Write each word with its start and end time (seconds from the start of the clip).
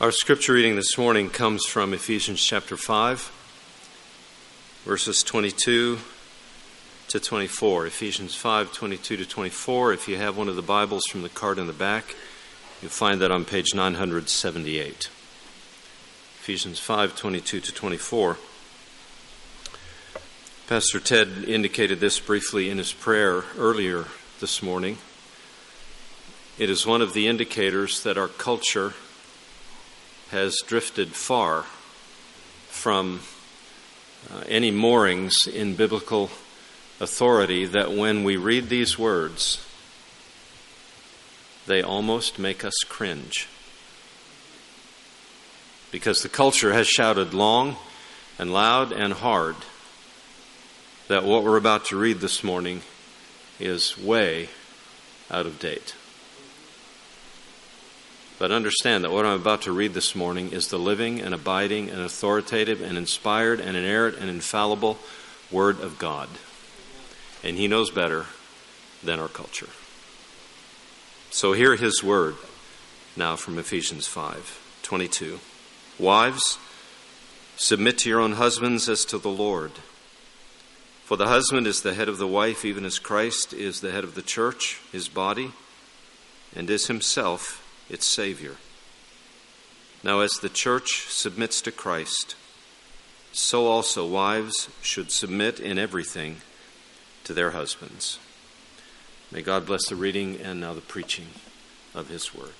Our 0.00 0.12
scripture 0.12 0.52
reading 0.52 0.76
this 0.76 0.96
morning 0.96 1.28
comes 1.28 1.66
from 1.66 1.92
Ephesians 1.92 2.40
chapter 2.40 2.76
5, 2.76 3.32
verses 4.84 5.24
22 5.24 5.98
to 7.08 7.18
24. 7.18 7.86
Ephesians 7.86 8.36
5, 8.36 8.72
22 8.72 9.16
to 9.16 9.26
24. 9.26 9.92
If 9.92 10.06
you 10.06 10.16
have 10.16 10.36
one 10.36 10.48
of 10.48 10.54
the 10.54 10.62
Bibles 10.62 11.02
from 11.10 11.22
the 11.22 11.28
card 11.28 11.58
in 11.58 11.66
the 11.66 11.72
back, 11.72 12.14
you'll 12.80 12.92
find 12.92 13.20
that 13.20 13.32
on 13.32 13.44
page 13.44 13.74
978. 13.74 15.10
Ephesians 16.42 16.78
5, 16.78 17.16
22 17.16 17.58
to 17.58 17.74
24. 17.74 18.38
Pastor 20.68 21.00
Ted 21.00 21.28
indicated 21.48 21.98
this 21.98 22.20
briefly 22.20 22.70
in 22.70 22.78
his 22.78 22.92
prayer 22.92 23.42
earlier 23.58 24.04
this 24.38 24.62
morning. 24.62 24.98
It 26.56 26.70
is 26.70 26.86
one 26.86 27.02
of 27.02 27.14
the 27.14 27.26
indicators 27.26 28.04
that 28.04 28.16
our 28.16 28.28
culture 28.28 28.94
has 30.30 30.56
drifted 30.66 31.08
far 31.08 31.62
from 32.68 33.20
uh, 34.30 34.42
any 34.48 34.70
moorings 34.70 35.34
in 35.52 35.74
biblical 35.74 36.30
authority 37.00 37.64
that 37.64 37.92
when 37.92 38.24
we 38.24 38.36
read 38.36 38.68
these 38.68 38.98
words, 38.98 39.64
they 41.66 41.82
almost 41.82 42.38
make 42.38 42.64
us 42.64 42.74
cringe. 42.88 43.48
Because 45.90 46.22
the 46.22 46.28
culture 46.28 46.72
has 46.72 46.86
shouted 46.86 47.32
long 47.32 47.76
and 48.38 48.52
loud 48.52 48.92
and 48.92 49.12
hard 49.14 49.56
that 51.08 51.24
what 51.24 51.42
we're 51.42 51.56
about 51.56 51.86
to 51.86 51.96
read 51.96 52.20
this 52.20 52.44
morning 52.44 52.82
is 53.58 53.96
way 53.96 54.48
out 55.30 55.46
of 55.46 55.58
date. 55.58 55.94
But 58.38 58.52
understand 58.52 59.02
that 59.02 59.10
what 59.10 59.26
I'm 59.26 59.40
about 59.40 59.62
to 59.62 59.72
read 59.72 59.94
this 59.94 60.14
morning 60.14 60.52
is 60.52 60.68
the 60.68 60.78
living 60.78 61.20
and 61.20 61.34
abiding 61.34 61.90
and 61.90 62.00
authoritative 62.00 62.80
and 62.80 62.96
inspired 62.96 63.60
and 63.60 63.76
inerrant 63.76 64.18
and 64.18 64.30
infallible 64.30 64.98
Word 65.50 65.80
of 65.80 65.98
God. 65.98 66.28
And 67.42 67.56
He 67.56 67.66
knows 67.66 67.90
better 67.90 68.26
than 69.02 69.18
our 69.18 69.28
culture. 69.28 69.68
So 71.30 71.52
hear 71.52 71.74
His 71.74 72.02
Word 72.02 72.36
now 73.16 73.34
from 73.34 73.58
Ephesians 73.58 74.06
5 74.06 74.64
22. 74.82 75.40
Wives, 75.98 76.58
submit 77.56 77.98
to 77.98 78.08
your 78.08 78.20
own 78.20 78.32
husbands 78.34 78.88
as 78.88 79.04
to 79.06 79.18
the 79.18 79.28
Lord. 79.28 79.72
For 81.04 81.16
the 81.16 81.26
husband 81.26 81.66
is 81.66 81.82
the 81.82 81.94
head 81.94 82.08
of 82.08 82.18
the 82.18 82.26
wife, 82.26 82.64
even 82.64 82.84
as 82.84 83.00
Christ 83.00 83.52
is 83.52 83.80
the 83.80 83.90
head 83.90 84.04
of 84.04 84.14
the 84.14 84.22
church, 84.22 84.80
his 84.92 85.08
body, 85.08 85.52
and 86.54 86.70
is 86.70 86.86
himself 86.86 87.64
its 87.88 88.06
Savior. 88.06 88.56
Now, 90.02 90.20
as 90.20 90.38
the 90.38 90.48
church 90.48 91.06
submits 91.08 91.60
to 91.62 91.72
Christ, 91.72 92.36
so 93.32 93.66
also 93.66 94.06
wives 94.06 94.68
should 94.80 95.10
submit 95.10 95.60
in 95.60 95.78
everything 95.78 96.38
to 97.24 97.32
their 97.32 97.50
husbands. 97.50 98.18
May 99.30 99.42
God 99.42 99.66
bless 99.66 99.88
the 99.88 99.96
reading 99.96 100.40
and 100.40 100.60
now 100.60 100.72
the 100.72 100.80
preaching 100.80 101.26
of 101.94 102.08
His 102.08 102.34
Word. 102.34 102.54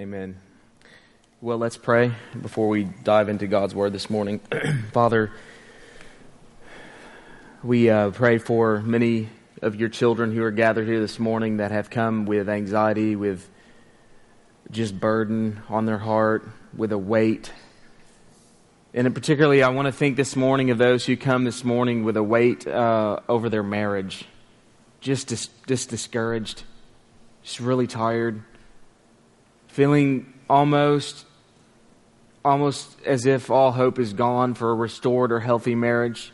Amen. 0.00 0.51
Well, 1.42 1.58
let's 1.58 1.76
pray 1.76 2.12
before 2.40 2.68
we 2.68 2.84
dive 2.84 3.28
into 3.28 3.48
God's 3.48 3.74
Word 3.74 3.92
this 3.92 4.08
morning. 4.08 4.38
Father, 4.92 5.32
we 7.64 7.90
uh, 7.90 8.12
pray 8.12 8.38
for 8.38 8.80
many 8.80 9.28
of 9.60 9.74
your 9.74 9.88
children 9.88 10.30
who 10.30 10.44
are 10.44 10.52
gathered 10.52 10.86
here 10.86 11.00
this 11.00 11.18
morning 11.18 11.56
that 11.56 11.72
have 11.72 11.90
come 11.90 12.26
with 12.26 12.48
anxiety, 12.48 13.16
with 13.16 13.50
just 14.70 15.00
burden 15.00 15.60
on 15.68 15.84
their 15.84 15.98
heart, 15.98 16.48
with 16.76 16.92
a 16.92 16.98
weight. 16.98 17.50
And 18.94 19.12
particularly, 19.12 19.64
I 19.64 19.70
want 19.70 19.86
to 19.86 19.92
think 19.92 20.16
this 20.16 20.36
morning 20.36 20.70
of 20.70 20.78
those 20.78 21.06
who 21.06 21.16
come 21.16 21.42
this 21.42 21.64
morning 21.64 22.04
with 22.04 22.16
a 22.16 22.22
weight 22.22 22.68
uh, 22.68 23.18
over 23.28 23.48
their 23.48 23.64
marriage, 23.64 24.26
just, 25.00 25.26
dis- 25.26 25.50
just 25.66 25.90
discouraged, 25.90 26.62
just 27.42 27.58
really 27.58 27.88
tired, 27.88 28.44
feeling 29.66 30.32
almost 30.48 31.24
almost 32.44 33.00
as 33.04 33.26
if 33.26 33.50
all 33.50 33.72
hope 33.72 33.98
is 33.98 34.12
gone 34.12 34.54
for 34.54 34.70
a 34.70 34.74
restored 34.74 35.32
or 35.32 35.40
healthy 35.40 35.74
marriage. 35.74 36.32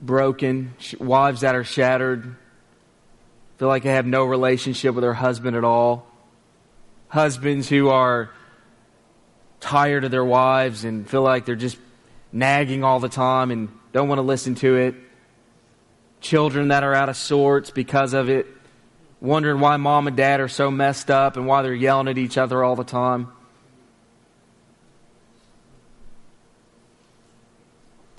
Broken, 0.00 0.74
wives 0.98 1.40
that 1.40 1.54
are 1.54 1.64
shattered, 1.64 2.36
feel 3.58 3.68
like 3.68 3.82
they 3.82 3.92
have 3.92 4.06
no 4.06 4.24
relationship 4.24 4.94
with 4.94 5.02
their 5.02 5.14
husband 5.14 5.56
at 5.56 5.64
all. 5.64 6.06
Husbands 7.08 7.68
who 7.68 7.88
are 7.88 8.30
tired 9.60 10.04
of 10.04 10.10
their 10.10 10.24
wives 10.24 10.84
and 10.84 11.08
feel 11.08 11.22
like 11.22 11.46
they're 11.46 11.56
just 11.56 11.78
nagging 12.32 12.84
all 12.84 13.00
the 13.00 13.08
time 13.08 13.50
and 13.50 13.70
don't 13.92 14.08
want 14.08 14.18
to 14.18 14.22
listen 14.22 14.54
to 14.56 14.76
it. 14.76 14.94
Children 16.20 16.68
that 16.68 16.82
are 16.82 16.94
out 16.94 17.08
of 17.08 17.16
sorts 17.16 17.70
because 17.70 18.12
of 18.12 18.28
it, 18.28 18.46
wondering 19.20 19.60
why 19.60 19.76
mom 19.78 20.06
and 20.06 20.16
dad 20.16 20.40
are 20.40 20.48
so 20.48 20.70
messed 20.70 21.10
up 21.10 21.36
and 21.36 21.46
why 21.46 21.62
they're 21.62 21.72
yelling 21.72 22.08
at 22.08 22.18
each 22.18 22.36
other 22.36 22.62
all 22.62 22.76
the 22.76 22.84
time. 22.84 23.32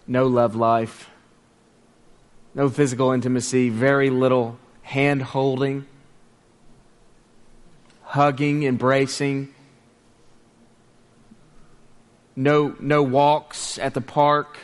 No 0.08 0.28
love 0.28 0.56
life, 0.56 1.10
no 2.56 2.70
physical 2.70 3.12
intimacy, 3.12 3.70
very 3.70 4.10
little 4.10 4.58
hand 4.82 5.22
holding, 5.22 5.86
hugging, 8.04 8.64
embracing, 8.64 9.54
no, 12.36 12.76
no 12.80 13.04
walks 13.04 13.78
at 13.80 13.94
the 13.94 14.02
park, 14.02 14.60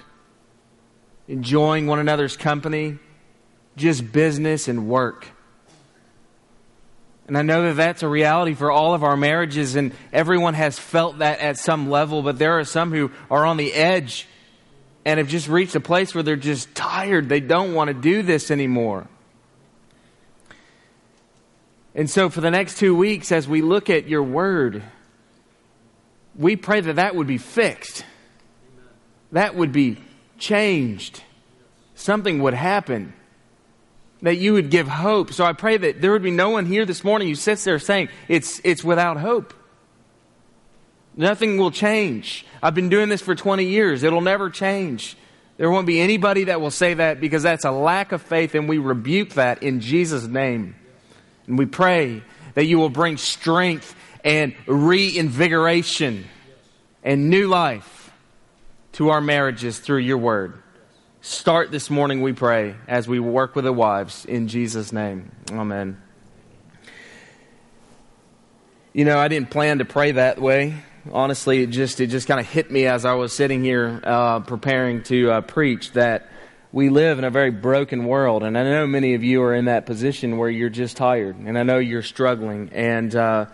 enjoying 1.28 1.88
one 1.88 2.00
another's 2.00 2.38
company, 2.38 2.98
just 3.76 4.12
business 4.12 4.68
and 4.68 4.88
work. 4.88 5.28
And 7.28 7.38
I 7.38 7.42
know 7.42 7.64
that 7.64 7.76
that's 7.76 8.04
a 8.04 8.08
reality 8.08 8.54
for 8.54 8.70
all 8.72 8.94
of 8.94 9.04
our 9.04 9.18
marriages, 9.18 9.76
and 9.76 9.94
everyone 10.12 10.54
has 10.54 10.78
felt 10.78 11.20
that 11.20 11.40
at 11.40 11.58
some 11.58 11.90
level, 11.90 12.22
but 12.22 12.38
there 12.38 12.60
are 12.60 12.66
some 12.66 12.92
who 12.92 13.12
are 13.32 13.46
on 13.46 13.58
the 13.58 13.74
edge 13.74 14.28
and 15.06 15.18
have 15.18 15.28
just 15.28 15.48
reached 15.48 15.76
a 15.76 15.80
place 15.80 16.16
where 16.16 16.24
they're 16.24 16.36
just 16.36 16.74
tired. 16.76 17.30
They 17.30 17.40
don't 17.40 17.74
want 17.74 17.90
to 17.90 17.94
do 17.94 18.22
this 18.22 18.52
anymore. 18.52 19.08
And 21.96 22.10
so, 22.10 22.30
for 22.30 22.42
the 22.42 22.50
next 22.50 22.78
two 22.78 22.96
weeks, 22.96 23.32
as 23.32 23.48
we 23.48 23.62
look 23.62 23.90
at 23.90 24.08
your 24.08 24.24
word, 24.24 24.82
we 26.36 26.56
pray 26.56 26.82
that 26.82 26.96
that 26.96 27.16
would 27.16 27.28
be 27.28 27.38
fixed, 27.38 28.04
that 29.32 29.56
would 29.56 29.72
be 29.72 29.98
changed, 30.40 31.22
something 31.94 32.42
would 32.42 32.56
happen, 32.56 33.14
that 34.24 34.38
you 34.38 34.54
would 34.54 34.72
give 34.72 34.88
hope. 34.88 35.34
So, 35.34 35.46
I 35.46 35.54
pray 35.54 35.78
that 35.78 36.02
there 36.02 36.12
would 36.12 36.24
be 36.24 36.32
no 36.32 36.50
one 36.50 36.66
here 36.66 36.86
this 36.86 37.04
morning 37.04 37.28
who 37.28 37.36
sits 37.36 37.64
there 37.64 37.78
saying 37.78 38.10
it's, 38.28 38.60
it's 38.64 38.84
without 38.84 39.18
hope. 39.18 39.54
Nothing 41.16 41.58
will 41.58 41.72
change. 41.72 42.46
I've 42.62 42.74
been 42.74 42.90
doing 42.90 43.10
this 43.10 43.22
for 43.22 43.36
20 43.36 43.66
years. 43.66 44.04
It'll 44.04 44.22
never 44.22 44.50
change. 44.50 45.16
There 45.58 45.70
won't 45.70 45.86
be 45.86 46.00
anybody 46.00 46.46
that 46.46 46.60
will 46.60 46.72
say 46.72 46.96
that 46.96 47.22
because 47.22 47.44
that's 47.44 47.66
a 47.66 47.72
lack 47.72 48.12
of 48.12 48.22
faith, 48.22 48.56
and 48.56 48.68
we 48.68 48.80
rebuke 48.80 49.32
that 49.32 49.62
in 49.62 49.80
Jesus' 49.80 50.26
name. 50.26 50.76
And 51.46 51.58
we 51.60 51.68
pray 51.68 52.24
that 52.56 52.66
you 52.66 52.80
will 52.80 52.90
bring 52.90 53.18
strength 53.18 53.96
and 54.24 54.56
reinvigoration 54.66 56.26
and 57.04 57.30
new 57.30 57.48
life 57.48 58.12
to 58.94 59.10
our 59.10 59.22
marriages 59.22 59.78
through 59.78 60.00
your 60.00 60.18
word. 60.18 60.62
Start 61.22 61.72
this 61.72 61.90
morning, 61.90 62.22
we 62.22 62.34
pray, 62.34 62.76
as 62.88 63.08
we 63.08 63.20
work 63.20 63.56
with 63.56 63.66
the 63.66 63.74
wives. 63.74 64.26
In 64.26 64.48
Jesus' 64.48 64.92
name. 64.92 65.32
Amen. 65.52 66.02
You 68.94 69.06
know, 69.06 69.18
I 69.18 69.28
didn't 69.28 69.50
plan 69.50 69.80
to 69.80 69.86
pray 69.86 70.12
that 70.14 70.42
way 70.42 70.84
honestly, 71.12 71.64
it 71.64 71.68
just 71.68 72.00
it 72.00 72.08
just 72.08 72.28
kind 72.28 72.40
of 72.40 72.48
hit 72.48 72.72
me 72.72 72.86
as 72.86 73.06
I 73.06 73.14
was 73.14 73.34
sitting 73.34 73.64
here 73.64 74.00
uh, 74.04 74.40
preparing 74.42 75.04
to 75.04 75.32
uh, 75.32 75.42
preach 75.42 75.92
that 75.94 76.30
we 76.72 76.90
live 76.90 77.20
in 77.20 77.24
a 77.24 77.30
very 77.30 77.52
broken 77.52 78.06
world, 78.06 78.44
and 78.44 78.58
I 78.58 78.64
know 78.64 78.88
many 78.88 79.14
of 79.14 79.24
you 79.24 79.44
are 79.44 79.54
in 79.54 79.66
that 79.66 79.86
position 79.86 80.38
where 80.38 80.50
you're 80.50 80.70
just 80.70 80.98
tired, 80.98 81.38
and 81.38 81.58
I 81.58 81.64
know 81.64 81.78
you're 81.78 82.02
struggling, 82.02 82.70
and 82.74 83.16
uh, 83.16 83.46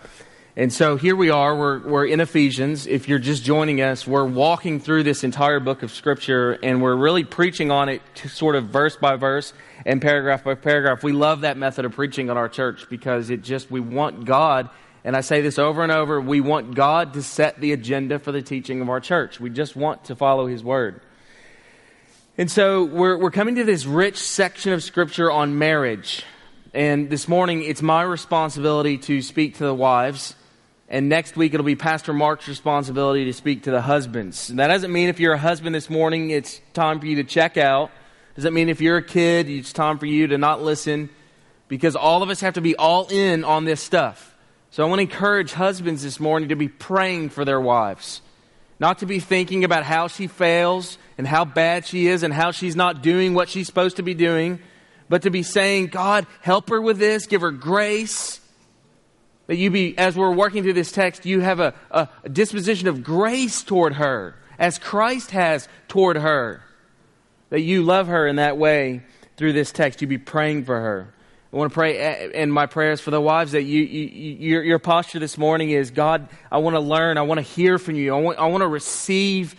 and 0.55 0.71
so 0.71 0.95
here 0.95 1.15
we 1.15 1.29
are. 1.29 1.55
We're 1.55 1.79
we're 1.79 2.05
in 2.05 2.19
Ephesians. 2.19 2.87
If 2.87 3.09
you're 3.09 3.19
just 3.19 3.43
joining 3.43 3.81
us, 3.81 4.05
we're 4.05 4.25
walking 4.25 4.79
through 4.79 5.03
this 5.03 5.23
entire 5.23 5.59
book 5.59 5.83
of 5.83 5.91
Scripture, 5.91 6.53
and 6.63 6.81
we're 6.81 6.95
really 6.95 7.23
preaching 7.23 7.71
on 7.71 7.89
it, 7.89 8.01
sort 8.27 8.55
of 8.55 8.65
verse 8.65 8.95
by 8.95 9.15
verse 9.15 9.53
and 9.85 10.01
paragraph 10.01 10.43
by 10.43 10.55
paragraph. 10.55 11.03
We 11.03 11.13
love 11.13 11.41
that 11.41 11.57
method 11.57 11.85
of 11.85 11.93
preaching 11.93 12.29
on 12.29 12.37
our 12.37 12.49
church 12.49 12.87
because 12.89 13.29
it 13.29 13.41
just 13.41 13.71
we 13.71 13.79
want 13.79 14.25
God 14.25 14.69
And 15.03 15.15
I 15.15 15.21
say 15.21 15.41
this 15.41 15.57
over 15.57 15.81
and 15.81 15.91
over 15.91 16.19
we 16.19 16.41
want 16.41 16.75
God 16.75 17.13
to 17.13 17.23
set 17.23 17.61
the 17.61 17.71
agenda 17.71 18.19
for 18.19 18.31
the 18.31 18.41
teaching 18.41 18.81
of 18.81 18.89
our 18.89 18.99
church. 18.99 19.39
We 19.39 19.49
just 19.49 19.75
want 19.75 20.05
to 20.05 20.15
follow 20.15 20.47
His 20.47 20.63
Word. 20.63 21.01
And 22.37 22.49
so 22.49 22.85
we're, 22.85 23.17
we're 23.17 23.31
coming 23.31 23.55
to 23.55 23.63
this 23.63 23.85
rich 23.85 24.17
section 24.17 24.73
of 24.73 24.83
Scripture 24.83 25.31
on 25.31 25.57
marriage. 25.57 26.23
And 26.73 27.09
this 27.09 27.27
morning, 27.27 27.63
it's 27.63 27.81
my 27.81 28.03
responsibility 28.03 28.97
to 28.99 29.21
speak 29.21 29.57
to 29.57 29.63
the 29.63 29.73
wives. 29.73 30.35
And 30.87 31.09
next 31.09 31.35
week, 31.35 31.53
it'll 31.53 31.65
be 31.65 31.75
Pastor 31.75 32.13
Mark's 32.13 32.47
responsibility 32.47 33.25
to 33.25 33.33
speak 33.33 33.63
to 33.63 33.71
the 33.71 33.81
husbands. 33.81 34.49
And 34.49 34.59
that 34.59 34.67
doesn't 34.67 34.91
mean 34.91 35.09
if 35.09 35.19
you're 35.19 35.33
a 35.33 35.37
husband 35.37 35.75
this 35.75 35.89
morning, 35.89 36.29
it's 36.29 36.61
time 36.73 36.99
for 36.99 37.05
you 37.05 37.17
to 37.17 37.23
check 37.23 37.57
out. 37.57 37.91
Does 38.35 38.43
that 38.43 38.53
mean 38.53 38.69
if 38.69 38.81
you're 38.81 38.97
a 38.97 39.03
kid, 39.03 39.49
it's 39.49 39.73
time 39.73 39.97
for 39.97 40.05
you 40.05 40.27
to 40.27 40.37
not 40.37 40.61
listen? 40.61 41.09
Because 41.67 41.95
all 41.95 42.23
of 42.23 42.29
us 42.29 42.41
have 42.41 42.55
to 42.55 42.61
be 42.61 42.75
all 42.75 43.07
in 43.07 43.43
on 43.43 43.65
this 43.65 43.81
stuff. 43.81 44.35
So 44.71 44.83
I 44.83 44.87
want 44.87 44.99
to 44.99 45.03
encourage 45.03 45.53
husbands 45.53 46.03
this 46.03 46.19
morning 46.19 46.49
to 46.49 46.55
be 46.55 46.67
praying 46.67 47.29
for 47.29 47.43
their 47.43 47.59
wives, 47.59 48.21
not 48.79 48.99
to 48.99 49.05
be 49.05 49.19
thinking 49.19 49.63
about 49.63 49.83
how 49.83 50.07
she 50.07 50.27
fails 50.27 50.97
and 51.17 51.25
how 51.27 51.45
bad 51.45 51.85
she 51.85 52.07
is 52.07 52.23
and 52.23 52.33
how 52.33 52.51
she's 52.51 52.75
not 52.75 53.01
doing 53.01 53.33
what 53.33 53.49
she's 53.49 53.67
supposed 53.67 53.97
to 53.97 54.03
be 54.03 54.13
doing 54.13 54.59
but 55.09 55.23
to 55.23 55.31
be 55.31 55.43
saying, 55.43 55.87
God, 55.87 56.27
help 56.41 56.69
her 56.69 56.79
with 56.79 56.99
this, 56.99 57.25
give 57.25 57.41
her 57.41 57.51
grace. 57.51 58.39
That 59.47 59.57
you 59.57 59.71
be, 59.71 59.97
as 59.97 60.15
we're 60.15 60.31
working 60.31 60.61
through 60.61 60.73
this 60.73 60.91
text, 60.91 61.25
you 61.25 61.41
have 61.41 61.59
a, 61.59 61.73
a, 61.89 62.07
disposition 62.29 62.87
of 62.87 63.03
grace 63.03 63.63
toward 63.63 63.95
her, 63.95 64.35
as 64.59 64.77
Christ 64.77 65.31
has 65.31 65.67
toward 65.87 66.17
her. 66.17 66.63
That 67.49 67.61
you 67.61 67.81
love 67.81 68.07
her 68.07 68.27
in 68.27 68.35
that 68.35 68.57
way 68.57 69.01
through 69.35 69.53
this 69.53 69.71
text. 69.71 70.01
You 70.01 70.07
be 70.07 70.19
praying 70.19 70.65
for 70.65 70.79
her. 70.79 71.13
I 71.51 71.55
want 71.55 71.71
to 71.71 71.73
pray 71.73 71.97
eh, 71.97 72.29
and 72.35 72.53
my 72.53 72.67
prayers 72.67 73.01
for 73.01 73.09
the 73.09 73.19
wives 73.19 73.53
that 73.53 73.63
you, 73.63 73.81
you, 73.81 74.49
your, 74.49 74.63
your 74.63 74.79
posture 74.79 75.17
this 75.17 75.37
morning 75.37 75.71
is 75.71 75.89
God, 75.89 76.29
I 76.51 76.59
want 76.59 76.75
to 76.75 76.79
learn. 76.79 77.17
I 77.17 77.23
want 77.23 77.39
to 77.39 77.41
hear 77.41 77.79
from 77.79 77.95
you. 77.95 78.13
I 78.13 78.19
want, 78.19 78.37
I 78.37 78.45
want 78.45 78.61
to 78.61 78.67
receive 78.67 79.55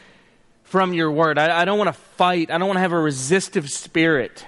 from 0.63 0.95
your 0.95 1.11
word. 1.11 1.37
I, 1.37 1.63
I 1.63 1.65
don't 1.65 1.79
want 1.79 1.89
to 1.89 2.01
fight. 2.01 2.51
I 2.51 2.59
don't 2.59 2.69
want 2.69 2.77
to 2.77 2.83
have 2.83 2.93
a 2.93 3.01
resistive 3.01 3.69
spirit. 3.69 4.47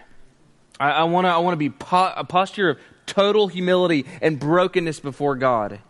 I, 0.79 0.91
I 0.91 1.03
want 1.05 1.25
to 1.25 1.31
I 1.31 1.39
wanna 1.39 1.57
be 1.57 1.71
po- 1.71 2.13
a 2.17 2.25
posture 2.25 2.71
of 2.71 2.79
total 3.07 3.49
humility 3.49 4.07
and 4.21 4.39
brokenness 4.39 5.01
before 5.01 5.35
God. 5.35 5.81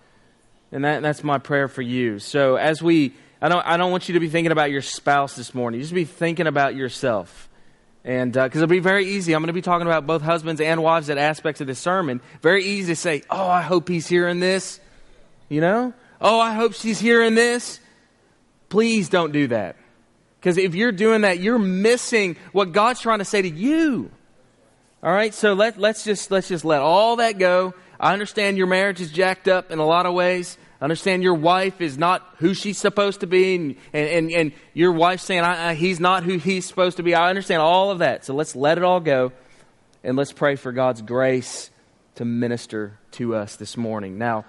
And 0.71 0.85
that, 0.85 1.03
that's 1.03 1.23
my 1.23 1.37
prayer 1.37 1.69
for 1.69 1.83
you. 1.83 2.19
So 2.19 2.57
as 2.57 2.83
we, 2.83 3.13
I 3.43 3.51
don't, 3.51 3.67
I 3.67 3.77
don't 3.77 3.91
want 3.91 4.09
you 4.09 4.15
to 4.15 4.21
be 4.21 4.31
thinking 4.31 4.53
about 4.53 4.71
your 4.71 4.81
spouse 4.81 5.37
this 5.37 5.55
morning. 5.55 5.81
Just 5.81 5.93
be 5.93 6.07
thinking 6.07 6.47
about 6.47 6.75
yourself. 6.75 7.51
And 8.05 8.33
because 8.33 8.57
uh, 8.57 8.65
it'll 8.65 8.67
be 8.69 8.81
very 8.81 9.07
easy. 9.07 9.33
I'm 9.33 9.43
going 9.43 9.47
to 9.49 9.53
be 9.53 9.63
talking 9.63 9.87
about 9.87 10.07
both 10.07 10.23
husbands 10.23 10.61
and 10.61 10.83
wives 10.83 11.09
at 11.09 11.19
aspects 11.19 11.61
of 11.61 11.67
this 11.69 11.79
sermon. 11.79 12.21
Very 12.41 12.65
easy 12.65 12.93
to 12.93 12.97
say, 12.97 13.23
oh, 13.31 13.49
I 13.49 13.63
hope 13.63 13.89
he's 13.89 14.09
hearing 14.09 14.41
this. 14.41 14.81
You 15.49 15.61
know? 15.61 15.95
Oh, 16.21 16.41
I 16.41 16.55
hope 16.55 16.75
she's 16.75 16.99
hearing 16.99 17.35
this. 17.35 17.79
Please 18.69 19.09
don't 19.09 19.33
do 19.33 19.49
that. 19.49 19.77
Because 20.41 20.59
if 20.59 20.75
you're 20.75 20.93
doing 20.93 21.21
that, 21.21 21.39
you're 21.39 21.59
missing 21.59 22.37
what 22.51 22.73
God's 22.73 23.01
trying 23.01 23.21
to 23.21 23.25
say 23.25 23.43
to 23.43 23.49
you. 23.49 24.11
All 25.03 25.13
right, 25.13 25.35
so 25.35 25.55
let, 25.55 25.79
let's, 25.79 26.05
just, 26.05 26.31
let's 26.31 26.49
just 26.49 26.65
let 26.65 26.81
all 26.81 27.17
that 27.17 27.39
go. 27.39 27.75
I 27.99 28.13
understand 28.13 28.57
your 28.57 28.67
marriage 28.67 29.01
is 29.01 29.13
jacked 29.13 29.47
up 29.47 29.71
in 29.71 29.79
a 29.79 29.87
lot 29.87 30.07
of 30.07 30.15
ways. 30.15 30.59
Understand 30.83 31.23
your 31.23 31.35
wife 31.35 31.81
is 31.81 31.97
not 31.97 32.27
who 32.39 32.55
she's 32.55 32.77
supposed 32.77 33.21
to 33.21 33.29
be, 33.29 33.55
and, 33.55 33.77
and, 33.93 34.33
and 34.33 34.53
your 34.75 34.91
wife 34.91 35.21
saying 35.21 35.43
I, 35.43 35.71
I, 35.71 35.75
he's 35.75 36.01
not 36.01 36.25
who 36.25 36.39
he's 36.39 36.67
supposed 36.67 36.97
to 36.97 37.05
be. 37.05 37.15
I 37.15 37.31
understand 37.31 37.63
all 37.63 37.93
of 37.93 38.01
that. 38.01 38.25
So 38.25 38.35
let's 38.35 38.57
let 38.57 38.79
it 38.79 38.85
all 38.85 38.99
go, 38.99 39.31
and 40.03 40.17
let's 40.17 40.33
pray 40.33 40.57
for 40.57 40.73
God's 40.73 41.01
grace 41.01 41.71
to 42.17 42.25
minister 42.25 42.99
to 43.13 43.37
us 43.37 43.55
this 43.55 43.77
morning. 43.77 44.19
Now, 44.19 44.45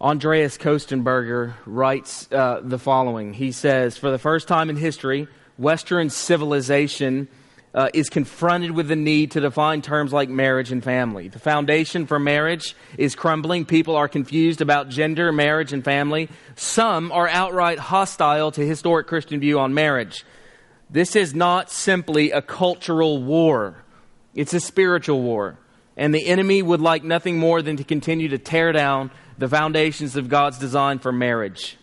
Andreas 0.00 0.56
Kostenberger 0.56 1.52
writes 1.66 2.26
uh, 2.32 2.60
the 2.64 2.78
following 2.78 3.34
He 3.34 3.52
says, 3.52 3.98
For 3.98 4.10
the 4.10 4.18
first 4.18 4.48
time 4.48 4.70
in 4.70 4.76
history, 4.76 5.28
Western 5.58 6.08
civilization 6.08 7.28
uh, 7.74 7.88
is 7.92 8.08
confronted 8.08 8.70
with 8.70 8.86
the 8.86 8.96
need 8.96 9.32
to 9.32 9.40
define 9.40 9.82
terms 9.82 10.12
like 10.12 10.28
marriage 10.28 10.70
and 10.70 10.82
family. 10.82 11.28
The 11.28 11.40
foundation 11.40 12.06
for 12.06 12.18
marriage 12.18 12.76
is 12.96 13.16
crumbling. 13.16 13.64
People 13.64 13.96
are 13.96 14.08
confused 14.08 14.60
about 14.60 14.88
gender, 14.88 15.32
marriage, 15.32 15.72
and 15.72 15.84
family. 15.84 16.28
Some 16.54 17.10
are 17.10 17.28
outright 17.28 17.78
hostile 17.78 18.52
to 18.52 18.64
historic 18.64 19.08
Christian 19.08 19.40
view 19.40 19.58
on 19.58 19.74
marriage. 19.74 20.24
This 20.88 21.16
is 21.16 21.34
not 21.34 21.70
simply 21.70 22.30
a 22.30 22.40
cultural 22.40 23.22
war, 23.22 23.82
it's 24.34 24.54
a 24.54 24.60
spiritual 24.60 25.22
war. 25.22 25.58
And 25.96 26.12
the 26.12 26.26
enemy 26.26 26.60
would 26.60 26.80
like 26.80 27.04
nothing 27.04 27.38
more 27.38 27.62
than 27.62 27.76
to 27.76 27.84
continue 27.84 28.28
to 28.28 28.38
tear 28.38 28.72
down 28.72 29.12
the 29.38 29.48
foundations 29.48 30.16
of 30.16 30.28
God's 30.28 30.58
design 30.58 30.98
for 30.98 31.12
marriage. 31.12 31.76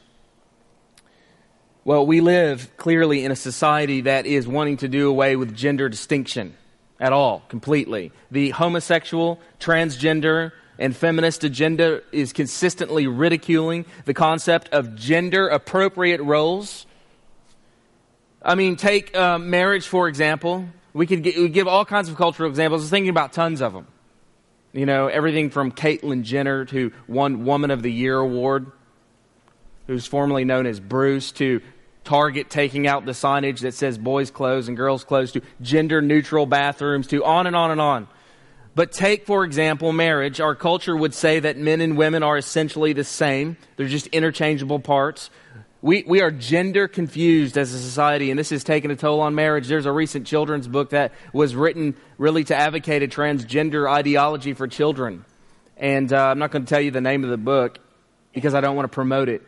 Well, 1.83 2.05
we 2.05 2.21
live 2.21 2.69
clearly 2.77 3.25
in 3.25 3.31
a 3.31 3.35
society 3.35 4.01
that 4.01 4.27
is 4.27 4.47
wanting 4.47 4.77
to 4.77 4.87
do 4.87 5.09
away 5.09 5.35
with 5.35 5.55
gender 5.55 5.89
distinction 5.89 6.55
at 6.99 7.11
all, 7.11 7.41
completely. 7.49 8.11
The 8.29 8.51
homosexual, 8.51 9.39
transgender, 9.59 10.51
and 10.77 10.95
feminist 10.95 11.43
agenda 11.43 12.03
is 12.11 12.33
consistently 12.33 13.07
ridiculing 13.07 13.85
the 14.05 14.13
concept 14.13 14.69
of 14.69 14.95
gender 14.95 15.47
appropriate 15.47 16.21
roles. 16.21 16.85
I 18.43 18.53
mean, 18.53 18.75
take 18.75 19.15
uh, 19.17 19.39
marriage, 19.39 19.87
for 19.87 20.07
example. 20.07 20.67
We 20.93 21.07
could 21.07 21.25
we 21.25 21.49
give 21.49 21.67
all 21.67 21.85
kinds 21.85 22.09
of 22.09 22.15
cultural 22.15 22.47
examples. 22.47 22.81
I 22.81 22.83
was 22.83 22.89
thinking 22.91 23.09
about 23.09 23.33
tons 23.33 23.59
of 23.59 23.73
them. 23.73 23.87
You 24.71 24.85
know, 24.85 25.07
everything 25.07 25.49
from 25.49 25.71
Caitlyn 25.71 26.21
Jenner 26.21 26.65
to 26.65 26.93
one 27.07 27.43
Woman 27.43 27.71
of 27.71 27.81
the 27.81 27.91
Year 27.91 28.19
award 28.19 28.71
who's 29.91 30.05
formerly 30.05 30.45
known 30.45 30.65
as 30.65 30.79
Bruce, 30.79 31.33
to 31.33 31.61
Target 32.03 32.49
taking 32.49 32.87
out 32.87 33.05
the 33.05 33.11
signage 33.11 33.59
that 33.59 33.73
says 33.73 33.97
boys' 33.97 34.31
clothes 34.31 34.67
and 34.67 34.77
girls' 34.77 35.03
clothes, 35.03 35.33
to 35.33 35.41
gender 35.61 36.01
neutral 36.01 36.45
bathrooms, 36.45 37.07
to 37.07 37.23
on 37.23 37.45
and 37.45 37.55
on 37.55 37.71
and 37.71 37.81
on. 37.81 38.07
But 38.73 38.93
take, 38.93 39.25
for 39.25 39.43
example, 39.43 39.91
marriage. 39.91 40.39
Our 40.39 40.55
culture 40.55 40.95
would 40.95 41.13
say 41.13 41.41
that 41.41 41.57
men 41.57 41.81
and 41.81 41.97
women 41.97 42.23
are 42.23 42.37
essentially 42.37 42.93
the 42.93 43.03
same, 43.03 43.57
they're 43.75 43.87
just 43.87 44.07
interchangeable 44.07 44.79
parts. 44.79 45.29
We, 45.81 46.03
we 46.07 46.21
are 46.21 46.31
gender 46.31 46.87
confused 46.87 47.57
as 47.57 47.73
a 47.73 47.79
society, 47.79 48.29
and 48.29 48.39
this 48.39 48.51
has 48.51 48.63
taken 48.63 48.91
a 48.91 48.95
toll 48.95 49.19
on 49.19 49.35
marriage. 49.35 49.67
There's 49.67 49.87
a 49.87 49.91
recent 49.91 50.25
children's 50.25 50.67
book 50.67 50.91
that 50.91 51.11
was 51.33 51.55
written 51.55 51.95
really 52.17 52.43
to 52.45 52.55
advocate 52.55 53.03
a 53.03 53.07
transgender 53.07 53.91
ideology 53.91 54.53
for 54.53 54.67
children. 54.67 55.25
And 55.75 56.13
uh, 56.13 56.27
I'm 56.27 56.39
not 56.39 56.51
going 56.51 56.63
to 56.63 56.69
tell 56.69 56.81
you 56.81 56.91
the 56.91 57.01
name 57.01 57.23
of 57.23 57.31
the 57.31 57.37
book 57.37 57.79
because 58.33 58.53
I 58.53 58.61
don't 58.61 58.75
want 58.75 58.85
to 58.85 58.93
promote 58.93 59.27
it. 59.27 59.41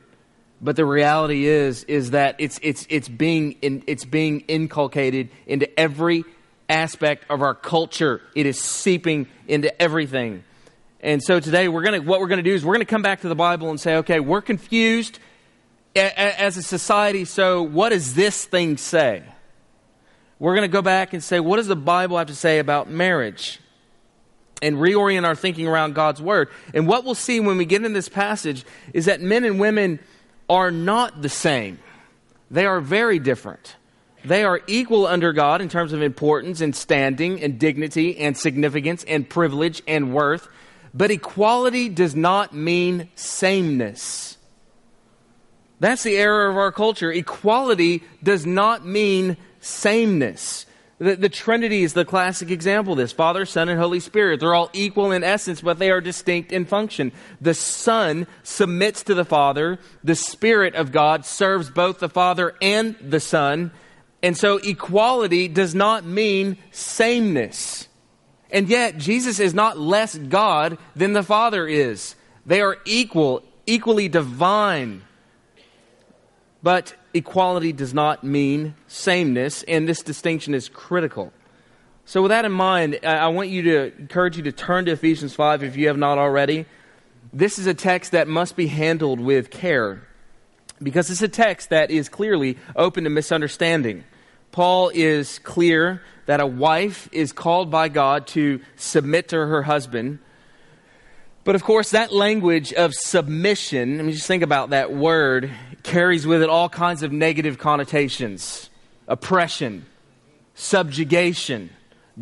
But 0.64 0.78
the 0.78 0.86
reality 0.86 1.46
is, 1.46 1.84
is 1.84 2.12
that 2.12 2.38
it's, 2.40 2.58
it's, 2.64 2.88
it's, 2.90 3.10
being 3.10 3.58
in, 3.62 3.84
it's 3.86 4.06
being 4.06 4.40
inculcated 4.48 5.30
into 5.46 5.78
every 5.78 6.24
aspect 6.70 7.26
of 7.30 7.42
our 7.42 7.54
culture. 7.54 8.22
It 8.34 8.46
is 8.46 8.62
seeping 8.62 9.28
into 9.46 9.80
everything. 9.82 10.46
And 11.02 11.22
so 11.22 11.42
today, 11.42 11.68
we're 11.68 11.82
gonna, 11.82 12.02
what 12.02 12.22
we're 12.22 12.30
going 12.30 12.42
to 12.42 12.50
do 12.50 12.56
is 12.56 12.64
we're 12.64 12.76
going 12.76 12.86
to 12.86 12.90
come 12.90 13.02
back 13.02 13.22
to 13.22 13.28
the 13.28 13.36
Bible 13.36 13.72
and 13.72 13.80
say, 13.80 13.98
okay, 13.98 14.22
we're 14.22 14.42
confused 14.42 15.20
as 15.96 16.56
a 16.56 16.64
society, 16.64 17.26
so 17.26 17.62
what 17.62 17.90
does 17.90 18.14
this 18.14 18.46
thing 18.46 18.78
say? 18.78 19.24
We're 20.40 20.56
going 20.56 20.68
to 20.68 20.72
go 20.72 20.82
back 20.82 21.12
and 21.12 21.22
say, 21.22 21.42
what 21.42 21.58
does 21.58 21.68
the 21.68 21.76
Bible 21.76 22.18
have 22.18 22.28
to 22.28 22.36
say 22.36 22.60
about 22.60 22.90
marriage? 22.90 23.60
And 24.62 24.78
reorient 24.78 25.26
our 25.26 25.36
thinking 25.36 25.68
around 25.68 25.94
God's 25.94 26.22
Word. 26.22 26.48
And 26.74 26.88
what 26.88 27.04
we'll 27.04 27.16
see 27.16 27.42
when 27.42 27.58
we 27.58 27.66
get 27.66 27.84
in 27.84 27.92
this 27.92 28.08
passage 28.08 28.64
is 28.94 29.06
that 29.06 29.20
men 29.20 29.44
and 29.44 29.60
women 29.60 30.00
are 30.50 30.72
not 30.72 31.22
the 31.22 31.30
same. 31.30 31.80
They 32.52 32.66
are 32.66 32.80
very 32.82 33.20
different. 33.20 33.76
They 34.26 34.44
are 34.44 34.62
equal 34.68 35.06
under 35.06 35.34
God 35.34 35.62
in 35.62 35.70
terms 35.70 35.92
of 35.92 36.02
importance 36.02 36.62
and 36.62 36.76
standing 36.76 37.42
and 37.42 37.60
dignity 37.60 38.18
and 38.18 38.38
significance 38.38 39.04
and 39.04 39.28
privilege 39.28 39.82
and 39.88 40.14
worth. 40.14 40.48
But 40.94 41.12
equality 41.12 41.90
does 41.90 42.16
not 42.16 42.54
mean 42.54 43.10
sameness. 43.16 44.38
That's 45.80 46.04
the 46.04 46.16
error 46.16 46.48
of 46.50 46.56
our 46.56 46.72
culture. 46.72 47.12
Equality 47.12 48.04
does 48.22 48.46
not 48.46 48.86
mean 48.86 49.36
sameness. 49.60 50.66
The, 51.00 51.16
the, 51.16 51.30
Trinity 51.30 51.84
is 51.84 51.94
the 51.94 52.06
classic 52.06 52.52
example 52.52 52.94
of 52.94 52.98
this 52.98 53.12
Father, 53.12 53.46
Son, 53.46 53.68
and 53.68 53.80
Holy 53.80 54.00
Spirit. 54.00 54.40
They're 54.40 54.54
all 54.54 54.70
equal 54.74 55.12
in 55.12 55.24
essence, 55.24 55.60
but 55.62 55.80
they 55.80 55.90
are 55.90 56.02
distinct 56.02 56.52
in 56.52 56.66
function. 56.66 57.12
The 57.42 57.56
Son 57.56 58.28
submits 58.44 59.04
to 59.04 59.14
the 59.14 59.26
Father, 59.26 59.80
the 60.04 60.16
Spirit 60.16 60.76
of 60.76 60.92
God 60.92 61.26
serves 61.26 61.70
both 61.70 62.00
the 62.00 62.10
Father 62.10 62.56
and 62.62 62.96
the 63.02 63.20
Son. 63.20 63.72
And 64.22 64.38
so 64.38 64.58
equality 64.58 65.48
does 65.48 65.74
not 65.74 66.06
mean 66.06 66.58
sameness. 66.72 67.88
And 68.52 68.70
yet, 68.70 68.98
Jesus 68.98 69.40
is 69.40 69.54
not 69.54 69.80
less 69.80 70.16
God 70.16 70.78
than 70.96 71.14
the 71.14 71.24
Father 71.24 71.68
is. 71.68 72.16
They 72.46 72.62
are 72.62 72.78
equal, 72.86 73.44
equally 73.66 74.08
divine. 74.10 75.02
But 76.62 76.94
equality 77.14 77.72
does 77.72 77.94
not 77.94 78.24
mean 78.24 78.76
sameness, 78.88 79.64
and 79.64 79.88
this 79.88 80.02
distinction 80.02 80.54
is 80.54 80.70
critical. 80.70 81.32
So, 82.06 82.22
with 82.22 82.30
that 82.30 82.44
in 82.46 82.52
mind, 82.52 83.00
I 83.04 83.28
want 83.30 83.50
you 83.50 83.62
to 83.64 83.98
encourage 83.98 84.36
you 84.36 84.44
to 84.44 84.52
turn 84.52 84.86
to 84.86 84.92
Ephesians 84.92 85.34
5 85.34 85.64
if 85.64 85.78
you 85.78 85.88
have 85.88 85.98
not 85.98 86.18
already. 86.18 86.66
this 87.32 87.58
is 87.58 87.66
a 87.66 87.74
text 87.74 88.12
that 88.12 88.28
must 88.28 88.56
be 88.56 88.68
handled 88.68 89.20
with 89.20 89.50
care 89.50 90.06
because 90.82 91.10
it's 91.10 91.22
a 91.22 91.28
text 91.28 91.70
that 91.70 91.90
is 91.90 92.10
clearly 92.10 92.58
open 92.76 93.06
to 93.06 93.10
misunderstanding. 93.10 94.04
Paul 94.52 94.92
is 94.94 95.40
clear 95.40 96.04
that 96.26 96.40
a 96.40 96.46
wife 96.46 97.10
is 97.12 97.32
called 97.32 97.72
by 97.72 97.90
God 97.90 98.28
to 98.28 98.62
submit 98.76 99.30
to 99.30 99.38
her 99.38 99.64
husband. 99.64 100.20
But 101.44 101.56
of 101.56 101.64
course, 101.64 101.92
that 101.92 102.14
language 102.14 102.72
of 102.74 102.94
submission, 102.94 104.00
I 104.00 104.04
mean, 104.04 104.14
just 104.14 104.28
think 104.28 104.44
about 104.44 104.70
that 104.70 104.94
word, 104.94 105.52
carries 105.84 106.26
with 106.26 106.42
it 106.42 106.50
all 106.50 106.70
kinds 106.70 107.04
of 107.04 107.12
negative 107.12 107.58
connotations 107.58 108.70
oppression, 109.06 109.86
subjugation, 110.56 111.70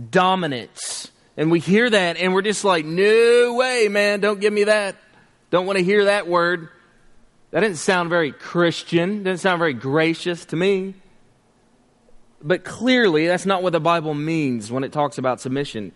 dominance. 0.09 1.11
And 1.37 1.51
we 1.51 1.59
hear 1.59 1.89
that 1.89 2.17
and 2.17 2.33
we're 2.33 2.41
just 2.41 2.63
like, 2.63 2.85
no 2.85 3.53
way, 3.53 3.87
man, 3.87 4.19
don't 4.19 4.39
give 4.39 4.51
me 4.51 4.63
that. 4.65 4.95
Don't 5.51 5.67
want 5.67 5.77
to 5.77 5.83
hear 5.83 6.05
that 6.05 6.27
word. 6.27 6.69
That 7.51 7.59
didn't 7.59 7.77
sound 7.77 8.09
very 8.09 8.31
Christian, 8.31 9.23
doesn't 9.23 9.39
sound 9.39 9.59
very 9.59 9.73
gracious 9.73 10.45
to 10.45 10.55
me. 10.55 10.95
But 12.41 12.63
clearly, 12.63 13.27
that's 13.27 13.45
not 13.45 13.61
what 13.61 13.73
the 13.73 13.79
Bible 13.79 14.15
means 14.15 14.71
when 14.71 14.83
it 14.83 14.91
talks 14.91 15.17
about 15.17 15.39
submission. 15.39 15.91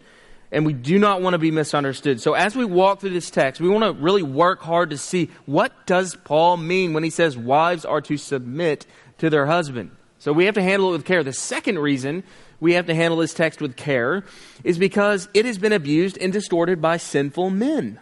And 0.52 0.66
we 0.66 0.74
do 0.74 1.00
not 1.00 1.22
want 1.22 1.34
to 1.34 1.38
be 1.38 1.52
misunderstood. 1.52 2.22
So 2.22 2.34
as 2.34 2.56
we 2.56 2.66
walk 2.66 3.02
through 3.02 3.10
this 3.12 3.32
text, 3.32 3.60
we 3.60 3.68
want 3.68 3.84
to 3.84 4.04
really 4.04 4.24
work 4.24 4.62
hard 4.62 4.92
to 4.92 4.98
see 4.98 5.30
what 5.46 5.86
does 5.86 6.16
Paul 6.16 6.58
mean 6.58 6.94
when 6.94 7.04
he 7.04 7.10
says 7.10 7.38
wives 7.38 7.84
are 7.84 8.02
to 8.02 8.18
submit 8.18 8.86
to 9.18 9.30
their 9.30 9.48
husband. 9.48 9.92
So 10.20 10.34
we 10.34 10.46
have 10.46 10.56
to 10.56 10.64
handle 10.64 10.90
it 10.90 10.94
with 10.94 11.06
care. 11.06 11.24
The 11.24 11.34
second 11.34 11.80
reason 11.80 12.24
we 12.60 12.74
have 12.74 12.86
to 12.88 12.96
handle 12.96 13.20
this 13.20 13.34
text 13.34 13.62
with 13.62 13.75
care 13.75 14.24
is 14.64 14.78
because 14.78 15.28
it 15.34 15.46
has 15.46 15.58
been 15.58 15.74
abused 15.74 16.18
and 16.18 16.32
distorted 16.32 16.82
by 16.82 16.98
sinful 16.98 17.50
men. 17.50 18.00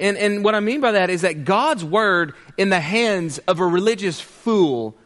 And, 0.00 0.16
and 0.16 0.44
what 0.44 0.54
I 0.54 0.60
mean 0.60 0.80
by 0.80 0.92
that 0.92 1.10
is 1.10 1.22
that 1.22 1.44
God's 1.44 1.84
word 1.84 2.34
in 2.56 2.70
the 2.70 2.80
hands 2.80 3.38
of 3.48 3.60
a 3.60 3.66
religious 3.66 4.20
fool 4.20 4.96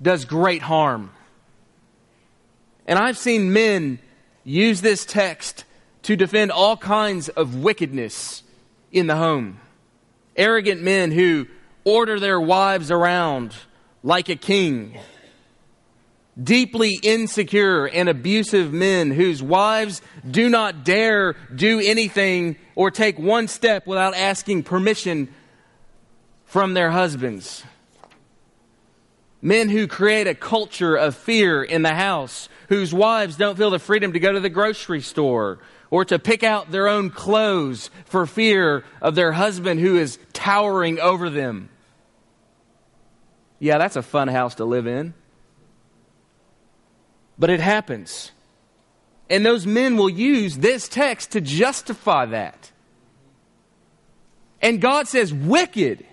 does 0.00 0.24
great 0.24 0.62
harm. 0.62 1.10
And 2.86 2.98
I've 2.98 3.18
seen 3.18 3.52
men 3.52 3.98
use 4.46 4.80
this 4.80 5.04
text 5.04 5.64
to 6.02 6.16
defend 6.16 6.52
all 6.52 6.76
kinds 6.76 7.28
of 7.28 7.56
wickedness 7.56 8.44
in 8.92 9.08
the 9.08 9.16
home. 9.16 9.60
Arrogant 10.36 10.80
men 10.80 11.10
who 11.10 11.48
order 11.84 12.20
their 12.20 12.40
wives 12.40 12.90
around 12.90 13.54
like 14.04 14.28
a 14.28 14.36
king. 14.36 14.96
Deeply 16.40 16.98
insecure 17.02 17.86
and 17.86 18.08
abusive 18.08 18.72
men 18.72 19.10
whose 19.10 19.42
wives 19.42 20.00
do 20.30 20.48
not 20.48 20.84
dare 20.84 21.34
do 21.54 21.80
anything 21.80 22.56
or 22.76 22.90
take 22.90 23.18
one 23.18 23.48
step 23.48 23.86
without 23.86 24.14
asking 24.14 24.62
permission 24.62 25.28
from 26.44 26.74
their 26.74 26.90
husbands. 26.90 27.64
Men 29.42 29.70
who 29.70 29.88
create 29.88 30.28
a 30.28 30.34
culture 30.34 30.94
of 30.94 31.16
fear 31.16 31.64
in 31.64 31.82
the 31.82 31.94
house, 31.94 32.48
whose 32.68 32.92
wives 32.92 33.36
don't 33.36 33.56
feel 33.56 33.70
the 33.70 33.78
freedom 33.78 34.12
to 34.12 34.20
go 34.20 34.32
to 34.32 34.40
the 34.40 34.48
grocery 34.50 35.00
store 35.00 35.58
or 35.90 36.04
to 36.04 36.18
pick 36.18 36.42
out 36.42 36.70
their 36.70 36.88
own 36.88 37.10
clothes 37.10 37.90
for 38.04 38.26
fear 38.26 38.84
of 39.00 39.14
their 39.14 39.32
husband 39.32 39.80
who 39.80 39.96
is 39.96 40.18
towering 40.32 40.98
over 40.98 41.30
them. 41.30 41.68
Yeah, 43.58 43.78
that's 43.78 43.96
a 43.96 44.02
fun 44.02 44.28
house 44.28 44.56
to 44.56 44.64
live 44.64 44.86
in. 44.86 45.14
But 47.38 47.50
it 47.50 47.60
happens. 47.60 48.32
And 49.28 49.44
those 49.44 49.66
men 49.66 49.96
will 49.96 50.10
use 50.10 50.58
this 50.58 50.88
text 50.88 51.32
to 51.32 51.40
justify 51.40 52.26
that. 52.26 52.70
And 54.62 54.80
God 54.80 55.08
says, 55.08 55.32
wicked. 55.32 56.06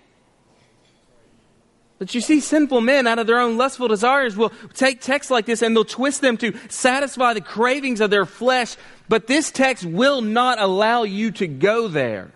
But 2.04 2.14
you 2.14 2.20
see, 2.20 2.42
sinful 2.42 2.82
men 2.82 3.08
out 3.08 3.18
of 3.18 3.28
their 3.28 3.40
own 3.40 3.56
lustful 3.56 3.88
desires 3.88 4.36
will 4.36 4.52
take 4.74 5.00
texts 5.00 5.32
like 5.32 5.46
this 5.46 5.62
and 5.62 5.74
they'll 5.74 5.86
twist 5.86 6.20
them 6.20 6.36
to 6.36 6.54
satisfy 6.68 7.34
the 7.34 7.40
cravings 7.40 8.02
of 8.02 8.10
their 8.10 8.26
flesh. 8.26 8.76
But 9.08 9.28
this 9.28 9.52
text 9.52 9.86
will 9.86 10.20
not 10.20 10.60
allow 10.60 11.04
you 11.04 11.32
to 11.32 11.48
go 11.48 11.88
there. 11.88 12.34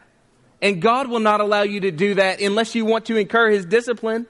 And 0.62 0.82
God 0.82 1.10
will 1.10 1.20
not 1.20 1.42
allow 1.42 1.64
you 1.64 1.82
to 1.82 1.92
do 1.92 2.14
that 2.14 2.40
unless 2.40 2.76
you 2.76 2.86
want 2.86 3.08
to 3.08 3.18
incur 3.18 3.50
His 3.50 3.66
discipline. 3.66 4.26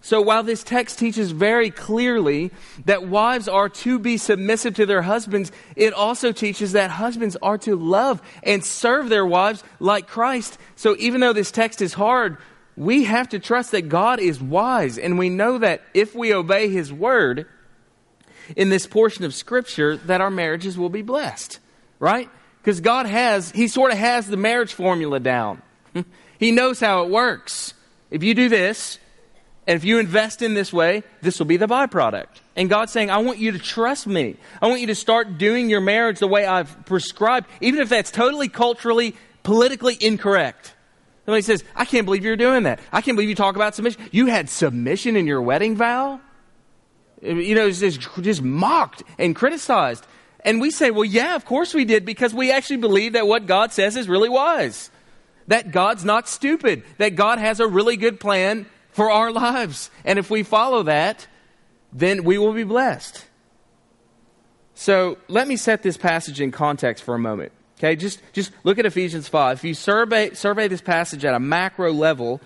So 0.00 0.22
while 0.22 0.44
this 0.44 0.64
text 0.64 0.98
teaches 0.98 1.30
very 1.30 1.68
clearly 1.68 2.52
that 2.86 3.06
wives 3.06 3.48
are 3.48 3.68
to 3.68 3.98
be 3.98 4.16
submissive 4.16 4.76
to 4.76 4.86
their 4.86 5.02
husbands, 5.02 5.52
it 5.76 5.92
also 5.92 6.32
teaches 6.32 6.72
that 6.72 6.90
husbands 6.90 7.36
are 7.42 7.58
to 7.58 7.76
love 7.76 8.22
and 8.42 8.64
serve 8.64 9.10
their 9.10 9.26
wives 9.26 9.62
like 9.78 10.06
Christ. 10.06 10.56
So 10.74 10.96
even 10.98 11.20
though 11.20 11.34
this 11.34 11.50
text 11.50 11.82
is 11.82 11.92
hard, 11.92 12.38
we 12.80 13.04
have 13.04 13.28
to 13.28 13.38
trust 13.38 13.72
that 13.72 13.90
God 13.90 14.20
is 14.20 14.40
wise. 14.40 14.96
And 14.96 15.18
we 15.18 15.28
know 15.28 15.58
that 15.58 15.82
if 15.92 16.14
we 16.14 16.32
obey 16.32 16.70
His 16.70 16.90
word 16.90 17.46
in 18.56 18.70
this 18.70 18.86
portion 18.86 19.26
of 19.26 19.34
Scripture, 19.34 19.98
that 19.98 20.22
our 20.22 20.30
marriages 20.30 20.78
will 20.78 20.88
be 20.88 21.02
blessed. 21.02 21.58
Right? 21.98 22.30
Because 22.62 22.80
God 22.80 23.04
has, 23.04 23.50
He 23.50 23.68
sort 23.68 23.92
of 23.92 23.98
has 23.98 24.26
the 24.26 24.38
marriage 24.38 24.72
formula 24.72 25.20
down. 25.20 25.60
he 26.38 26.52
knows 26.52 26.80
how 26.80 27.02
it 27.02 27.10
works. 27.10 27.74
If 28.10 28.22
you 28.22 28.32
do 28.32 28.48
this, 28.48 28.98
and 29.66 29.76
if 29.76 29.84
you 29.84 29.98
invest 29.98 30.40
in 30.40 30.54
this 30.54 30.72
way, 30.72 31.02
this 31.20 31.38
will 31.38 31.46
be 31.46 31.58
the 31.58 31.68
byproduct. 31.68 32.40
And 32.56 32.70
God's 32.70 32.92
saying, 32.92 33.10
I 33.10 33.18
want 33.18 33.36
you 33.38 33.52
to 33.52 33.58
trust 33.58 34.06
me. 34.06 34.36
I 34.62 34.68
want 34.68 34.80
you 34.80 34.86
to 34.86 34.94
start 34.94 35.36
doing 35.36 35.68
your 35.68 35.82
marriage 35.82 36.18
the 36.18 36.26
way 36.26 36.46
I've 36.46 36.86
prescribed, 36.86 37.46
even 37.60 37.80
if 37.80 37.90
that's 37.90 38.10
totally 38.10 38.48
culturally, 38.48 39.16
politically 39.42 39.98
incorrect. 40.00 40.74
Somebody 41.30 41.42
says, 41.42 41.62
I 41.76 41.84
can't 41.84 42.06
believe 42.06 42.24
you're 42.24 42.34
doing 42.34 42.64
that. 42.64 42.80
I 42.90 43.02
can't 43.02 43.16
believe 43.16 43.28
you 43.28 43.36
talk 43.36 43.54
about 43.54 43.76
submission. 43.76 44.02
You 44.10 44.26
had 44.26 44.50
submission 44.50 45.14
in 45.14 45.28
your 45.28 45.40
wedding 45.40 45.76
vow? 45.76 46.20
You 47.22 47.54
know, 47.54 47.68
it's 47.68 47.78
just, 47.78 48.00
just 48.20 48.42
mocked 48.42 49.04
and 49.16 49.36
criticized. 49.36 50.04
And 50.44 50.60
we 50.60 50.72
say, 50.72 50.90
well, 50.90 51.04
yeah, 51.04 51.36
of 51.36 51.44
course 51.44 51.72
we 51.72 51.84
did, 51.84 52.04
because 52.04 52.34
we 52.34 52.50
actually 52.50 52.78
believe 52.78 53.12
that 53.12 53.28
what 53.28 53.46
God 53.46 53.72
says 53.72 53.94
is 53.94 54.08
really 54.08 54.28
wise. 54.28 54.90
That 55.46 55.70
God's 55.70 56.04
not 56.04 56.28
stupid. 56.28 56.82
That 56.98 57.14
God 57.14 57.38
has 57.38 57.60
a 57.60 57.68
really 57.68 57.96
good 57.96 58.18
plan 58.18 58.66
for 58.90 59.08
our 59.08 59.30
lives. 59.30 59.88
And 60.04 60.18
if 60.18 60.30
we 60.30 60.42
follow 60.42 60.82
that, 60.82 61.28
then 61.92 62.24
we 62.24 62.38
will 62.38 62.54
be 62.54 62.64
blessed. 62.64 63.24
So 64.74 65.16
let 65.28 65.46
me 65.46 65.54
set 65.54 65.84
this 65.84 65.96
passage 65.96 66.40
in 66.40 66.50
context 66.50 67.04
for 67.04 67.14
a 67.14 67.20
moment. 67.20 67.52
Okay, 67.80 67.96
just, 67.96 68.20
just 68.34 68.52
look 68.62 68.78
at 68.78 68.84
Ephesians 68.84 69.26
5. 69.26 69.56
If 69.56 69.64
you 69.64 69.72
survey, 69.72 70.34
survey 70.34 70.68
this 70.68 70.82
passage 70.82 71.24
at 71.24 71.32
a 71.32 71.40
macro 71.40 71.94
level, 71.94 72.42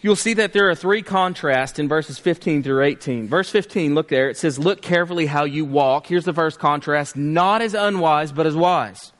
you'll 0.00 0.16
see 0.16 0.34
that 0.34 0.52
there 0.52 0.68
are 0.68 0.74
three 0.74 1.02
contrasts 1.02 1.78
in 1.78 1.88
verses 1.88 2.18
15 2.18 2.64
through 2.64 2.82
18. 2.82 3.28
Verse 3.28 3.48
15, 3.48 3.94
look 3.94 4.08
there. 4.08 4.28
It 4.28 4.36
says, 4.36 4.58
Look 4.58 4.82
carefully 4.82 5.26
how 5.26 5.44
you 5.44 5.64
walk. 5.64 6.08
Here's 6.08 6.24
the 6.24 6.32
first 6.32 6.58
contrast 6.58 7.14
not 7.14 7.62
as 7.62 7.74
unwise, 7.74 8.32
but 8.32 8.44
as 8.44 8.56
wise. 8.56 9.12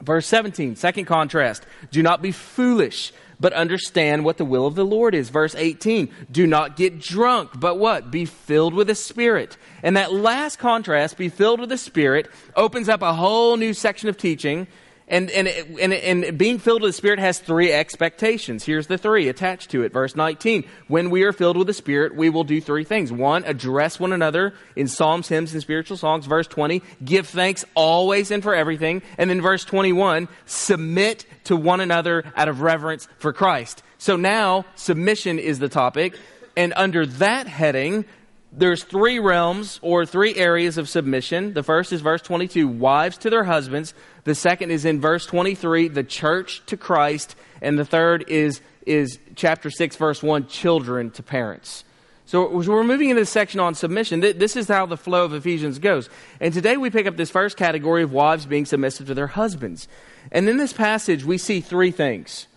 Verse 0.00 0.28
17, 0.28 0.76
second 0.76 1.06
contrast 1.06 1.66
do 1.90 2.00
not 2.00 2.22
be 2.22 2.30
foolish 2.30 3.12
but 3.38 3.52
understand 3.52 4.24
what 4.24 4.36
the 4.36 4.44
will 4.44 4.66
of 4.66 4.74
the 4.74 4.84
Lord 4.84 5.14
is. 5.14 5.28
Verse 5.28 5.54
18, 5.54 6.08
do 6.30 6.46
not 6.46 6.76
get 6.76 6.98
drunk, 6.98 7.50
but 7.54 7.78
what? 7.78 8.10
Be 8.10 8.24
filled 8.24 8.74
with 8.74 8.86
the 8.86 8.94
Spirit. 8.94 9.56
And 9.82 9.96
that 9.96 10.12
last 10.12 10.58
contrast, 10.58 11.16
be 11.16 11.28
filled 11.28 11.60
with 11.60 11.68
the 11.68 11.78
Spirit, 11.78 12.28
opens 12.54 12.88
up 12.88 13.02
a 13.02 13.14
whole 13.14 13.56
new 13.56 13.74
section 13.74 14.08
of 14.08 14.16
teaching 14.16 14.66
and, 15.08 15.30
and, 15.30 15.46
and, 15.46 15.92
and 15.92 16.36
being 16.36 16.58
filled 16.58 16.82
with 16.82 16.88
the 16.88 16.96
Spirit 16.96 17.20
has 17.20 17.38
three 17.38 17.72
expectations. 17.72 18.64
Here's 18.64 18.88
the 18.88 18.98
three 18.98 19.28
attached 19.28 19.70
to 19.70 19.82
it. 19.82 19.92
Verse 19.92 20.16
19. 20.16 20.64
When 20.88 21.10
we 21.10 21.22
are 21.22 21.32
filled 21.32 21.56
with 21.56 21.68
the 21.68 21.74
Spirit, 21.74 22.16
we 22.16 22.28
will 22.28 22.42
do 22.42 22.60
three 22.60 22.82
things. 22.82 23.12
One, 23.12 23.44
address 23.44 24.00
one 24.00 24.12
another 24.12 24.52
in 24.74 24.88
psalms, 24.88 25.28
hymns, 25.28 25.52
and 25.52 25.62
spiritual 25.62 25.96
songs. 25.96 26.26
Verse 26.26 26.48
20, 26.48 26.82
give 27.04 27.28
thanks 27.28 27.64
always 27.76 28.32
and 28.32 28.42
for 28.42 28.54
everything. 28.54 29.00
And 29.16 29.30
then 29.30 29.40
verse 29.40 29.64
21, 29.64 30.26
submit 30.44 31.24
to 31.44 31.54
one 31.54 31.80
another 31.80 32.24
out 32.34 32.48
of 32.48 32.60
reverence 32.60 33.06
for 33.18 33.32
Christ. 33.32 33.84
So 33.98 34.16
now, 34.16 34.64
submission 34.74 35.38
is 35.38 35.60
the 35.60 35.68
topic. 35.68 36.18
And 36.56 36.72
under 36.74 37.06
that 37.06 37.46
heading, 37.46 38.06
there's 38.52 38.82
three 38.82 39.18
realms 39.18 39.78
or 39.82 40.06
three 40.06 40.34
areas 40.34 40.78
of 40.78 40.88
submission. 40.88 41.52
The 41.52 41.62
first 41.62 41.92
is 41.92 42.00
verse 42.00 42.22
22, 42.22 42.66
wives 42.66 43.18
to 43.18 43.30
their 43.30 43.44
husbands. 43.44 43.92
The 44.26 44.34
second 44.34 44.72
is 44.72 44.84
in 44.84 45.00
verse 45.00 45.24
23, 45.24 45.86
the 45.86 46.02
church 46.02 46.60
to 46.66 46.76
Christ. 46.76 47.36
And 47.62 47.78
the 47.78 47.84
third 47.84 48.24
is, 48.26 48.60
is 48.84 49.20
chapter 49.36 49.70
6, 49.70 49.94
verse 49.94 50.20
1, 50.20 50.48
children 50.48 51.12
to 51.12 51.22
parents. 51.22 51.84
So 52.24 52.50
we're 52.50 52.82
moving 52.82 53.10
into 53.10 53.22
this 53.22 53.30
section 53.30 53.60
on 53.60 53.76
submission. 53.76 54.18
This 54.18 54.56
is 54.56 54.66
how 54.66 54.84
the 54.86 54.96
flow 54.96 55.24
of 55.24 55.32
Ephesians 55.32 55.78
goes. 55.78 56.10
And 56.40 56.52
today 56.52 56.76
we 56.76 56.90
pick 56.90 57.06
up 57.06 57.16
this 57.16 57.30
first 57.30 57.56
category 57.56 58.02
of 58.02 58.10
wives 58.10 58.46
being 58.46 58.66
submissive 58.66 59.06
to 59.06 59.14
their 59.14 59.28
husbands. 59.28 59.86
And 60.32 60.48
in 60.48 60.56
this 60.56 60.72
passage, 60.72 61.24
we 61.24 61.38
see 61.38 61.60
three 61.60 61.92
things. 61.92 62.48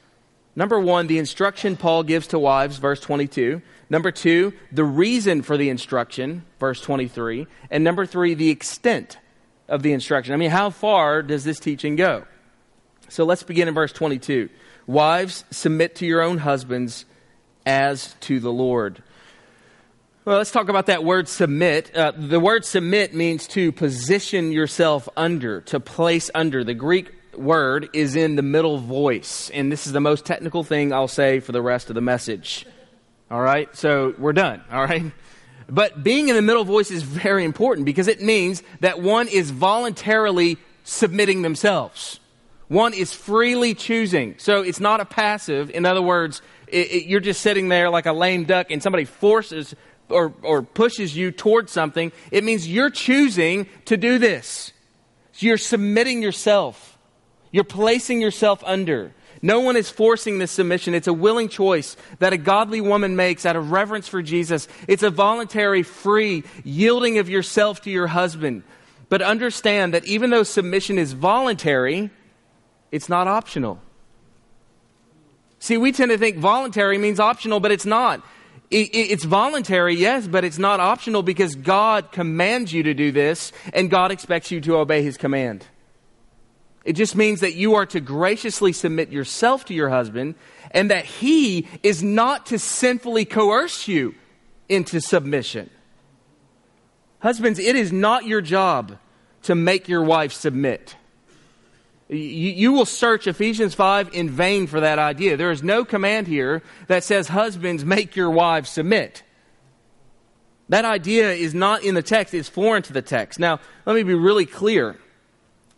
Number 0.55 0.79
one, 0.79 1.05
the 1.05 1.19
instruction 1.19 1.77
Paul 1.77 2.01
gives 2.01 2.25
to 2.27 2.39
wives, 2.39 2.77
verse 2.77 2.99
22. 2.99 3.61
Number 3.91 4.09
two, 4.09 4.53
the 4.71 4.83
reason 4.83 5.43
for 5.43 5.55
the 5.55 5.69
instruction, 5.69 6.45
verse 6.59 6.81
23. 6.81 7.45
And 7.69 7.83
number 7.83 8.07
three, 8.07 8.33
the 8.33 8.49
extent 8.49 9.19
of 9.69 9.83
the 9.83 9.93
instruction. 9.93 10.33
I 10.33 10.38
mean, 10.38 10.49
how 10.49 10.69
far 10.69 11.21
does 11.21 11.43
this 11.43 11.59
teaching 11.59 11.95
go? 11.95 12.25
So 13.07 13.23
let's 13.23 13.43
begin 13.43 13.67
in 13.67 13.73
verse 13.73 13.91
22. 13.91 14.49
Wives, 14.88 15.45
submit 15.51 15.95
to 15.95 16.05
your 16.05 16.21
own 16.21 16.39
husbands 16.39 17.05
as 17.65 18.15
to 18.21 18.39
the 18.39 18.51
Lord. 18.51 19.01
Well, 20.25 20.38
let's 20.38 20.51
talk 20.51 20.69
about 20.69 20.88
that 20.88 21.03
word 21.03 21.27
submit. 21.27 21.95
Uh, 21.95 22.11
the 22.15 22.39
word 22.39 22.65
submit 22.65 23.15
means 23.15 23.47
to 23.49 23.71
position 23.71 24.51
yourself 24.51 25.07
under, 25.15 25.61
to 25.61 25.79
place 25.79 26.29
under. 26.35 26.63
The 26.63 26.73
Greek 26.73 27.11
word 27.35 27.89
is 27.93 28.15
in 28.15 28.35
the 28.35 28.41
middle 28.41 28.77
voice, 28.77 29.49
and 29.51 29.71
this 29.71 29.88
is 29.88 29.93
the 29.93 30.01
most 30.01 30.25
technical 30.25 30.63
thing 30.63 30.93
I'll 30.93 31.07
say 31.07 31.39
for 31.39 31.51
the 31.51 31.61
rest 31.61 31.89
of 31.89 31.95
the 31.95 32.01
message. 32.01 32.65
All 33.31 33.41
right? 33.41 33.73
So 33.75 34.13
we're 34.17 34.33
done. 34.33 34.61
All 34.71 34.83
right? 34.83 35.11
But 35.69 36.03
being 36.03 36.29
in 36.29 36.35
the 36.35 36.41
middle 36.41 36.63
voice 36.63 36.89
is 36.89 37.03
very 37.03 37.45
important 37.45 37.85
because 37.85 38.07
it 38.07 38.21
means 38.21 38.63
that 38.79 39.01
one 39.01 39.27
is 39.27 39.51
voluntarily 39.51 40.57
submitting 40.83 41.43
themselves. 41.43 42.19
One 42.67 42.93
is 42.93 43.13
freely 43.13 43.73
choosing. 43.73 44.35
So 44.38 44.61
it's 44.61 44.79
not 44.79 44.99
a 44.99 45.05
passive. 45.05 45.69
In 45.71 45.85
other 45.85 46.01
words, 46.01 46.41
it, 46.67 46.91
it, 46.91 47.05
you're 47.05 47.19
just 47.19 47.41
sitting 47.41 47.69
there 47.69 47.89
like 47.89 48.05
a 48.05 48.13
lame 48.13 48.45
duck 48.45 48.71
and 48.71 48.81
somebody 48.81 49.05
forces 49.05 49.75
or, 50.09 50.33
or 50.41 50.61
pushes 50.63 51.15
you 51.15 51.31
towards 51.31 51.71
something. 51.71 52.11
It 52.31 52.43
means 52.43 52.67
you're 52.67 52.89
choosing 52.89 53.67
to 53.85 53.97
do 53.97 54.17
this. 54.17 54.73
So 55.33 55.45
you're 55.45 55.57
submitting 55.57 56.21
yourself. 56.21 56.97
You're 57.51 57.63
placing 57.63 58.21
yourself 58.21 58.63
under. 58.65 59.13
No 59.41 59.62
one 59.62 59.77
is 59.77 59.89
forcing 59.89 60.39
this 60.39 60.51
submission. 60.51 60.93
It's 60.93 61.08
a 61.08 61.13
willing 61.13 61.48
choice 61.48 61.96
that 62.19 62.34
a 62.34 62.38
godly 62.38 62.81
woman 62.81 63.15
makes 63.15 63.46
out 63.46 63.55
of 63.55 63.72
reverence 63.72 64.08
for 64.08 64.22
Jesus. 64.22 64.67
It's 64.88 65.03
a 65.03 65.10
voluntary, 65.10 65.84
free 65.84 66.43
yielding 66.63 67.17
of 67.19 67.29
yourself 67.29 67.81
to 67.84 67.89
your 67.89 68.08
husband. 68.08 68.63
But 69.08 69.22
understand 69.22 69.93
that 69.93 70.05
even 70.05 70.29
though 70.29 70.43
submission 70.43 70.98
is 70.98 71.13
voluntary, 71.13 72.10
it's 72.91 73.08
not 73.08 73.27
optional. 73.27 73.79
See, 75.60 75.77
we 75.77 75.91
tend 75.91 76.12
to 76.12 76.17
think 76.17 76.38
voluntary 76.38 76.98
means 76.98 77.19
optional, 77.19 77.60
but 77.60 77.72
it's 77.72 77.86
not. 77.86 78.22
It's 78.72 79.24
voluntary, 79.24 79.96
yes, 79.96 80.27
but 80.27 80.43
it's 80.43 80.60
not 80.60 80.79
optional 80.79 81.24
because 81.24 81.55
God 81.55 82.12
commands 82.12 82.72
you 82.72 82.84
to 82.84 82.93
do 82.93 83.12
this 83.12 83.51
and 83.74 83.89
God 83.89 84.12
expects 84.12 84.51
you 84.51 84.62
to 84.62 84.77
obey 84.77 85.01
His 85.01 85.17
command. 85.17 85.65
It 86.86 86.93
just 86.93 87.15
means 87.15 87.41
that 87.41 87.55
you 87.55 87.75
are 87.75 87.86
to 87.88 88.00
graciously 88.00 88.74
submit 88.74 89.12
yourself 89.12 89.65
to 89.65 89.74
your 89.74 89.89
husband 89.89 90.36
and 90.71 90.89
that 90.91 91.05
he 91.05 91.67
is 91.83 92.01
not 92.01 92.48
to 92.48 92.59
sinfully 92.59 93.25
coerce 93.25 93.88
you 93.88 94.15
into 94.69 95.01
submission. 95.01 95.69
Husbands, 97.19 97.59
it 97.59 97.75
is 97.75 97.91
not 97.91 98.25
your 98.25 98.41
job 98.41 98.98
to 99.43 99.55
make 99.55 99.89
your 99.89 100.03
wife 100.03 100.31
submit. 100.31 100.95
You, 102.07 102.17
you, 102.17 102.71
will 102.71 102.86
search 102.86 103.27
Ephesians 103.27 103.75
5 103.75 104.13
in 104.13 104.29
vain 104.29 104.65
for 104.65 104.79
that 104.79 104.98
idea. 104.98 105.38
There 105.38 105.51
is 105.51 105.62
no 105.62 105.86
command 105.86 106.27
here 106.27 106.63
that 106.88 107.03
says, 107.03 107.27
Husbands, 107.27 107.86
make 107.86 108.15
your 108.15 108.31
wives 108.31 108.69
submit. 108.69 109.21
That 110.69 110.86
idea 110.86 111.33
is 111.33 111.53
not 111.53 111.83
in 111.83 111.93
the 111.93 112.01
text, 112.01 112.33
it's 112.33 112.50
foreign 112.50 112.83
to 112.83 112.93
the 112.93 113.01
text. 113.01 113.39
Now, 113.39 113.59
let 113.86 113.95
me 113.95 114.03
be 114.03 114.13
really 114.15 114.45
clear 114.45 114.97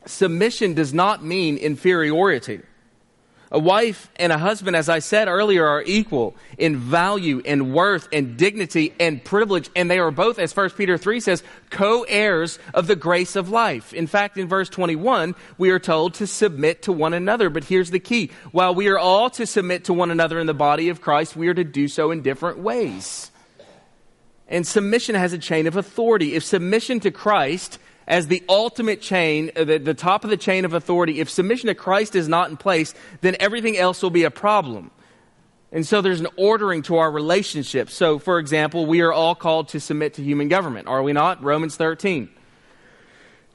submission 0.05 0.73
does 0.73 0.93
not 0.93 1.23
mean 1.23 1.57
inferiority. 1.57 2.61
A 3.53 3.59
wife 3.59 4.09
and 4.15 4.31
a 4.31 4.37
husband, 4.37 4.77
as 4.77 4.87
I 4.87 4.99
said 4.99 5.27
earlier, 5.27 5.67
are 5.67 5.83
equal 5.85 6.37
in 6.57 6.77
value 6.77 7.41
and 7.45 7.73
worth 7.73 8.07
and 8.13 8.37
dignity 8.37 8.93
and 8.97 9.21
privilege, 9.21 9.69
and 9.75 9.91
they 9.91 9.99
are 9.99 10.09
both, 10.09 10.39
as 10.39 10.55
1 10.55 10.69
Peter 10.71 10.97
3 10.97 11.19
says, 11.19 11.43
co 11.69 12.03
heirs 12.03 12.59
of 12.73 12.87
the 12.87 12.95
grace 12.95 13.35
of 13.35 13.49
life. 13.49 13.93
In 13.93 14.07
fact, 14.07 14.37
in 14.37 14.47
verse 14.47 14.69
21, 14.69 15.35
we 15.57 15.69
are 15.69 15.79
told 15.79 16.13
to 16.15 16.27
submit 16.27 16.83
to 16.83 16.93
one 16.93 17.13
another. 17.13 17.49
But 17.49 17.65
here's 17.65 17.91
the 17.91 17.99
key 17.99 18.31
while 18.53 18.73
we 18.73 18.87
are 18.87 18.97
all 18.97 19.29
to 19.31 19.45
submit 19.45 19.83
to 19.85 19.93
one 19.93 20.11
another 20.11 20.39
in 20.39 20.47
the 20.47 20.53
body 20.53 20.87
of 20.87 21.01
Christ, 21.01 21.35
we 21.35 21.49
are 21.49 21.53
to 21.53 21.65
do 21.65 21.89
so 21.89 22.09
in 22.11 22.21
different 22.21 22.59
ways. 22.59 23.31
And 24.47 24.65
submission 24.65 25.15
has 25.15 25.33
a 25.33 25.37
chain 25.37 25.67
of 25.67 25.75
authority. 25.75 26.35
If 26.35 26.45
submission 26.45 27.01
to 27.01 27.11
Christ 27.11 27.79
as 28.11 28.27
the 28.27 28.43
ultimate 28.49 29.01
chain, 29.01 29.51
uh, 29.55 29.63
the, 29.63 29.79
the 29.79 29.93
top 29.93 30.25
of 30.25 30.29
the 30.29 30.37
chain 30.37 30.65
of 30.65 30.73
authority, 30.73 31.21
if 31.21 31.29
submission 31.29 31.67
to 31.67 31.73
Christ 31.73 32.13
is 32.13 32.27
not 32.27 32.49
in 32.49 32.57
place, 32.57 32.93
then 33.21 33.37
everything 33.39 33.77
else 33.77 34.03
will 34.03 34.09
be 34.09 34.25
a 34.25 34.29
problem. 34.29 34.91
And 35.71 35.87
so 35.87 36.01
there's 36.01 36.19
an 36.19 36.27
ordering 36.35 36.81
to 36.83 36.97
our 36.97 37.09
relationships. 37.09 37.93
So, 37.93 38.19
for 38.19 38.37
example, 38.37 38.85
we 38.85 38.99
are 38.99 39.13
all 39.13 39.33
called 39.33 39.69
to 39.69 39.79
submit 39.79 40.15
to 40.15 40.23
human 40.23 40.49
government, 40.49 40.89
are 40.89 41.01
we 41.01 41.13
not? 41.13 41.41
Romans 41.41 41.77
13. 41.77 42.29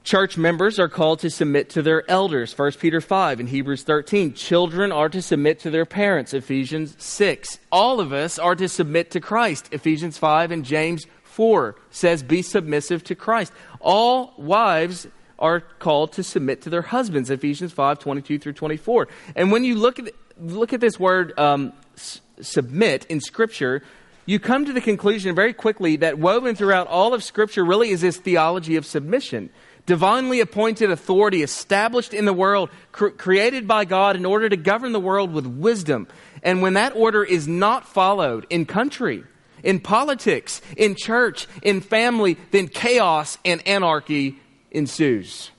Church 0.02 0.38
members 0.38 0.78
are 0.78 0.88
called 0.88 1.18
to 1.18 1.28
submit 1.28 1.68
to 1.70 1.82
their 1.82 2.08
elders, 2.08 2.56
1 2.56 2.72
Peter 2.72 3.02
5 3.02 3.40
and 3.40 3.48
Hebrews 3.50 3.82
13. 3.82 4.32
Children 4.32 4.90
are 4.90 5.10
to 5.10 5.20
submit 5.20 5.58
to 5.60 5.70
their 5.70 5.84
parents, 5.84 6.32
Ephesians 6.32 6.94
6. 6.98 7.58
All 7.70 8.00
of 8.00 8.12
us 8.12 8.38
are 8.38 8.54
to 8.54 8.68
submit 8.68 9.10
to 9.10 9.20
Christ, 9.20 9.68
Ephesians 9.72 10.16
5 10.16 10.52
and 10.52 10.64
James 10.64 11.06
4 11.36 11.76
says, 11.90 12.22
Be 12.22 12.40
submissive 12.40 13.04
to 13.04 13.14
Christ. 13.14 13.52
All 13.78 14.32
wives 14.38 15.06
are 15.38 15.60
called 15.60 16.14
to 16.14 16.22
submit 16.22 16.62
to 16.62 16.70
their 16.70 16.80
husbands, 16.80 17.28
Ephesians 17.28 17.72
5 17.72 17.98
22 17.98 18.38
through 18.38 18.54
24. 18.54 19.06
And 19.34 19.52
when 19.52 19.62
you 19.62 19.74
look 19.74 19.98
at, 19.98 20.08
look 20.40 20.72
at 20.72 20.80
this 20.80 20.98
word 20.98 21.38
um, 21.38 21.74
s- 21.94 22.22
submit 22.40 23.04
in 23.10 23.20
Scripture, 23.20 23.82
you 24.24 24.40
come 24.40 24.64
to 24.64 24.72
the 24.72 24.80
conclusion 24.80 25.34
very 25.34 25.52
quickly 25.52 25.96
that 25.96 26.18
woven 26.18 26.56
throughout 26.56 26.86
all 26.86 27.12
of 27.12 27.22
Scripture 27.22 27.66
really 27.66 27.90
is 27.90 28.00
this 28.00 28.16
theology 28.16 28.76
of 28.76 28.86
submission. 28.86 29.50
Divinely 29.84 30.40
appointed 30.40 30.90
authority 30.90 31.42
established 31.42 32.14
in 32.14 32.24
the 32.24 32.32
world, 32.32 32.70
cr- 32.92 33.08
created 33.08 33.68
by 33.68 33.84
God 33.84 34.16
in 34.16 34.24
order 34.24 34.48
to 34.48 34.56
govern 34.56 34.92
the 34.92 35.00
world 35.00 35.34
with 35.34 35.46
wisdom. 35.46 36.08
And 36.42 36.62
when 36.62 36.72
that 36.74 36.96
order 36.96 37.22
is 37.22 37.46
not 37.46 37.86
followed 37.86 38.46
in 38.48 38.64
country, 38.64 39.24
in 39.66 39.80
politics, 39.80 40.62
in 40.76 40.94
church, 40.94 41.48
in 41.60 41.80
family, 41.80 42.38
then 42.52 42.68
chaos 42.68 43.36
and 43.44 43.66
anarchy 43.66 44.36
ensues. 44.70 45.50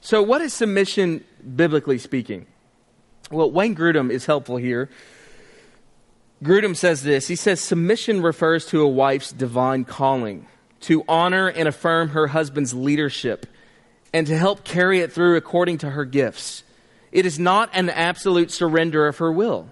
So, 0.00 0.22
what 0.22 0.40
is 0.40 0.54
submission 0.54 1.22
biblically 1.54 1.98
speaking? 1.98 2.46
Well, 3.30 3.50
Wayne 3.50 3.76
Grudem 3.76 4.10
is 4.10 4.24
helpful 4.24 4.56
here. 4.56 4.88
Grudem 6.42 6.74
says 6.74 7.02
this 7.02 7.28
He 7.28 7.36
says, 7.36 7.60
Submission 7.60 8.22
refers 8.22 8.64
to 8.66 8.80
a 8.80 8.88
wife's 8.88 9.30
divine 9.30 9.84
calling 9.84 10.46
to 10.80 11.04
honor 11.06 11.48
and 11.48 11.68
affirm 11.68 12.08
her 12.08 12.28
husband's 12.28 12.72
leadership 12.72 13.44
and 14.14 14.26
to 14.26 14.38
help 14.38 14.64
carry 14.64 15.00
it 15.00 15.12
through 15.12 15.36
according 15.36 15.76
to 15.78 15.90
her 15.90 16.06
gifts. 16.06 16.64
It 17.12 17.26
is 17.26 17.38
not 17.38 17.68
an 17.74 17.90
absolute 17.90 18.50
surrender 18.50 19.06
of 19.06 19.18
her 19.18 19.30
will. 19.30 19.68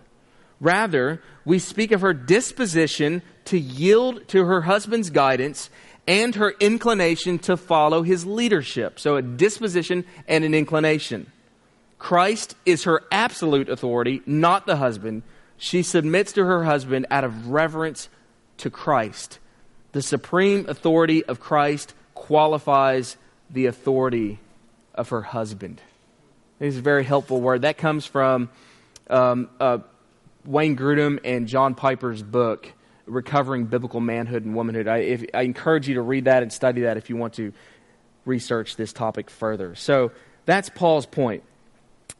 Rather, 0.60 1.22
we 1.44 1.58
speak 1.58 1.92
of 1.92 2.00
her 2.00 2.12
disposition 2.12 3.22
to 3.46 3.58
yield 3.58 4.26
to 4.28 4.44
her 4.44 4.62
husband's 4.62 5.10
guidance 5.10 5.70
and 6.06 6.34
her 6.34 6.54
inclination 6.58 7.38
to 7.38 7.56
follow 7.56 8.02
his 8.02 8.26
leadership. 8.26 8.98
So, 8.98 9.16
a 9.16 9.22
disposition 9.22 10.04
and 10.26 10.44
an 10.44 10.54
inclination. 10.54 11.30
Christ 11.98 12.54
is 12.64 12.84
her 12.84 13.02
absolute 13.10 13.68
authority, 13.68 14.22
not 14.24 14.66
the 14.66 14.76
husband. 14.76 15.22
She 15.56 15.82
submits 15.82 16.32
to 16.32 16.44
her 16.44 16.64
husband 16.64 17.06
out 17.10 17.24
of 17.24 17.48
reverence 17.48 18.08
to 18.58 18.70
Christ. 18.70 19.38
The 19.92 20.02
supreme 20.02 20.66
authority 20.68 21.24
of 21.24 21.40
Christ 21.40 21.94
qualifies 22.14 23.16
the 23.50 23.66
authority 23.66 24.38
of 24.94 25.08
her 25.08 25.22
husband. 25.22 25.80
This 26.58 26.74
is 26.74 26.78
a 26.78 26.82
very 26.82 27.04
helpful 27.04 27.40
word. 27.40 27.62
That 27.62 27.78
comes 27.78 28.06
from 28.06 28.50
um, 29.08 29.48
uh, 29.58 29.78
Wayne 30.44 30.76
Grudem 30.76 31.18
and 31.24 31.46
John 31.46 31.74
Piper's 31.74 32.22
book, 32.22 32.72
Recovering 33.06 33.66
Biblical 33.66 34.00
Manhood 34.00 34.44
and 34.44 34.54
Womanhood. 34.54 34.88
I, 34.88 34.98
if, 34.98 35.24
I 35.34 35.42
encourage 35.42 35.88
you 35.88 35.94
to 35.94 36.02
read 36.02 36.26
that 36.26 36.42
and 36.42 36.52
study 36.52 36.82
that 36.82 36.96
if 36.96 37.10
you 37.10 37.16
want 37.16 37.34
to 37.34 37.52
research 38.24 38.76
this 38.76 38.92
topic 38.92 39.30
further. 39.30 39.74
So 39.74 40.12
that's 40.44 40.68
Paul's 40.68 41.06
point. 41.06 41.42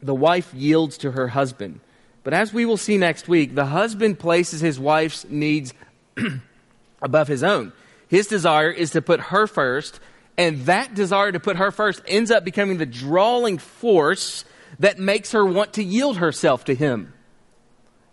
The 0.03 0.15
wife 0.15 0.53
yields 0.55 0.99
to 0.99 1.13
her 1.13 1.29
husband. 1.29 1.81
But 2.25 2.35
as 2.35 2.53
we 2.53 2.67
will 2.67 2.77
see 2.77 2.99
next 2.99 3.29
week, 3.29 3.55
the 3.55 3.67
husband 3.67 4.19
places 4.19 4.61
his 4.61 4.79
wife's 4.79 5.25
needs 5.29 5.73
above 7.03 7.29
his 7.29 7.43
own. 7.43 7.73
His 8.09 8.27
desire 8.27 8.71
is 8.71 8.91
to 8.91 9.03
put 9.03 9.21
her 9.21 9.47
first, 9.47 10.01
and 10.37 10.67
that 10.67 10.95
desire 10.95 11.33
to 11.33 11.41
put 11.41 11.57
her 11.57 11.71
first 11.71 12.03
ends 12.07 12.31
up 12.31 12.45
becoming 12.45 12.79
the 12.79 12.87
drawing 12.87 13.59
force 13.59 14.45
that 14.79 14.99
makes 14.99 15.33
her 15.33 15.45
want 15.45 15.75
to 15.75 15.83
yield 15.83 16.19
herself 16.19 16.65
to 16.67 16.75
him. 16.75 17.13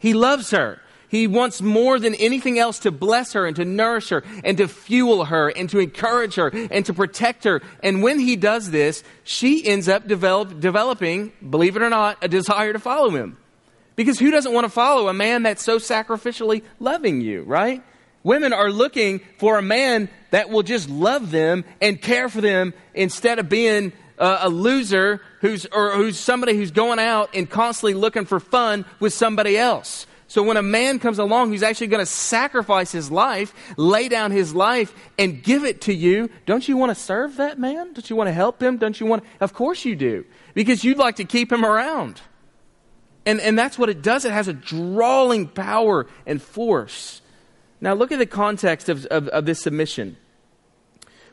He 0.05 0.13
loves 0.13 0.51
her. 0.51 0.79
He 1.07 1.25
wants 1.25 1.63
more 1.63 1.97
than 1.97 2.13
anything 2.13 2.59
else 2.59 2.77
to 2.79 2.91
bless 2.91 3.33
her 3.33 3.47
and 3.47 3.55
to 3.55 3.65
nourish 3.65 4.09
her 4.09 4.23
and 4.43 4.55
to 4.59 4.67
fuel 4.67 5.25
her 5.25 5.49
and 5.49 5.67
to 5.71 5.79
encourage 5.79 6.35
her 6.35 6.49
and 6.69 6.85
to 6.85 6.93
protect 6.93 7.43
her. 7.43 7.63
And 7.81 8.03
when 8.03 8.19
he 8.19 8.35
does 8.35 8.69
this, 8.69 9.03
she 9.23 9.65
ends 9.65 9.89
up 9.89 10.07
develop, 10.07 10.59
developing, 10.59 11.31
believe 11.49 11.75
it 11.75 11.81
or 11.81 11.89
not, 11.89 12.19
a 12.21 12.27
desire 12.27 12.71
to 12.71 12.77
follow 12.77 13.09
him. 13.09 13.37
Because 13.95 14.19
who 14.19 14.29
doesn't 14.29 14.53
want 14.53 14.65
to 14.65 14.69
follow 14.69 15.07
a 15.07 15.13
man 15.13 15.41
that's 15.41 15.63
so 15.63 15.79
sacrificially 15.79 16.61
loving 16.79 17.19
you, 17.21 17.41
right? 17.41 17.81
Women 18.21 18.53
are 18.53 18.69
looking 18.69 19.21
for 19.39 19.57
a 19.57 19.63
man 19.63 20.07
that 20.29 20.51
will 20.51 20.61
just 20.61 20.87
love 20.87 21.31
them 21.31 21.65
and 21.81 21.99
care 21.99 22.29
for 22.29 22.41
them 22.41 22.75
instead 22.93 23.39
of 23.39 23.49
being 23.49 23.91
uh, 24.17 24.39
a 24.41 24.49
loser 24.49 25.21
who's, 25.41 25.65
or 25.67 25.91
who's 25.91 26.19
somebody 26.19 26.55
who's 26.55 26.71
going 26.71 26.99
out 26.99 27.29
and 27.33 27.49
constantly 27.49 27.93
looking 27.93 28.25
for 28.25 28.39
fun 28.39 28.85
with 28.99 29.13
somebody 29.13 29.57
else. 29.57 30.07
So 30.27 30.41
when 30.41 30.57
a 30.57 30.63
man 30.63 30.99
comes 30.99 31.19
along 31.19 31.49
who's 31.49 31.63
actually 31.63 31.87
going 31.87 32.01
to 32.01 32.11
sacrifice 32.11 32.91
his 32.91 33.11
life, 33.11 33.53
lay 33.77 34.09
down 34.09 34.31
his 34.31 34.55
life, 34.55 34.93
and 35.19 35.43
give 35.43 35.63
it 35.63 35.81
to 35.81 35.93
you, 35.93 36.29
don't 36.45 36.67
you 36.67 36.77
want 36.77 36.89
to 36.89 36.95
serve 36.95 37.37
that 37.37 37.59
man? 37.59 37.93
Don't 37.93 38.09
you 38.09 38.15
want 38.15 38.27
to 38.27 38.33
help 38.33 38.61
him? 38.61 38.77
Don't 38.77 38.99
you 38.99 39.05
want 39.05 39.23
to? 39.23 39.29
Of 39.39 39.53
course 39.53 39.85
you 39.85 39.95
do. 39.95 40.25
Because 40.53 40.83
you'd 40.83 40.97
like 40.97 41.17
to 41.17 41.25
keep 41.25 41.51
him 41.51 41.63
around. 41.63 42.21
And, 43.25 43.39
and 43.39 43.57
that's 43.57 43.77
what 43.77 43.89
it 43.89 44.01
does. 44.01 44.25
It 44.25 44.31
has 44.31 44.47
a 44.47 44.53
drawing 44.53 45.47
power 45.47 46.07
and 46.25 46.41
force. 46.41 47.21
Now 47.79 47.93
look 47.93 48.11
at 48.11 48.19
the 48.19 48.25
context 48.25 48.89
of, 48.89 49.05
of, 49.07 49.27
of 49.27 49.45
this 49.45 49.61
submission. 49.61 50.17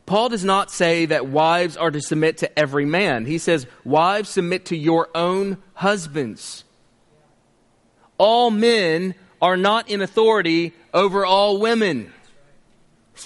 Paul 0.06 0.28
does 0.28 0.44
not 0.44 0.70
say 0.70 1.06
that 1.06 1.26
wives 1.26 1.76
are 1.76 1.90
to 1.90 2.00
submit 2.00 2.38
to 2.38 2.58
every 2.58 2.84
man. 2.84 3.24
He 3.24 3.38
says, 3.38 3.66
Wives, 3.84 4.28
submit 4.30 4.66
to 4.66 4.76
your 4.76 5.08
own 5.14 5.58
husbands. 5.74 6.64
All 8.18 8.50
men 8.50 9.14
are 9.40 9.56
not 9.56 9.88
in 9.88 10.02
authority 10.02 10.72
over 10.92 11.24
all 11.24 11.58
women. 11.58 12.12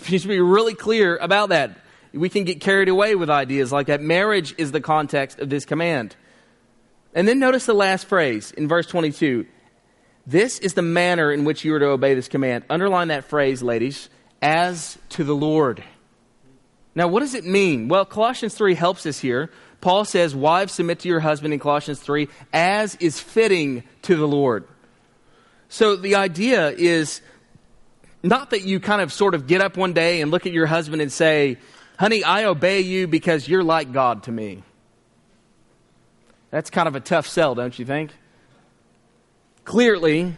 You 0.07 0.19
should 0.19 0.29
be 0.29 0.41
really 0.41 0.75
clear 0.75 1.17
about 1.17 1.51
that. 1.51 1.79
We 2.13 2.29
can 2.29 2.45
get 2.45 2.61
carried 2.61 2.89
away 2.89 3.15
with 3.15 3.31
ideas 3.31 3.73
like 3.73 3.87
that. 3.87 4.03
Marriage 4.03 4.55
is 4.59 4.73
the 4.73 4.81
context 4.81 5.39
of 5.39 5.49
this 5.49 5.65
command. 5.65 6.17
And 7.15 7.27
then 7.27 7.39
notice 7.39 7.67
the 7.67 7.73
last 7.73 8.07
phrase 8.07 8.51
in 8.51 8.69
verse 8.69 8.87
22. 8.89 9.47
This 10.27 10.59
is 10.59 10.75
the 10.75 10.83
manner 10.83 11.33
in 11.33 11.45
which 11.45 11.65
you 11.65 11.75
are 11.75 11.79
to 11.79 11.87
obey 11.87 12.15
this 12.15 12.29
command. 12.29 12.65
Underline 12.69 13.09
that 13.09 13.25
phrase, 13.25 13.63
ladies, 13.63 14.11
as 14.43 14.99
to 15.11 15.25
the 15.25 15.35
Lord. 15.37 15.85
Now, 16.97 17.07
what 17.09 17.21
does 17.21 17.35
it 17.35 17.45
mean? 17.45 17.89
Well, 17.89 18.07
Colossians 18.07 18.55
3 18.55 18.75
helps 18.75 19.05
us 19.05 19.19
here. 19.19 19.51
Paul 19.83 20.07
says, 20.07 20.35
Wives, 20.35 20.73
submit 20.73 21.01
to 21.01 21.09
your 21.09 21.21
husband 21.21 21.53
in 21.53 21.61
Colossians 21.61 22.01
3 22.01 22.27
as 22.55 22.97
is 22.97 23.21
fitting 23.21 23.85
to 24.03 24.17
the 24.17 24.27
Lord. 24.27 24.67
So 25.69 25.97
the 25.97 26.15
idea 26.15 26.71
is 26.71 27.21
not 28.23 28.51
that 28.51 28.63
you 28.63 28.81
kind 28.81 29.03
of 29.03 29.13
sort 29.13 29.35
of 29.35 29.47
get 29.47 29.61
up 29.61 29.77
one 29.77 29.93
day 29.93 30.23
and 30.23 30.31
look 30.31 30.47
at 30.47 30.53
your 30.53 30.67
husband 30.67 31.03
and 31.03 31.13
say, 31.13 31.59
Honey, 31.99 32.25
I 32.25 32.45
obey 32.45 32.81
you 32.81 33.07
because 33.07 33.47
you're 33.47 33.63
like 33.63 33.93
God 33.93 34.25
to 34.25 34.33
me. 34.33 34.63
That's 36.51 36.71
kind 36.71 36.89
of 36.89 36.97
a 36.97 37.01
tough 37.01 37.27
sell, 37.27 37.55
don't 37.55 37.79
you 37.79 37.85
think? 37.85 38.13
Clearly, 39.65 40.35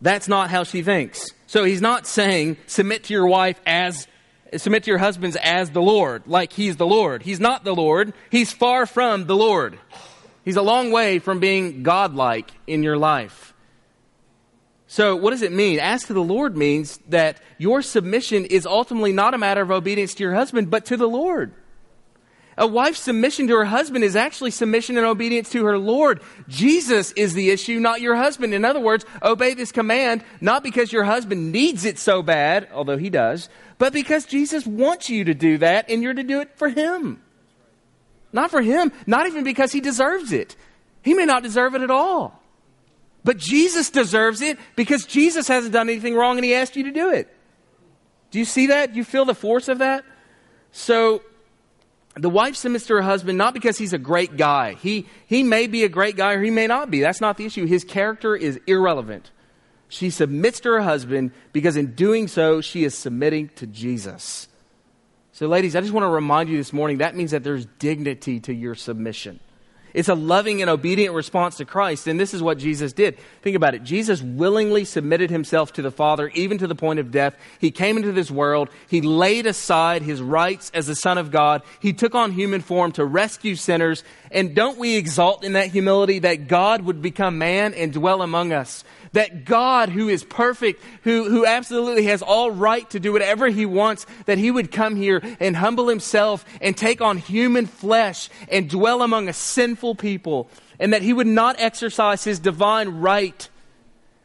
that's 0.00 0.26
not 0.26 0.50
how 0.50 0.64
she 0.64 0.82
thinks. 0.82 1.30
So 1.46 1.62
he's 1.62 1.80
not 1.80 2.06
saying 2.06 2.56
submit 2.66 3.04
to 3.04 3.14
your 3.14 3.26
wife 3.26 3.60
as 3.66 4.08
submit 4.56 4.84
to 4.84 4.90
your 4.90 4.98
husbands 4.98 5.36
as 5.42 5.70
the 5.70 5.82
Lord, 5.82 6.22
like 6.26 6.52
he's 6.52 6.76
the 6.76 6.86
Lord. 6.86 7.22
He's 7.22 7.40
not 7.40 7.64
the 7.64 7.74
Lord. 7.74 8.12
He's 8.30 8.52
far 8.52 8.86
from 8.86 9.26
the 9.26 9.36
Lord. 9.36 9.78
He's 10.44 10.56
a 10.56 10.62
long 10.62 10.90
way 10.90 11.18
from 11.18 11.40
being 11.40 11.82
godlike 11.82 12.50
in 12.66 12.82
your 12.82 12.96
life. 12.96 13.54
So, 14.86 15.16
what 15.16 15.30
does 15.30 15.40
it 15.40 15.52
mean? 15.52 15.78
Ask 15.78 16.08
to 16.08 16.12
the 16.12 16.22
Lord 16.22 16.54
means 16.56 16.98
that 17.08 17.40
your 17.56 17.80
submission 17.80 18.44
is 18.44 18.66
ultimately 18.66 19.12
not 19.12 19.32
a 19.32 19.38
matter 19.38 19.62
of 19.62 19.70
obedience 19.70 20.12
to 20.14 20.22
your 20.22 20.34
husband, 20.34 20.70
but 20.70 20.84
to 20.86 20.98
the 20.98 21.08
Lord. 21.08 21.54
A 22.58 22.66
wife's 22.66 23.00
submission 23.00 23.46
to 23.48 23.56
her 23.56 23.64
husband 23.64 24.04
is 24.04 24.14
actually 24.14 24.50
submission 24.50 24.98
and 24.98 25.06
obedience 25.06 25.48
to 25.50 25.64
her 25.64 25.78
Lord. 25.78 26.20
Jesus 26.48 27.12
is 27.12 27.32
the 27.32 27.50
issue, 27.50 27.80
not 27.80 28.00
your 28.00 28.16
husband. 28.16 28.52
In 28.52 28.64
other 28.64 28.80
words, 28.80 29.06
obey 29.22 29.54
this 29.54 29.72
command 29.72 30.22
not 30.40 30.62
because 30.62 30.92
your 30.92 31.04
husband 31.04 31.52
needs 31.52 31.84
it 31.84 31.98
so 31.98 32.22
bad, 32.22 32.68
although 32.72 32.98
he 32.98 33.08
does, 33.08 33.48
but 33.78 33.92
because 33.92 34.26
Jesus 34.26 34.66
wants 34.66 35.08
you 35.08 35.24
to 35.24 35.34
do 35.34 35.58
that 35.58 35.90
and 35.90 36.02
you're 36.02 36.14
to 36.14 36.22
do 36.22 36.40
it 36.40 36.56
for 36.56 36.68
him. 36.68 37.22
Not 38.32 38.50
for 38.50 38.60
him, 38.60 38.92
not 39.06 39.26
even 39.26 39.44
because 39.44 39.72
he 39.72 39.80
deserves 39.80 40.32
it. 40.32 40.56
He 41.02 41.14
may 41.14 41.24
not 41.24 41.42
deserve 41.42 41.74
it 41.74 41.82
at 41.82 41.90
all. 41.90 42.40
But 43.24 43.38
Jesus 43.38 43.90
deserves 43.90 44.40
it 44.40 44.58
because 44.76 45.04
Jesus 45.04 45.48
hasn't 45.48 45.72
done 45.72 45.88
anything 45.88 46.14
wrong 46.14 46.38
and 46.38 46.44
he 46.44 46.54
asked 46.54 46.76
you 46.76 46.84
to 46.84 46.92
do 46.92 47.10
it. 47.12 47.34
Do 48.30 48.38
you 48.38 48.44
see 48.44 48.68
that? 48.68 48.92
Do 48.92 48.98
you 48.98 49.04
feel 49.04 49.24
the 49.24 49.34
force 49.34 49.68
of 49.68 49.78
that? 49.78 50.04
So, 50.72 51.22
the 52.14 52.30
wife 52.30 52.56
submits 52.56 52.86
to 52.86 52.94
her 52.94 53.02
husband 53.02 53.38
not 53.38 53.54
because 53.54 53.78
he's 53.78 53.92
a 53.92 53.98
great 53.98 54.36
guy. 54.36 54.74
He, 54.74 55.06
he 55.26 55.42
may 55.42 55.66
be 55.66 55.84
a 55.84 55.88
great 55.88 56.16
guy 56.16 56.34
or 56.34 56.42
he 56.42 56.50
may 56.50 56.66
not 56.66 56.90
be. 56.90 57.00
That's 57.00 57.20
not 57.20 57.36
the 57.36 57.46
issue. 57.46 57.66
His 57.66 57.84
character 57.84 58.36
is 58.36 58.60
irrelevant. 58.66 59.30
She 59.88 60.10
submits 60.10 60.60
to 60.60 60.70
her 60.70 60.80
husband 60.80 61.32
because 61.52 61.76
in 61.76 61.94
doing 61.94 62.28
so, 62.28 62.60
she 62.60 62.84
is 62.84 62.96
submitting 62.96 63.48
to 63.56 63.66
Jesus. 63.66 64.48
So, 65.32 65.46
ladies, 65.46 65.74
I 65.74 65.80
just 65.80 65.92
want 65.92 66.04
to 66.04 66.08
remind 66.08 66.50
you 66.50 66.56
this 66.58 66.72
morning 66.72 66.98
that 66.98 67.16
means 67.16 67.30
that 67.30 67.44
there's 67.44 67.66
dignity 67.78 68.40
to 68.40 68.54
your 68.54 68.74
submission. 68.74 69.40
It's 69.94 70.08
a 70.08 70.14
loving 70.14 70.60
and 70.60 70.70
obedient 70.70 71.14
response 71.14 71.56
to 71.56 71.64
Christ. 71.64 72.06
And 72.06 72.18
this 72.18 72.34
is 72.34 72.42
what 72.42 72.58
Jesus 72.58 72.92
did. 72.92 73.18
Think 73.42 73.56
about 73.56 73.74
it. 73.74 73.82
Jesus 73.82 74.22
willingly 74.22 74.84
submitted 74.84 75.30
himself 75.30 75.72
to 75.74 75.82
the 75.82 75.90
Father, 75.90 76.28
even 76.34 76.58
to 76.58 76.66
the 76.66 76.74
point 76.74 76.98
of 76.98 77.10
death. 77.10 77.36
He 77.58 77.70
came 77.70 77.96
into 77.96 78.12
this 78.12 78.30
world. 78.30 78.68
He 78.88 79.00
laid 79.00 79.46
aside 79.46 80.02
his 80.02 80.22
rights 80.22 80.70
as 80.74 80.86
the 80.86 80.94
Son 80.94 81.18
of 81.18 81.30
God. 81.30 81.62
He 81.80 81.92
took 81.92 82.14
on 82.14 82.32
human 82.32 82.60
form 82.60 82.92
to 82.92 83.04
rescue 83.04 83.54
sinners. 83.54 84.04
And 84.32 84.54
don't 84.54 84.78
we 84.78 84.96
exalt 84.96 85.44
in 85.44 85.52
that 85.52 85.68
humility 85.68 86.20
that 86.20 86.48
God 86.48 86.82
would 86.82 87.02
become 87.02 87.38
man 87.38 87.74
and 87.74 87.92
dwell 87.92 88.22
among 88.22 88.52
us? 88.52 88.84
that 89.12 89.44
God, 89.44 89.88
who 89.90 90.08
is 90.08 90.24
perfect, 90.24 90.82
who, 91.02 91.28
who 91.28 91.46
absolutely 91.46 92.04
has 92.04 92.22
all 92.22 92.50
right 92.50 92.88
to 92.90 93.00
do 93.00 93.12
whatever 93.12 93.48
he 93.48 93.66
wants, 93.66 94.06
that 94.26 94.38
he 94.38 94.50
would 94.50 94.72
come 94.72 94.96
here 94.96 95.22
and 95.38 95.56
humble 95.56 95.88
himself 95.88 96.44
and 96.60 96.76
take 96.76 97.00
on 97.00 97.18
human 97.18 97.66
flesh 97.66 98.28
and 98.48 98.68
dwell 98.68 99.02
among 99.02 99.28
a 99.28 99.32
sinful 99.32 99.94
people, 99.96 100.48
and 100.78 100.92
that 100.92 101.02
he 101.02 101.12
would 101.12 101.26
not 101.26 101.56
exercise 101.58 102.24
his 102.24 102.38
divine 102.38 102.88
right 103.00 103.48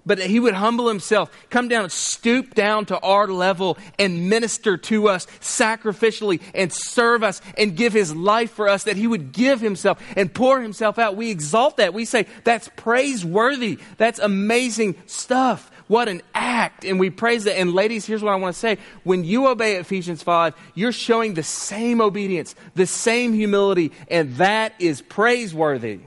but 0.08 0.18
that 0.18 0.30
he 0.30 0.40
would 0.40 0.54
humble 0.54 0.88
himself, 0.88 1.30
come 1.50 1.68
down 1.68 1.90
stoop 1.90 2.56
down 2.56 2.86
to 2.86 3.00
our 3.00 3.28
level 3.28 3.78
and 4.00 4.30
minister 4.30 4.78
to 4.78 5.10
us 5.10 5.28
sacrificially 5.42 6.42
and 6.56 6.72
serve 6.72 7.24
us 7.24 7.42
and 7.58 7.76
give 7.76 7.94
his 7.94 8.16
life 8.16 8.52
for 8.52 8.68
us, 8.68 8.84
that 8.84 8.96
he 8.96 9.06
would 9.06 9.32
give 9.32 9.60
himself 9.60 10.02
and 10.16 10.34
pour 10.34 10.62
himself 10.62 10.98
out. 10.98 11.16
We 11.16 11.30
exalt 11.30 11.78
that. 11.78 11.94
We 11.94 12.06
say, 12.06 12.26
that's 12.44 12.70
praiseworthy. 12.76 13.80
That's 13.98 14.20
amazing 14.20 14.96
stuff. 15.06 15.70
What 15.88 16.08
an 16.08 16.22
act. 16.34 16.86
And 16.86 17.00
we 17.00 17.10
praise 17.10 17.46
that. 17.46 17.58
And 17.58 17.74
ladies, 17.74 18.06
here's 18.06 18.24
what 18.24 18.34
I 18.34 18.36
want 18.36 18.54
to 18.54 18.60
say. 18.60 18.78
When 19.04 19.24
you 19.24 19.48
obey 19.48 19.76
Ephesians 19.76 20.24
5, 20.24 20.54
you're 20.76 20.92
showing 20.92 21.34
the 21.34 21.44
same 21.44 22.02
obedience, 22.02 22.56
the 22.76 22.88
same 22.88 23.34
humility, 23.34 23.92
and 24.10 24.36
that 24.38 24.74
is 24.80 25.02
praiseworthy. 25.02 26.00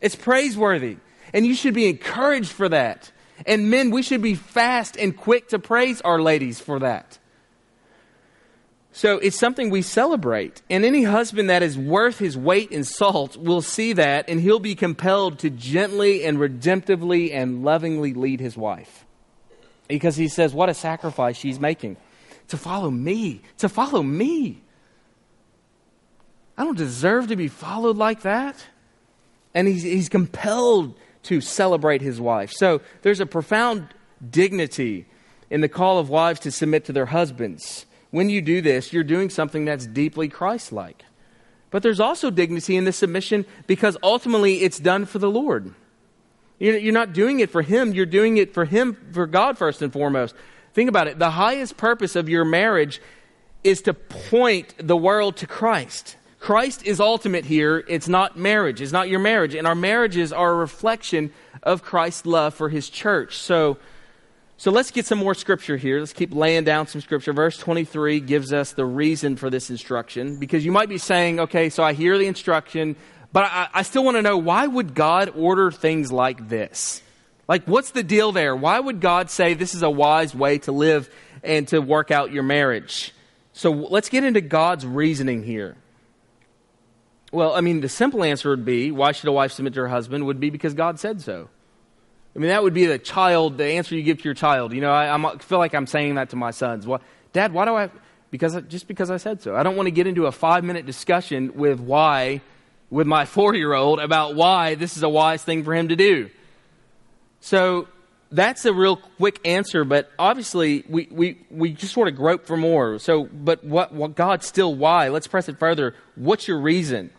It's 0.00 0.16
praiseworthy. 0.16 0.98
And 1.32 1.46
you 1.46 1.54
should 1.54 1.74
be 1.74 1.88
encouraged 1.88 2.52
for 2.52 2.68
that. 2.68 3.10
And 3.44 3.70
men, 3.70 3.90
we 3.90 4.02
should 4.02 4.22
be 4.22 4.34
fast 4.34 4.96
and 4.96 5.16
quick 5.16 5.48
to 5.48 5.58
praise 5.58 6.00
our 6.00 6.20
ladies 6.20 6.60
for 6.60 6.78
that. 6.78 7.18
So 8.92 9.18
it's 9.18 9.38
something 9.38 9.68
we 9.68 9.82
celebrate. 9.82 10.62
And 10.70 10.82
any 10.82 11.02
husband 11.02 11.50
that 11.50 11.62
is 11.62 11.76
worth 11.76 12.18
his 12.18 12.34
weight 12.34 12.72
in 12.72 12.82
salt 12.82 13.36
will 13.36 13.60
see 13.60 13.92
that, 13.92 14.26
and 14.26 14.40
he'll 14.40 14.58
be 14.58 14.74
compelled 14.74 15.38
to 15.40 15.50
gently 15.50 16.24
and 16.24 16.38
redemptively 16.38 17.30
and 17.34 17.62
lovingly 17.62 18.14
lead 18.14 18.40
his 18.40 18.56
wife. 18.56 19.04
Because 19.86 20.16
he 20.16 20.28
says, 20.28 20.54
What 20.54 20.70
a 20.70 20.74
sacrifice 20.74 21.36
she's 21.36 21.60
making. 21.60 21.98
To 22.48 22.56
follow 22.56 22.90
me. 22.90 23.42
To 23.58 23.68
follow 23.68 24.02
me. 24.02 24.62
I 26.56 26.64
don't 26.64 26.78
deserve 26.78 27.28
to 27.28 27.36
be 27.36 27.48
followed 27.48 27.98
like 27.98 28.22
that. 28.22 28.56
And 29.52 29.68
he's, 29.68 29.82
he's 29.82 30.08
compelled 30.08 30.94
to 31.26 31.40
celebrate 31.40 32.02
his 32.02 32.20
wife. 32.20 32.52
So 32.52 32.80
there's 33.02 33.20
a 33.20 33.26
profound 33.26 33.88
dignity 34.28 35.06
in 35.50 35.60
the 35.60 35.68
call 35.68 35.98
of 35.98 36.08
wives 36.08 36.40
to 36.40 36.50
submit 36.50 36.84
to 36.86 36.92
their 36.92 37.06
husbands. 37.06 37.86
When 38.10 38.30
you 38.30 38.40
do 38.40 38.60
this, 38.60 38.92
you're 38.92 39.04
doing 39.04 39.30
something 39.30 39.64
that's 39.64 39.86
deeply 39.86 40.28
Christ 40.28 40.72
like. 40.72 41.04
But 41.70 41.82
there's 41.82 42.00
also 42.00 42.30
dignity 42.30 42.76
in 42.76 42.84
the 42.84 42.92
submission 42.92 43.44
because 43.66 43.96
ultimately 44.02 44.62
it's 44.62 44.78
done 44.78 45.04
for 45.04 45.18
the 45.18 45.30
Lord. 45.30 45.74
You're 46.58 46.92
not 46.92 47.12
doing 47.12 47.40
it 47.40 47.50
for 47.50 47.60
Him, 47.62 47.92
you're 47.92 48.06
doing 48.06 48.38
it 48.38 48.54
for 48.54 48.64
Him, 48.64 48.96
for 49.12 49.26
God 49.26 49.58
first 49.58 49.82
and 49.82 49.92
foremost. 49.92 50.34
Think 50.72 50.88
about 50.88 51.06
it. 51.06 51.18
The 51.18 51.30
highest 51.30 51.76
purpose 51.76 52.16
of 52.16 52.28
your 52.28 52.44
marriage 52.44 53.00
is 53.62 53.82
to 53.82 53.94
point 53.94 54.74
the 54.78 54.96
world 54.96 55.36
to 55.38 55.46
Christ. 55.46 56.16
Christ 56.46 56.86
is 56.86 57.00
ultimate 57.00 57.44
here. 57.44 57.82
It's 57.88 58.06
not 58.06 58.36
marriage. 58.36 58.80
It's 58.80 58.92
not 58.92 59.08
your 59.08 59.18
marriage. 59.18 59.56
And 59.56 59.66
our 59.66 59.74
marriages 59.74 60.32
are 60.32 60.52
a 60.52 60.54
reflection 60.54 61.32
of 61.64 61.82
Christ's 61.82 62.24
love 62.24 62.54
for 62.54 62.68
his 62.68 62.88
church. 62.88 63.38
So, 63.38 63.78
so 64.56 64.70
let's 64.70 64.92
get 64.92 65.06
some 65.06 65.18
more 65.18 65.34
scripture 65.34 65.76
here. 65.76 65.98
Let's 65.98 66.12
keep 66.12 66.32
laying 66.32 66.62
down 66.62 66.86
some 66.86 67.00
scripture. 67.00 67.32
Verse 67.32 67.58
23 67.58 68.20
gives 68.20 68.52
us 68.52 68.74
the 68.74 68.84
reason 68.84 69.34
for 69.34 69.50
this 69.50 69.70
instruction 69.70 70.38
because 70.38 70.64
you 70.64 70.70
might 70.70 70.88
be 70.88 70.98
saying, 70.98 71.40
okay, 71.40 71.68
so 71.68 71.82
I 71.82 71.94
hear 71.94 72.16
the 72.16 72.28
instruction, 72.28 72.94
but 73.32 73.46
I, 73.46 73.66
I 73.74 73.82
still 73.82 74.04
want 74.04 74.16
to 74.16 74.22
know 74.22 74.38
why 74.38 74.68
would 74.68 74.94
God 74.94 75.32
order 75.34 75.72
things 75.72 76.12
like 76.12 76.48
this? 76.48 77.02
Like, 77.48 77.64
what's 77.64 77.90
the 77.90 78.04
deal 78.04 78.30
there? 78.30 78.54
Why 78.54 78.78
would 78.78 79.00
God 79.00 79.30
say 79.30 79.54
this 79.54 79.74
is 79.74 79.82
a 79.82 79.90
wise 79.90 80.32
way 80.32 80.58
to 80.58 80.70
live 80.70 81.10
and 81.42 81.66
to 81.66 81.80
work 81.80 82.12
out 82.12 82.30
your 82.30 82.44
marriage? 82.44 83.12
So 83.52 83.72
let's 83.72 84.08
get 84.08 84.22
into 84.22 84.42
God's 84.42 84.86
reasoning 84.86 85.42
here. 85.42 85.74
Well, 87.36 87.52
I 87.54 87.60
mean, 87.60 87.82
the 87.82 87.88
simple 87.90 88.24
answer 88.24 88.48
would 88.48 88.64
be 88.64 88.90
why 88.90 89.12
should 89.12 89.28
a 89.28 89.32
wife 89.32 89.52
submit 89.52 89.74
to 89.74 89.80
her 89.80 89.88
husband? 89.88 90.24
Would 90.24 90.40
be 90.40 90.48
because 90.48 90.72
God 90.72 90.98
said 90.98 91.20
so. 91.20 91.50
I 92.34 92.38
mean, 92.38 92.48
that 92.48 92.62
would 92.62 92.72
be 92.72 92.86
the 92.86 92.98
child, 92.98 93.58
the 93.58 93.66
answer 93.66 93.94
you 93.94 94.02
give 94.02 94.16
to 94.16 94.24
your 94.24 94.32
child. 94.32 94.72
You 94.72 94.80
know, 94.80 94.90
I, 94.90 95.14
I 95.14 95.36
feel 95.36 95.58
like 95.58 95.74
I'm 95.74 95.86
saying 95.86 96.14
that 96.14 96.30
to 96.30 96.36
my 96.36 96.50
sons. 96.50 96.86
Well, 96.86 97.02
Dad, 97.34 97.52
why 97.52 97.66
do 97.66 97.74
I? 97.74 97.90
Because 98.30 98.58
just 98.68 98.88
because 98.88 99.10
I 99.10 99.18
said 99.18 99.42
so. 99.42 99.54
I 99.54 99.64
don't 99.64 99.76
want 99.76 99.86
to 99.86 99.90
get 99.90 100.06
into 100.06 100.24
a 100.24 100.32
five 100.32 100.64
minute 100.64 100.86
discussion 100.86 101.52
with 101.56 101.78
why, 101.78 102.40
with 102.88 103.06
my 103.06 103.26
four 103.26 103.54
year 103.54 103.74
old 103.74 104.00
about 104.00 104.34
why 104.34 104.74
this 104.74 104.96
is 104.96 105.02
a 105.02 105.08
wise 105.10 105.44
thing 105.44 105.62
for 105.62 105.74
him 105.74 105.88
to 105.88 105.96
do. 105.96 106.30
So 107.40 107.86
that's 108.32 108.64
a 108.64 108.72
real 108.72 108.96
quick 108.96 109.46
answer, 109.46 109.84
but 109.84 110.10
obviously 110.18 110.84
we, 110.88 111.06
we, 111.10 111.38
we 111.50 111.72
just 111.72 111.92
sort 111.92 112.08
of 112.08 112.16
grope 112.16 112.46
for 112.46 112.56
more. 112.56 112.98
So, 112.98 113.24
but 113.24 113.62
what, 113.62 113.92
what 113.92 114.14
God 114.14 114.42
still 114.42 114.74
why? 114.74 115.10
Let's 115.10 115.26
press 115.26 115.50
it 115.50 115.58
further. 115.58 115.94
What's 116.14 116.48
your 116.48 116.58
reason? 116.58 117.10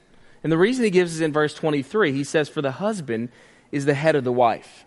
And 0.48 0.52
the 0.54 0.58
reason 0.58 0.86
he 0.86 0.92
gives 0.92 1.14
is 1.14 1.20
in 1.20 1.34
verse 1.34 1.54
23. 1.54 2.14
He 2.14 2.24
says, 2.24 2.48
For 2.48 2.62
the 2.62 2.72
husband 2.72 3.28
is 3.70 3.84
the 3.84 3.94
head 3.94 4.16
of 4.16 4.24
the 4.24 4.32
wife. 4.32 4.86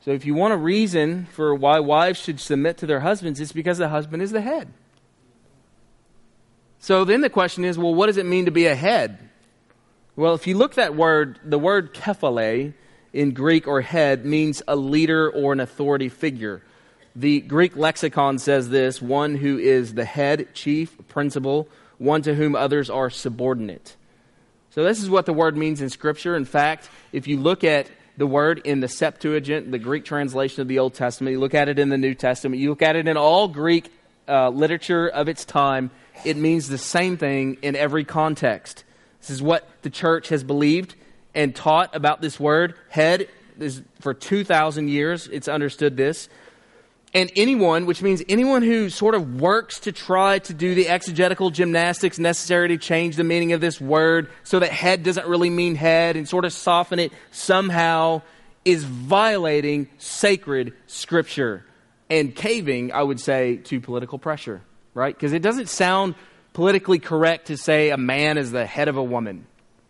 So 0.00 0.10
if 0.10 0.26
you 0.26 0.34
want 0.34 0.54
a 0.54 0.56
reason 0.56 1.26
for 1.26 1.54
why 1.54 1.78
wives 1.78 2.18
should 2.18 2.40
submit 2.40 2.78
to 2.78 2.86
their 2.86 2.98
husbands, 2.98 3.38
it's 3.38 3.52
because 3.52 3.78
the 3.78 3.90
husband 3.90 4.24
is 4.24 4.32
the 4.32 4.40
head. 4.40 4.72
So 6.80 7.04
then 7.04 7.20
the 7.20 7.30
question 7.30 7.64
is, 7.64 7.78
well, 7.78 7.94
what 7.94 8.06
does 8.06 8.16
it 8.16 8.26
mean 8.26 8.46
to 8.46 8.50
be 8.50 8.66
a 8.66 8.74
head? 8.74 9.20
Well, 10.16 10.34
if 10.34 10.48
you 10.48 10.58
look 10.58 10.74
that 10.74 10.96
word, 10.96 11.38
the 11.44 11.60
word 11.60 11.94
kephale 11.94 12.74
in 13.12 13.30
Greek 13.34 13.68
or 13.68 13.82
head 13.82 14.26
means 14.26 14.62
a 14.66 14.74
leader 14.74 15.30
or 15.30 15.52
an 15.52 15.60
authority 15.60 16.08
figure. 16.08 16.60
The 17.14 17.40
Greek 17.42 17.76
lexicon 17.76 18.40
says 18.40 18.70
this 18.70 19.00
one 19.00 19.36
who 19.36 19.58
is 19.58 19.94
the 19.94 20.04
head, 20.04 20.48
chief, 20.54 20.96
principal, 21.06 21.68
one 21.98 22.22
to 22.22 22.34
whom 22.34 22.56
others 22.56 22.90
are 22.90 23.10
subordinate. 23.10 23.94
So, 24.78 24.84
this 24.84 25.02
is 25.02 25.10
what 25.10 25.26
the 25.26 25.32
word 25.32 25.56
means 25.56 25.80
in 25.80 25.90
Scripture. 25.90 26.36
In 26.36 26.44
fact, 26.44 26.88
if 27.10 27.26
you 27.26 27.36
look 27.36 27.64
at 27.64 27.90
the 28.16 28.28
word 28.28 28.60
in 28.64 28.78
the 28.78 28.86
Septuagint, 28.86 29.72
the 29.72 29.78
Greek 29.80 30.04
translation 30.04 30.62
of 30.62 30.68
the 30.68 30.78
Old 30.78 30.94
Testament, 30.94 31.32
you 31.32 31.40
look 31.40 31.52
at 31.52 31.68
it 31.68 31.80
in 31.80 31.88
the 31.88 31.98
New 31.98 32.14
Testament, 32.14 32.60
you 32.60 32.70
look 32.70 32.82
at 32.82 32.94
it 32.94 33.08
in 33.08 33.16
all 33.16 33.48
Greek 33.48 33.90
uh, 34.28 34.50
literature 34.50 35.08
of 35.08 35.28
its 35.28 35.44
time, 35.44 35.90
it 36.24 36.36
means 36.36 36.68
the 36.68 36.78
same 36.78 37.16
thing 37.16 37.56
in 37.60 37.74
every 37.74 38.04
context. 38.04 38.84
This 39.20 39.30
is 39.30 39.42
what 39.42 39.68
the 39.82 39.90
church 39.90 40.28
has 40.28 40.44
believed 40.44 40.94
and 41.34 41.56
taught 41.56 41.96
about 41.96 42.20
this 42.20 42.38
word. 42.38 42.76
Head 42.88 43.28
is 43.58 43.82
for 43.98 44.14
2,000 44.14 44.86
years, 44.86 45.26
it's 45.26 45.48
understood 45.48 45.96
this. 45.96 46.28
And 47.14 47.32
anyone, 47.36 47.86
which 47.86 48.02
means 48.02 48.22
anyone 48.28 48.62
who 48.62 48.90
sort 48.90 49.14
of 49.14 49.40
works 49.40 49.80
to 49.80 49.92
try 49.92 50.40
to 50.40 50.52
do 50.52 50.74
the 50.74 50.88
exegetical 50.88 51.50
gymnastics 51.50 52.18
necessary 52.18 52.68
to 52.68 52.76
change 52.76 53.16
the 53.16 53.24
meaning 53.24 53.52
of 53.52 53.62
this 53.62 53.80
word 53.80 54.28
so 54.42 54.58
that 54.58 54.70
head 54.70 55.04
doesn't 55.04 55.26
really 55.26 55.48
mean 55.48 55.74
head 55.74 56.16
and 56.16 56.28
sort 56.28 56.44
of 56.44 56.52
soften 56.52 56.98
it 56.98 57.12
somehow, 57.30 58.20
is 58.64 58.84
violating 58.84 59.88
sacred 59.96 60.74
scripture 60.86 61.64
and 62.10 62.34
caving, 62.34 62.92
I 62.92 63.02
would 63.02 63.20
say, 63.20 63.56
to 63.56 63.80
political 63.80 64.18
pressure, 64.18 64.60
right? 64.92 65.14
Because 65.14 65.32
it 65.32 65.40
doesn't 65.40 65.70
sound 65.70 66.14
politically 66.52 66.98
correct 66.98 67.46
to 67.46 67.56
say 67.56 67.90
a 67.90 67.96
man 67.96 68.36
is 68.36 68.50
the 68.50 68.66
head 68.66 68.88
of 68.88 68.96
a 68.98 69.02
woman. 69.02 69.46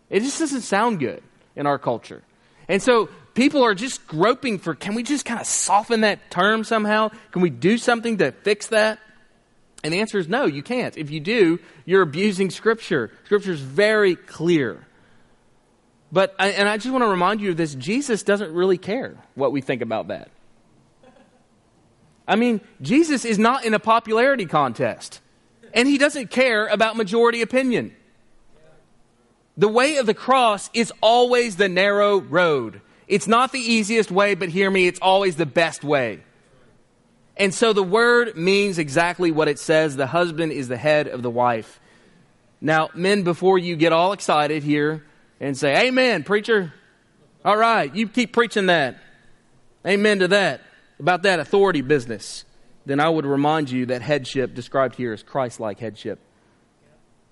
It 0.09 0.21
just 0.21 0.39
doesn't 0.39 0.61
sound 0.61 0.99
good 0.99 1.21
in 1.55 1.65
our 1.65 1.77
culture. 1.77 2.21
And 2.69 2.81
so 2.81 3.09
people 3.39 3.63
are 3.63 3.73
just 3.73 4.05
groping 4.05 4.59
for 4.59 4.75
can 4.75 4.95
we 4.95 5.01
just 5.01 5.23
kind 5.23 5.39
of 5.39 5.47
soften 5.47 6.01
that 6.01 6.29
term 6.29 6.65
somehow? 6.65 7.09
Can 7.31 7.41
we 7.41 7.49
do 7.49 7.77
something 7.77 8.17
to 8.17 8.33
fix 8.33 8.67
that? 8.67 8.99
And 9.81 9.93
the 9.93 10.01
answer 10.01 10.17
is 10.17 10.27
no, 10.27 10.45
you 10.45 10.61
can't. 10.61 10.97
If 10.97 11.09
you 11.09 11.21
do, 11.21 11.57
you're 11.85 12.01
abusing 12.01 12.49
Scripture. 12.49 13.11
Scripture 13.23 13.53
is 13.53 13.61
very 13.61 14.17
clear. 14.17 14.85
But, 16.11 16.35
and 16.37 16.67
I 16.67 16.75
just 16.75 16.89
want 16.89 17.03
to 17.03 17.07
remind 17.07 17.39
you 17.39 17.51
of 17.51 17.55
this 17.55 17.75
Jesus 17.75 18.23
doesn't 18.23 18.51
really 18.51 18.77
care 18.77 19.15
what 19.35 19.53
we 19.53 19.61
think 19.61 19.81
about 19.81 20.09
that. 20.09 20.29
I 22.27 22.35
mean, 22.35 22.59
Jesus 22.81 23.23
is 23.23 23.39
not 23.39 23.63
in 23.63 23.73
a 23.73 23.79
popularity 23.79 24.47
contest, 24.47 25.21
and 25.73 25.87
he 25.87 25.97
doesn't 25.97 26.29
care 26.29 26.67
about 26.67 26.97
majority 26.97 27.41
opinion. 27.41 27.95
The 29.57 29.69
way 29.69 29.95
of 29.95 30.05
the 30.07 30.13
cross 30.13 30.69
is 30.73 30.91
always 31.01 31.55
the 31.55 31.69
narrow 31.69 32.19
road. 32.19 32.81
It's 33.09 33.27
not 33.27 33.51
the 33.51 33.59
easiest 33.59 34.11
way, 34.11 34.35
but 34.35 34.49
hear 34.49 34.69
me, 34.69 34.87
it's 34.87 34.99
always 35.01 35.35
the 35.35 35.47
best 35.47 35.83
way. 35.83 36.21
And 37.35 37.53
so 37.53 37.73
the 37.73 37.83
word 37.83 38.37
means 38.37 38.77
exactly 38.77 39.31
what 39.31 39.47
it 39.47 39.57
says. 39.57 39.95
The 39.95 40.07
husband 40.07 40.51
is 40.51 40.67
the 40.67 40.77
head 40.77 41.07
of 41.07 41.23
the 41.23 41.29
wife. 41.29 41.79
Now, 42.61 42.89
men, 42.93 43.23
before 43.23 43.57
you 43.57 43.75
get 43.75 43.93
all 43.93 44.11
excited 44.11 44.61
here 44.61 45.05
and 45.39 45.57
say, 45.57 45.87
Amen, 45.87 46.23
preacher. 46.23 46.73
All 47.43 47.57
right, 47.57 47.93
you 47.95 48.07
keep 48.07 48.31
preaching 48.31 48.67
that. 48.67 48.97
Amen 49.87 50.19
to 50.19 50.27
that. 50.27 50.61
About 50.99 51.23
that 51.23 51.39
authority 51.39 51.81
business. 51.81 52.43
Then 52.85 52.99
I 52.99 53.09
would 53.09 53.25
remind 53.25 53.71
you 53.71 53.87
that 53.87 54.01
headship 54.01 54.53
described 54.53 54.95
here 54.95 55.13
is 55.13 55.23
Christ 55.23 55.59
like 55.59 55.79
headship. 55.79 56.19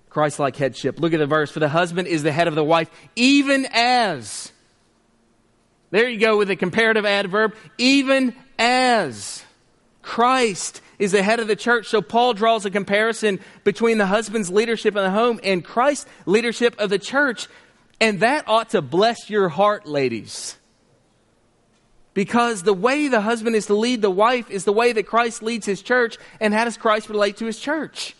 Christ 0.08 0.38
like 0.38 0.56
headship. 0.56 0.98
Look 0.98 1.12
at 1.12 1.18
the 1.18 1.26
verse. 1.26 1.50
For 1.50 1.60
the 1.60 1.68
husband 1.68 2.08
is 2.08 2.22
the 2.22 2.32
head 2.32 2.48
of 2.48 2.54
the 2.54 2.64
wife, 2.64 2.90
even 3.14 3.66
as. 3.70 4.50
There 5.90 6.08
you 6.08 6.20
go 6.20 6.36
with 6.36 6.50
a 6.50 6.56
comparative 6.56 7.06
adverb. 7.06 7.54
Even 7.78 8.34
as 8.58 9.42
Christ 10.02 10.80
is 10.98 11.12
the 11.12 11.22
head 11.22 11.40
of 11.40 11.48
the 11.48 11.56
church. 11.56 11.86
So 11.86 12.02
Paul 12.02 12.34
draws 12.34 12.66
a 12.66 12.70
comparison 12.70 13.40
between 13.64 13.98
the 13.98 14.06
husband's 14.06 14.50
leadership 14.50 14.96
in 14.96 15.02
the 15.02 15.10
home 15.10 15.40
and 15.42 15.64
Christ's 15.64 16.06
leadership 16.26 16.78
of 16.78 16.90
the 16.90 16.98
church. 16.98 17.46
And 18.00 18.20
that 18.20 18.48
ought 18.48 18.70
to 18.70 18.82
bless 18.82 19.30
your 19.30 19.48
heart, 19.48 19.86
ladies. 19.86 20.56
Because 22.14 22.62
the 22.62 22.74
way 22.74 23.08
the 23.08 23.20
husband 23.20 23.54
is 23.54 23.66
to 23.66 23.74
lead 23.74 24.02
the 24.02 24.10
wife 24.10 24.50
is 24.50 24.64
the 24.64 24.72
way 24.72 24.92
that 24.92 25.04
Christ 25.06 25.42
leads 25.42 25.66
his 25.66 25.82
church. 25.82 26.18
And 26.40 26.52
how 26.52 26.64
does 26.64 26.76
Christ 26.76 27.08
relate 27.08 27.36
to 27.38 27.46
his 27.46 27.60
church? 27.60 28.16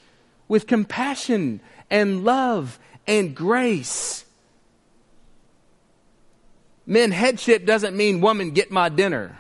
With 0.47 0.67
compassion 0.67 1.61
and 1.91 2.25
love 2.25 2.79
and 3.07 3.35
grace. 3.35 4.25
Men, 6.89 7.11
headship 7.13 7.67
doesn't 7.67 7.95
mean 7.95 8.23
woman, 8.23 8.53
get 8.53 8.71
my 8.71 8.89
dinner. 8.89 9.39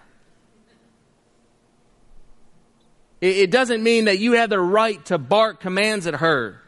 It 3.22 3.50
doesn't 3.50 3.82
mean 3.82 4.04
that 4.04 4.18
you 4.18 4.32
have 4.32 4.50
the 4.50 4.60
right 4.60 5.02
to 5.06 5.16
bark 5.16 5.58
commands 5.58 6.06
at 6.06 6.16
her. 6.16 6.60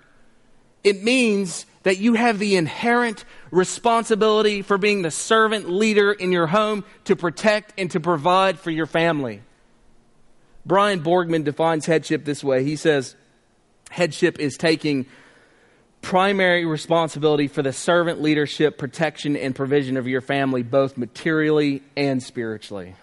It 0.82 1.04
means 1.04 1.66
that 1.82 1.98
you 1.98 2.14
have 2.14 2.38
the 2.38 2.56
inherent 2.56 3.26
responsibility 3.50 4.62
for 4.62 4.78
being 4.78 5.02
the 5.02 5.10
servant 5.10 5.68
leader 5.68 6.12
in 6.12 6.32
your 6.32 6.46
home 6.46 6.84
to 7.04 7.14
protect 7.14 7.74
and 7.78 7.90
to 7.90 8.00
provide 8.00 8.58
for 8.58 8.70
your 8.70 8.86
family. 8.86 9.42
Brian 10.64 11.02
Borgman 11.02 11.44
defines 11.44 11.84
headship 11.84 12.24
this 12.24 12.42
way. 12.42 12.64
He 12.64 12.76
says, 12.76 13.16
Headship 13.90 14.38
is 14.38 14.56
taking 14.56 15.04
primary 16.02 16.64
responsibility 16.64 17.48
for 17.48 17.62
the 17.62 17.72
servant 17.72 18.20
leadership, 18.22 18.78
protection, 18.78 19.36
and 19.36 19.54
provision 19.54 19.96
of 19.96 20.08
your 20.08 20.20
family, 20.20 20.62
both 20.62 20.96
materially 20.96 21.82
and 21.96 22.22
spiritually. 22.22 22.94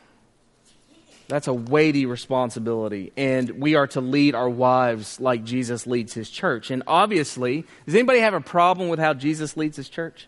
That's 1.27 1.47
a 1.47 1.53
weighty 1.53 2.05
responsibility. 2.05 3.11
And 3.17 3.49
we 3.61 3.75
are 3.75 3.87
to 3.87 4.01
lead 4.01 4.33
our 4.33 4.49
wives 4.49 5.19
like 5.19 5.43
Jesus 5.43 5.85
leads 5.85 6.13
his 6.13 6.29
church. 6.29 6.71
And 6.71 6.83
obviously, 6.87 7.65
does 7.85 7.95
anybody 7.95 8.19
have 8.19 8.33
a 8.33 8.41
problem 8.41 8.87
with 8.87 8.99
how 8.99 9.13
Jesus 9.13 9.57
leads 9.57 9.75
his 9.75 9.89
church? 9.89 10.27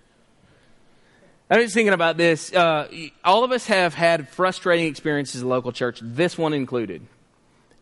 I 1.50 1.58
was 1.58 1.74
thinking 1.74 1.94
about 1.94 2.18
this. 2.18 2.54
Uh, 2.54 2.88
all 3.24 3.44
of 3.44 3.52
us 3.52 3.66
have 3.68 3.96
had 3.96 4.30
frustrating 4.30 4.88
experiences 4.88 5.42
in 5.42 5.50
local 5.50 5.72
church, 5.72 6.00
this 6.04 6.38
one 6.38 6.54
included 6.54 7.02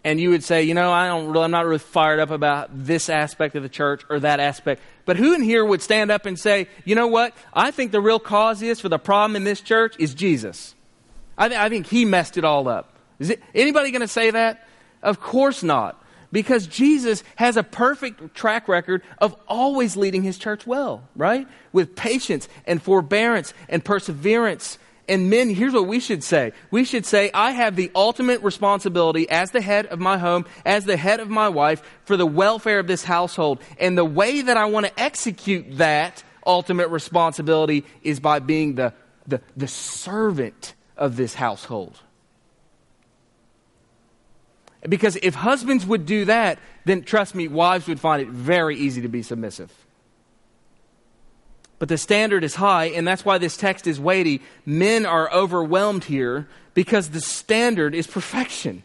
and 0.07 0.21
you 0.21 0.29
would 0.29 0.43
say, 0.43 0.63
you 0.63 0.73
know, 0.73 0.89
I 0.89 1.07
don't 1.07 1.27
really, 1.27 1.43
I'm 1.43 1.51
not 1.51 1.65
really 1.65 1.79
fired 1.79 2.21
up 2.21 2.31
about 2.31 2.69
this 2.71 3.09
aspect 3.09 3.57
of 3.57 3.63
the 3.63 3.67
church 3.67 4.03
or 4.09 4.21
that 4.21 4.39
aspect. 4.39 4.81
But 5.03 5.17
who 5.17 5.33
in 5.33 5.43
here 5.43 5.65
would 5.65 5.81
stand 5.81 6.11
up 6.11 6.25
and 6.25 6.39
say, 6.39 6.69
you 6.85 6.95
know 6.95 7.07
what? 7.07 7.35
I 7.53 7.71
think 7.71 7.91
the 7.91 7.99
real 7.99 8.17
cause 8.17 8.61
is 8.61 8.79
for 8.79 8.87
the 8.87 8.99
problem 8.99 9.35
in 9.35 9.43
this 9.43 9.59
church 9.59 9.97
is 9.99 10.13
Jesus. 10.13 10.75
I, 11.37 11.49
th- 11.49 11.59
I 11.59 11.67
think 11.67 11.87
he 11.87 12.05
messed 12.05 12.37
it 12.37 12.45
all 12.45 12.69
up. 12.69 12.93
Is 13.19 13.31
it, 13.31 13.43
anybody 13.53 13.91
going 13.91 13.99
to 13.99 14.07
say 14.07 14.31
that? 14.31 14.65
Of 15.03 15.19
course 15.19 15.61
not. 15.61 16.01
Because 16.31 16.67
Jesus 16.67 17.21
has 17.35 17.57
a 17.57 17.63
perfect 17.63 18.33
track 18.33 18.69
record 18.69 19.03
of 19.17 19.35
always 19.45 19.97
leading 19.97 20.23
his 20.23 20.37
church 20.37 20.65
well, 20.65 21.03
right? 21.17 21.49
With 21.73 21.97
patience 21.97 22.47
and 22.65 22.81
forbearance 22.81 23.53
and 23.67 23.83
perseverance 23.83 24.79
and 25.07 25.29
men, 25.29 25.49
here's 25.49 25.73
what 25.73 25.87
we 25.87 25.99
should 25.99 26.23
say. 26.23 26.51
We 26.69 26.83
should 26.83 27.05
say, 27.05 27.31
I 27.33 27.51
have 27.51 27.75
the 27.75 27.91
ultimate 27.95 28.41
responsibility 28.41 29.29
as 29.29 29.51
the 29.51 29.61
head 29.61 29.85
of 29.87 29.99
my 29.99 30.17
home, 30.17 30.45
as 30.65 30.85
the 30.85 30.97
head 30.97 31.19
of 31.19 31.29
my 31.29 31.47
wife, 31.47 31.81
for 32.03 32.17
the 32.17 32.25
welfare 32.25 32.79
of 32.79 32.87
this 32.87 33.03
household. 33.03 33.61
And 33.79 33.97
the 33.97 34.05
way 34.05 34.41
that 34.41 34.57
I 34.57 34.65
want 34.65 34.85
to 34.85 34.99
execute 34.99 35.77
that 35.77 36.23
ultimate 36.45 36.89
responsibility 36.89 37.85
is 38.01 38.19
by 38.19 38.39
being 38.39 38.75
the, 38.75 38.93
the, 39.25 39.41
the 39.55 39.67
servant 39.67 40.73
of 40.97 41.15
this 41.15 41.33
household. 41.33 42.01
Because 44.87 45.17
if 45.21 45.35
husbands 45.35 45.85
would 45.85 46.05
do 46.05 46.25
that, 46.25 46.59
then 46.85 47.03
trust 47.03 47.33
me, 47.33 47.47
wives 47.47 47.87
would 47.87 47.99
find 47.99 48.21
it 48.21 48.29
very 48.29 48.77
easy 48.77 49.01
to 49.01 49.09
be 49.09 49.21
submissive. 49.21 49.71
But 51.79 51.89
the 51.89 51.97
standard 51.97 52.43
is 52.43 52.55
high, 52.55 52.85
and 52.85 53.07
that's 53.07 53.23
why 53.23 53.37
this 53.37 53.55
text 53.55 53.85
is 53.85 53.99
weighty. 53.99 54.41
Men 54.65 55.05
are 55.05 55.31
overwhelmed 55.31 56.05
here 56.05 56.47
because 56.73 57.09
the 57.09 57.21
standard 57.21 57.93
is 57.93 58.07
perfection. 58.07 58.83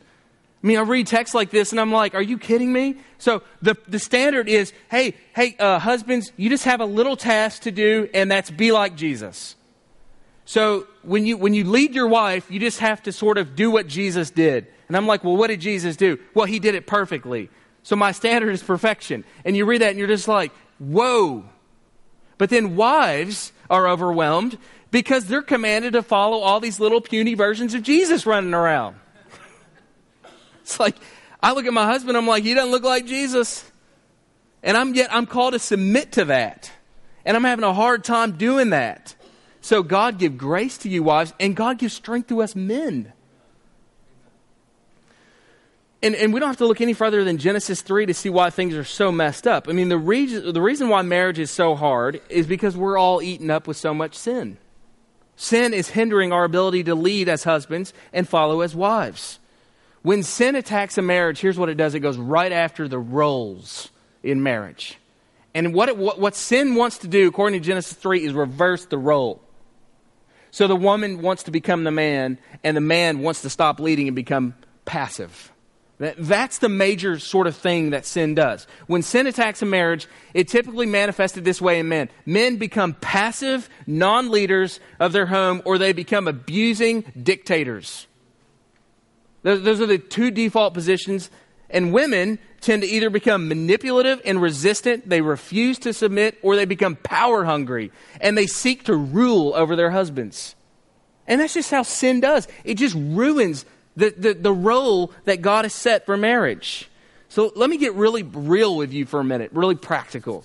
I 0.63 0.67
mean, 0.67 0.79
I 0.79 0.83
read 0.83 1.07
texts 1.07 1.35
like 1.35 1.51
this 1.51 1.73
and 1.73 1.81
I'm 1.81 1.91
like, 1.91 2.15
are 2.15 2.23
you 2.23 2.39
kidding 2.39 2.73
me? 2.73 2.97
So 3.19 3.43
the, 3.63 3.77
the 3.89 3.99
standard 3.99 4.49
is, 4.49 4.73
hey, 4.91 5.15
hey, 5.35 5.57
uh, 5.59 5.81
husbands, 5.81 6.33
you 6.37 6.49
just 6.49 6.65
have 6.65 6.81
a 6.81 6.85
little 6.85 7.17
task 7.17 7.63
to 7.63 7.73
do, 7.73 8.09
and 8.15 8.31
that's 8.31 8.51
be 8.51 8.71
like 8.71 8.95
Jesus. 8.95 9.57
So 10.45 10.87
when 11.03 11.27
you, 11.27 11.37
when 11.37 11.53
you 11.53 11.65
lead 11.65 11.95
your 11.95 12.07
wife, 12.07 12.49
you 12.49 12.61
just 12.61 12.79
have 12.79 13.03
to 13.05 13.13
sort 13.13 13.39
of 13.39 13.57
do 13.57 13.71
what 13.71 13.89
Jesus 13.89 14.31
did. 14.31 14.69
And 14.87 14.97
I'm 14.97 15.07
like, 15.07 15.25
well, 15.25 15.37
what 15.37 15.49
did 15.49 15.61
Jesus 15.61 15.97
do? 15.97 16.19
Well, 16.35 16.47
he 16.47 16.59
did 16.59 16.75
it 16.75 16.87
perfectly. 16.87 17.49
So 17.83 17.97
my 17.97 18.13
standard 18.13 18.51
is 18.51 18.63
perfection. 18.63 19.25
And 19.45 19.57
you 19.57 19.65
read 19.65 19.81
that 19.81 19.91
and 19.91 19.99
you're 19.99 20.09
just 20.09 20.29
like, 20.29 20.53
whoa. 20.79 21.45
But 22.43 22.51
then 22.51 22.75
wives 22.75 23.53
are 23.71 23.87
overwhelmed 23.87 24.59
because 24.91 25.27
they're 25.27 25.43
commanded 25.43 25.93
to 25.93 26.03
follow 26.03 26.39
all 26.39 26.59
these 26.59 26.81
little 26.81 27.01
puny 27.01 27.35
versions 27.35 27.73
of 27.73 27.85
Jesus 27.85 28.27
running 28.27 28.53
around. 28.53 28.97
it's 30.61 30.81
like, 30.81 30.97
I 31.41 31.53
look 31.53 31.67
at 31.67 31.73
my 31.73 31.85
husband, 31.85 32.17
I'm 32.17 32.27
like, 32.27 32.43
he 32.43 32.53
doesn't 32.53 32.73
look 32.73 32.83
like 32.83 33.07
Jesus. 33.07 33.65
And 34.61 34.77
I'm 34.77 34.93
yet, 34.93 35.15
I'm 35.15 35.25
called 35.25 35.53
to 35.53 35.61
submit 35.61 36.11
to 36.15 36.25
that. 36.25 36.73
And 37.25 37.37
I'm 37.37 37.45
having 37.45 37.65
a 37.65 37.73
hard 37.73 38.03
time 38.03 38.33
doing 38.33 38.71
that. 38.71 39.15
So 39.61 39.85
God 39.85 40.19
give 40.19 40.37
grace 40.37 40.77
to 40.79 40.89
you 40.89 41.05
wives, 41.05 41.33
and 41.39 41.55
God 41.55 41.79
give 41.79 41.93
strength 41.93 42.27
to 42.31 42.43
us 42.43 42.57
men. 42.57 43.13
And, 46.03 46.17
and 46.17 46.35
we 46.35 46.41
don't 46.41 46.49
have 46.49 46.57
to 46.57 46.67
look 46.67 46.81
any 46.81 46.95
further 46.95 47.23
than 47.23 47.39
Genesis 47.39 47.81
3 47.81 48.07
to 48.07 48.15
see 48.15 48.29
why 48.29 48.51
things 48.51 48.75
are 48.75 48.85
so 48.85 49.13
messed 49.13 49.47
up. 49.47 49.69
I 49.69 49.73
mean, 49.73 49.89
the 49.89 49.99
reason, 49.99 50.53
the 50.53 50.61
reason 50.61 50.89
why 50.89 51.03
marriage 51.03 51.39
is 51.39 51.51
so 51.51 51.77
hard 51.77 52.21
is 52.29 52.47
because 52.47 52.77
we're 52.77 52.99
all 52.99 53.23
eaten 53.23 53.51
up 53.51 53.69
with 53.69 53.77
so 53.77 53.95
much 53.95 54.17
sin. 54.17 54.59
Sin 55.37 55.73
is 55.73 55.91
hindering 55.91 56.33
our 56.33 56.45
ability 56.45 56.85
to 56.85 56.95
lead 56.95 57.29
as 57.29 57.45
husbands 57.45 57.95
and 58.13 58.29
follow 58.29 58.63
as 58.63 58.75
wives. 58.75 59.39
When 60.03 60.25
sin 60.25 60.57
attacks 60.57 60.99
a 60.99 61.03
marriage, 61.03 61.41
here's 61.41 61.59
what 61.59 61.69
it 61.69 61.77
does 61.77 61.95
it 61.95 62.01
goes 62.01 62.19
right 62.19 62.51
after 62.51 62.89
the 62.89 62.99
roles 62.99 63.91
in 64.25 64.43
marriage. 64.43 64.99
And 65.55 65.73
what, 65.75 65.89
it, 65.89 65.97
what, 65.97 66.19
what 66.19 66.35
sin 66.35 66.75
wants 66.75 66.99
to 66.99 67.09
do, 67.09 67.29
according 67.29 67.61
to 67.61 67.65
Genesis 67.65 67.97
3, 67.97 68.25
is 68.25 68.33
reverse 68.33 68.87
the 68.87 68.99
role. 68.99 69.41
So 70.51 70.67
the 70.67 70.77
woman 70.77 71.23
wants 71.23 71.45
to 71.45 71.51
become 71.51 71.85
the 71.85 71.91
man, 71.91 72.39
and 72.65 72.77
the 72.77 72.81
man 72.81 73.21
wants 73.21 73.43
to 73.43 73.51
stop 73.51 73.79
leading 73.79 74.09
and 74.09 74.17
become 74.17 74.55
passive. 74.85 75.53
That's 76.03 76.59
the 76.59 76.69
major 76.69 77.21
sort 77.21 77.47
of 77.47 77.55
thing 77.55 77.91
that 77.91 78.05
sin 78.05 78.35
does. 78.35 78.67
When 78.89 79.03
sin 79.03 79.29
attacks 79.29 79.63
a 79.63 79.67
marriage, 79.67 80.09
it 80.35 80.49
typically 80.49 80.87
manifested 80.87 81.45
this 81.45 81.63
way 81.63 81.79
in 81.79 81.89
men. 81.89 82.09
Men 82.27 82.57
become 82.57 82.95
passive 82.95 83.71
non 83.87 84.33
leaders 84.33 84.81
of 84.99 85.13
their 85.13 85.27
home, 85.27 85.63
or 85.65 85.79
they 85.79 85.93
become 85.93 86.27
abusing 86.27 87.05
dictators. 87.23 88.09
Those 89.45 89.81
are 89.81 89.87
the 89.87 89.99
two 89.99 90.33
default 90.33 90.75
positions. 90.75 91.31
And 91.71 91.93
women 91.93 92.41
tend 92.61 92.83
to 92.83 92.89
either 92.89 93.09
become 93.09 93.47
manipulative 93.47 94.21
and 94.25 94.43
resistant, 94.43 95.09
they 95.09 95.21
refuse 95.21 95.79
to 95.81 95.93
submit, 95.93 96.37
or 96.43 96.57
they 96.57 96.65
become 96.65 96.97
power 96.97 97.45
hungry 97.45 97.93
and 98.21 98.37
they 98.37 98.47
seek 98.47 98.85
to 98.85 98.97
rule 98.97 99.55
over 99.55 99.77
their 99.77 99.91
husbands. 99.91 100.57
And 101.29 101.41
that's 101.41 101.55
just 101.55 101.71
how 101.71 101.83
sin 101.83 102.21
does. 102.21 102.49
It 102.65 102.75
just 102.75 102.97
ruins 102.97 103.65
the, 103.97 104.15
the, 104.17 104.35
the 104.35 104.53
role 104.53 105.13
that 105.25 105.43
God 105.43 105.65
has 105.65 105.75
set 105.75 106.07
for 106.07 106.17
marriage. 106.17 106.89
So 107.29 107.53
let 107.57 107.71
me 107.71 107.79
get 107.79 107.95
really 107.95 108.23
real 108.23 108.77
with 108.77 108.93
you 108.93 109.07
for 109.07 109.21
a 109.21 109.25
minute, 109.25 109.51
really 109.53 109.75
practical. 109.75 110.45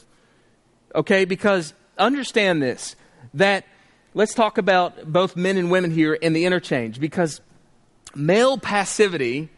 Okay, 0.95 1.25
because 1.25 1.73
understand 1.97 2.61
this 2.61 2.95
that 3.33 3.65
let's 4.13 4.33
talk 4.33 4.57
about 4.57 5.11
both 5.11 5.35
men 5.35 5.57
and 5.57 5.69
women 5.69 5.91
here 5.91 6.13
in 6.13 6.33
the 6.33 6.45
interchange 6.45 6.99
because 6.99 7.41
male 8.15 8.57
passivity 8.57 9.49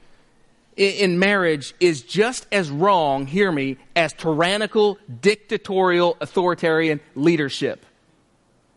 in 0.75 1.19
marriage 1.19 1.73
is 1.79 2.01
just 2.01 2.47
as 2.51 2.69
wrong, 2.69 3.27
hear 3.27 3.51
me, 3.51 3.77
as 3.95 4.13
tyrannical, 4.13 4.97
dictatorial, 5.21 6.15
authoritarian 6.21 7.01
leadership. 7.15 7.85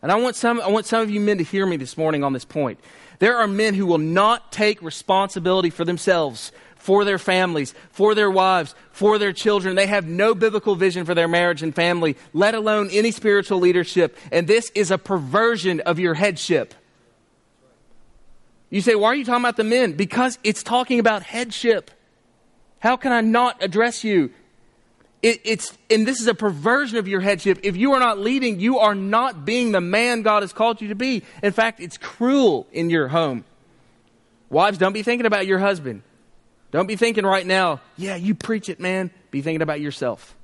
And 0.01 0.11
I 0.11 0.15
want 0.15 0.35
some, 0.35 0.59
I 0.59 0.67
want 0.67 0.85
some 0.85 1.01
of 1.01 1.09
you 1.09 1.21
men 1.21 1.37
to 1.37 1.45
hear 1.45 1.65
me 1.65 1.77
this 1.77 1.97
morning 1.97 2.23
on 2.23 2.33
this 2.33 2.43
point. 2.43 2.77
There 3.23 3.37
are 3.37 3.47
men 3.47 3.73
who 3.73 3.85
will 3.85 3.99
not 3.99 4.51
take 4.51 4.81
responsibility 4.81 5.69
for 5.69 5.85
themselves, 5.85 6.51
for 6.75 7.05
their 7.05 7.17
families, 7.17 7.73
for 7.89 8.15
their 8.15 8.29
wives, 8.29 8.75
for 8.91 9.17
their 9.17 9.31
children. 9.31 9.77
They 9.77 9.87
have 9.87 10.05
no 10.05 10.35
biblical 10.35 10.75
vision 10.75 11.05
for 11.05 11.15
their 11.15 11.29
marriage 11.29 11.63
and 11.63 11.73
family, 11.73 12.17
let 12.33 12.53
alone 12.53 12.89
any 12.91 13.11
spiritual 13.11 13.59
leadership. 13.59 14.17
And 14.29 14.45
this 14.45 14.73
is 14.75 14.91
a 14.91 14.97
perversion 14.97 15.79
of 15.79 15.99
your 15.99 16.15
headship. 16.15 16.73
You 18.69 18.81
say, 18.81 18.93
why 18.93 19.07
are 19.07 19.15
you 19.15 19.23
talking 19.23 19.41
about 19.41 19.55
the 19.55 19.63
men? 19.63 19.93
Because 19.93 20.37
it's 20.43 20.61
talking 20.61 20.99
about 20.99 21.23
headship. 21.23 21.91
How 22.79 22.97
can 22.97 23.13
I 23.13 23.21
not 23.21 23.63
address 23.63 24.03
you? 24.03 24.31
It, 25.23 25.39
it's, 25.45 25.75
and 25.89 26.05
this 26.05 26.19
is 26.19 26.27
a 26.27 26.35
perversion 26.35 26.97
of 26.97 27.07
your 27.07 27.21
headship. 27.21 27.61
If 27.63 27.77
you 27.77 27.93
are 27.93 27.99
not 27.99 28.19
leading, 28.19 28.59
you 28.59 28.79
are 28.79 28.93
not 28.93 29.45
being 29.45 29.71
the 29.71 29.79
man 29.79 30.21
God 30.21 30.43
has 30.43 30.51
called 30.51 30.81
you 30.81 30.89
to 30.89 30.95
be. 30.95 31.23
In 31.41 31.53
fact, 31.53 31.79
it's 31.79 31.97
cruel 31.97 32.67
in 32.73 32.89
your 32.89 33.07
home. 33.07 33.45
Wives, 34.49 34.77
don't 34.77 34.91
be 34.91 35.01
thinking 35.01 35.25
about 35.25 35.47
your 35.47 35.59
husband. 35.59 36.03
Don't 36.71 36.87
be 36.87 36.97
thinking 36.97 37.25
right 37.25 37.47
now, 37.47 37.79
yeah, 37.95 38.17
you 38.17 38.35
preach 38.35 38.67
it, 38.67 38.81
man. 38.81 39.11
Be 39.31 39.41
thinking 39.41 39.61
about 39.61 39.79
yourself. 39.79 40.35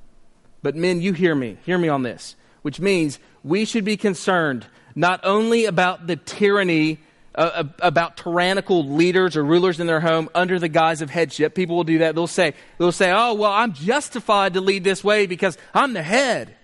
But 0.64 0.76
men, 0.76 1.02
you 1.02 1.12
hear 1.12 1.36
me. 1.36 1.58
Hear 1.66 1.78
me 1.78 1.90
on 1.90 2.04
this. 2.04 2.36
Which 2.62 2.80
means 2.80 3.20
we 3.44 3.66
should 3.66 3.84
be 3.84 3.98
concerned 3.98 4.66
not 4.96 5.20
only 5.24 5.66
about 5.66 6.08
the 6.08 6.16
tyranny 6.16 7.00
about 7.36 8.18
tyrannical 8.18 8.86
leaders 8.86 9.38
or 9.38 9.44
rulers 9.44 9.80
in 9.80 9.88
their 9.88 10.00
home 10.00 10.30
under 10.34 10.60
the 10.60 10.68
guise 10.68 11.02
of 11.02 11.10
headship. 11.10 11.56
People 11.56 11.76
will 11.76 11.84
do 11.84 12.00
that. 12.00 12.16
They'll 12.16 12.28
say, 12.28 12.54
they'll 12.78 12.92
say, 12.92 13.12
oh, 13.12 13.34
well, 13.36 13.52
I'm 13.52 13.74
justified 13.74 14.54
to 14.56 14.62
lead 14.62 14.84
this 14.84 15.04
way 15.04 15.26
because 15.26 15.58
I'm 15.74 15.94
the 15.94 16.04
head. 16.04 16.56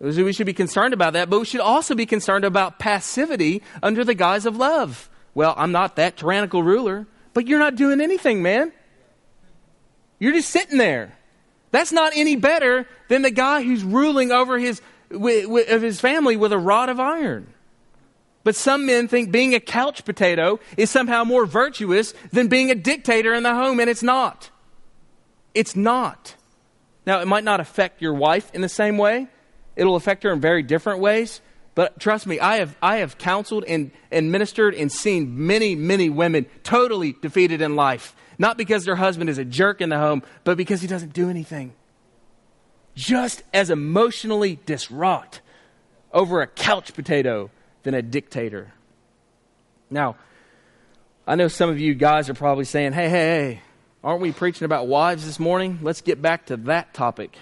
We 0.00 0.32
should 0.32 0.46
be 0.46 0.52
concerned 0.52 0.92
about 0.92 1.12
that, 1.12 1.30
but 1.30 1.38
we 1.38 1.44
should 1.44 1.60
also 1.60 1.94
be 1.94 2.06
concerned 2.06 2.44
about 2.44 2.78
passivity 2.78 3.62
under 3.82 4.04
the 4.04 4.14
guise 4.14 4.44
of 4.44 4.56
love. 4.56 5.08
Well, 5.34 5.54
I'm 5.56 5.72
not 5.72 5.96
that 5.96 6.16
tyrannical 6.16 6.62
ruler, 6.62 7.06
but 7.32 7.46
you're 7.46 7.58
not 7.58 7.76
doing 7.76 8.00
anything, 8.00 8.42
man. 8.42 8.72
You're 10.18 10.32
just 10.32 10.50
sitting 10.50 10.78
there. 10.78 11.16
That's 11.70 11.92
not 11.92 12.12
any 12.14 12.36
better 12.36 12.86
than 13.08 13.22
the 13.22 13.30
guy 13.30 13.62
who's 13.62 13.82
ruling 13.82 14.30
over 14.30 14.58
his, 14.58 14.80
of 15.10 15.82
his 15.82 16.00
family 16.00 16.36
with 16.36 16.52
a 16.52 16.58
rod 16.58 16.88
of 16.88 17.00
iron. 17.00 17.52
But 18.44 18.54
some 18.54 18.84
men 18.84 19.08
think 19.08 19.32
being 19.32 19.54
a 19.54 19.60
couch 19.60 20.04
potato 20.04 20.60
is 20.76 20.90
somehow 20.90 21.24
more 21.24 21.46
virtuous 21.46 22.12
than 22.30 22.48
being 22.48 22.70
a 22.70 22.74
dictator 22.74 23.34
in 23.34 23.42
the 23.42 23.54
home, 23.54 23.80
and 23.80 23.88
it's 23.88 24.02
not. 24.02 24.50
It's 25.54 25.74
not. 25.74 26.34
Now, 27.06 27.20
it 27.20 27.26
might 27.26 27.44
not 27.44 27.60
affect 27.60 28.02
your 28.02 28.14
wife 28.14 28.54
in 28.54 28.60
the 28.60 28.68
same 28.68 28.98
way, 28.98 29.28
it'll 29.76 29.96
affect 29.96 30.22
her 30.22 30.32
in 30.32 30.40
very 30.40 30.62
different 30.62 31.00
ways. 31.00 31.40
But 31.74 31.98
trust 31.98 32.26
me, 32.26 32.38
I 32.38 32.58
have, 32.58 32.76
I 32.80 32.98
have 32.98 33.18
counseled 33.18 33.64
and, 33.66 33.90
and 34.12 34.30
ministered 34.30 34.74
and 34.76 34.92
seen 34.92 35.46
many, 35.46 35.74
many 35.74 36.08
women 36.08 36.46
totally 36.62 37.16
defeated 37.20 37.60
in 37.60 37.74
life. 37.74 38.14
Not 38.38 38.56
because 38.56 38.84
their 38.84 38.94
husband 38.94 39.28
is 39.28 39.38
a 39.38 39.44
jerk 39.44 39.80
in 39.80 39.88
the 39.88 39.98
home, 39.98 40.22
but 40.44 40.56
because 40.56 40.82
he 40.82 40.86
doesn't 40.86 41.12
do 41.12 41.28
anything. 41.28 41.72
Just 42.94 43.42
as 43.52 43.70
emotionally 43.70 44.60
distraught 44.66 45.40
over 46.12 46.42
a 46.42 46.46
couch 46.46 46.94
potato 46.94 47.50
than 47.84 47.94
a 47.94 48.02
dictator. 48.02 48.72
Now, 49.90 50.16
I 51.26 51.36
know 51.36 51.48
some 51.48 51.70
of 51.70 51.78
you 51.78 51.94
guys 51.94 52.28
are 52.28 52.34
probably 52.34 52.64
saying, 52.64 52.92
hey, 52.92 53.08
hey, 53.08 53.26
hey, 53.26 53.60
aren't 54.02 54.20
we 54.20 54.32
preaching 54.32 54.64
about 54.64 54.88
wives 54.88 55.24
this 55.24 55.38
morning? 55.38 55.78
Let's 55.80 56.00
get 56.00 56.20
back 56.20 56.46
to 56.46 56.56
that 56.58 56.92
topic. 56.92 57.38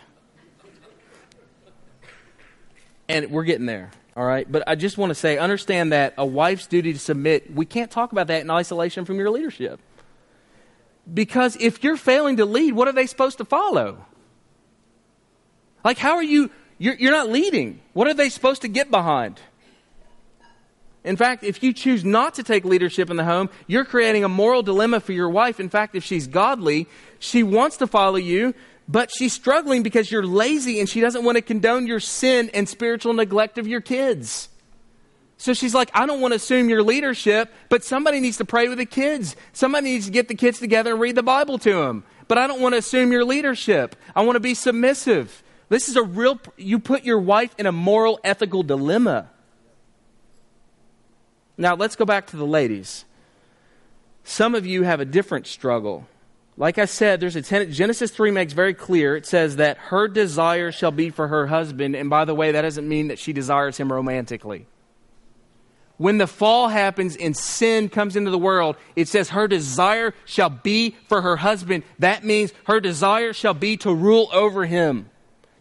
And 3.08 3.30
we're 3.30 3.44
getting 3.44 3.66
there, 3.66 3.90
all 4.16 4.24
right? 4.24 4.50
But 4.50 4.64
I 4.68 4.74
just 4.74 4.98
want 4.98 5.10
to 5.10 5.14
say, 5.14 5.38
understand 5.38 5.92
that 5.92 6.14
a 6.16 6.26
wife's 6.26 6.66
duty 6.66 6.92
to 6.92 6.98
submit, 6.98 7.52
we 7.52 7.66
can't 7.66 7.90
talk 7.90 8.12
about 8.12 8.28
that 8.28 8.42
in 8.42 8.50
isolation 8.50 9.04
from 9.04 9.16
your 9.16 9.30
leadership. 9.30 9.80
Because 11.12 11.56
if 11.56 11.82
you're 11.82 11.96
failing 11.96 12.36
to 12.36 12.44
lead, 12.44 12.74
what 12.74 12.86
are 12.86 12.92
they 12.92 13.06
supposed 13.06 13.38
to 13.38 13.44
follow? 13.44 14.06
Like, 15.84 15.98
how 15.98 16.14
are 16.14 16.22
you? 16.22 16.50
You're, 16.78 16.94
you're 16.94 17.12
not 17.12 17.28
leading. 17.28 17.80
What 17.92 18.06
are 18.06 18.14
they 18.14 18.28
supposed 18.28 18.62
to 18.62 18.68
get 18.68 18.90
behind? 18.90 19.40
In 21.04 21.16
fact, 21.16 21.42
if 21.42 21.62
you 21.62 21.72
choose 21.72 22.04
not 22.04 22.34
to 22.34 22.42
take 22.42 22.64
leadership 22.64 23.10
in 23.10 23.16
the 23.16 23.24
home, 23.24 23.50
you're 23.66 23.84
creating 23.84 24.22
a 24.22 24.28
moral 24.28 24.62
dilemma 24.62 25.00
for 25.00 25.12
your 25.12 25.28
wife. 25.28 25.58
In 25.58 25.68
fact, 25.68 25.96
if 25.96 26.04
she's 26.04 26.28
godly, 26.28 26.86
she 27.18 27.42
wants 27.42 27.78
to 27.78 27.88
follow 27.88 28.16
you, 28.16 28.54
but 28.86 29.10
she's 29.10 29.32
struggling 29.32 29.82
because 29.82 30.10
you're 30.12 30.24
lazy 30.24 30.78
and 30.78 30.88
she 30.88 31.00
doesn't 31.00 31.24
want 31.24 31.36
to 31.36 31.42
condone 31.42 31.86
your 31.86 31.98
sin 31.98 32.50
and 32.54 32.68
spiritual 32.68 33.14
neglect 33.14 33.58
of 33.58 33.66
your 33.66 33.80
kids. 33.80 34.48
So 35.38 35.54
she's 35.54 35.74
like, 35.74 35.90
I 35.92 36.06
don't 36.06 36.20
want 36.20 36.32
to 36.32 36.36
assume 36.36 36.68
your 36.68 36.84
leadership, 36.84 37.52
but 37.68 37.82
somebody 37.82 38.20
needs 38.20 38.36
to 38.36 38.44
pray 38.44 38.68
with 38.68 38.78
the 38.78 38.86
kids. 38.86 39.34
Somebody 39.52 39.90
needs 39.90 40.06
to 40.06 40.12
get 40.12 40.28
the 40.28 40.36
kids 40.36 40.60
together 40.60 40.92
and 40.92 41.00
read 41.00 41.16
the 41.16 41.22
Bible 41.24 41.58
to 41.58 41.72
them. 41.72 42.04
But 42.28 42.38
I 42.38 42.46
don't 42.46 42.60
want 42.60 42.74
to 42.74 42.78
assume 42.78 43.10
your 43.10 43.24
leadership. 43.24 43.96
I 44.14 44.22
want 44.22 44.36
to 44.36 44.40
be 44.40 44.54
submissive. 44.54 45.42
This 45.68 45.88
is 45.88 45.96
a 45.96 46.02
real, 46.02 46.38
you 46.56 46.78
put 46.78 47.02
your 47.02 47.18
wife 47.18 47.56
in 47.58 47.66
a 47.66 47.72
moral, 47.72 48.20
ethical 48.22 48.62
dilemma. 48.62 49.31
Now, 51.62 51.76
let's 51.76 51.94
go 51.94 52.04
back 52.04 52.26
to 52.26 52.36
the 52.36 52.44
ladies. 52.44 53.04
Some 54.24 54.56
of 54.56 54.66
you 54.66 54.82
have 54.82 54.98
a 54.98 55.04
different 55.04 55.46
struggle. 55.46 56.08
Like 56.56 56.76
I 56.76 56.86
said, 56.86 57.20
there's 57.20 57.36
a 57.36 57.42
ten- 57.42 57.70
Genesis 57.70 58.10
3 58.10 58.32
makes 58.32 58.52
very 58.52 58.74
clear. 58.74 59.14
It 59.14 59.26
says 59.26 59.54
that 59.56 59.78
her 59.78 60.08
desire 60.08 60.72
shall 60.72 60.90
be 60.90 61.08
for 61.08 61.28
her 61.28 61.46
husband. 61.46 61.94
And 61.94 62.10
by 62.10 62.24
the 62.24 62.34
way, 62.34 62.50
that 62.50 62.62
doesn't 62.62 62.88
mean 62.88 63.06
that 63.08 63.20
she 63.20 63.32
desires 63.32 63.76
him 63.76 63.92
romantically. 63.92 64.66
When 65.98 66.18
the 66.18 66.26
fall 66.26 66.66
happens 66.66 67.14
and 67.14 67.36
sin 67.36 67.88
comes 67.88 68.16
into 68.16 68.32
the 68.32 68.38
world, 68.38 68.74
it 68.96 69.06
says 69.06 69.28
her 69.28 69.46
desire 69.46 70.14
shall 70.24 70.50
be 70.50 70.96
for 71.06 71.22
her 71.22 71.36
husband. 71.36 71.84
That 72.00 72.24
means 72.24 72.52
her 72.64 72.80
desire 72.80 73.32
shall 73.32 73.54
be 73.54 73.76
to 73.76 73.94
rule 73.94 74.28
over 74.32 74.66
him, 74.66 75.10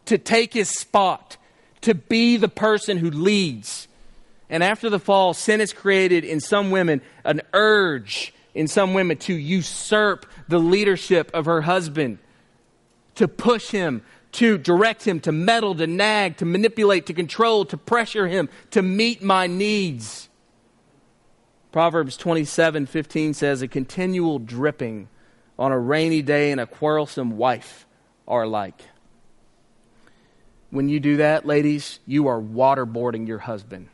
to 0.06 0.18
take 0.18 0.56
his 0.56 0.68
spot, 0.68 1.38
to 1.82 1.94
be 1.94 2.38
the 2.38 2.50
person 2.50 2.98
who 2.98 3.12
leads. 3.12 3.88
And 4.52 4.64
after 4.64 4.90
the 4.90 5.00
fall, 5.00 5.34
sin 5.34 5.62
has 5.62 5.72
created 5.72 6.26
in 6.26 6.42
some 6.42 6.72
women 6.72 7.02
an 7.24 7.42
urge 7.54 8.34
in 8.54 8.68
some 8.68 8.94
women 8.94 9.16
to 9.18 9.34
usurp 9.34 10.26
the 10.50 10.60
leadership 10.60 11.32
of 11.34 11.46
her 11.46 11.62
husband, 11.62 12.20
to 13.16 13.30
push 13.30 13.70
him, 13.70 14.04
to 14.34 14.58
direct 14.58 15.06
him, 15.06 15.22
to 15.22 15.32
meddle, 15.32 15.74
to 15.76 15.88
nag, 15.88 16.36
to 16.38 16.46
manipulate, 16.46 17.06
to 17.06 17.14
control, 17.14 17.64
to 17.64 17.78
pressure 17.78 18.28
him, 18.28 18.50
to 18.72 18.82
meet 18.82 19.24
my 19.24 19.48
needs. 19.48 20.28
Proverbs 21.72 22.18
27 22.18 22.88
15 22.88 23.34
says, 23.34 23.62
A 23.62 23.70
continual 23.70 24.38
dripping 24.38 25.08
on 25.58 25.72
a 25.72 25.80
rainy 25.80 26.22
day 26.22 26.52
and 26.52 26.60
a 26.60 26.68
quarrelsome 26.68 27.38
wife 27.38 27.86
are 28.28 28.44
alike. 28.44 28.82
When 30.72 30.90
you 30.90 31.00
do 31.00 31.18
that, 31.18 31.46
ladies, 31.46 32.00
you 32.06 32.28
are 32.28 32.42
waterboarding 32.42 33.30
your 33.30 33.40
husband. 33.40 33.88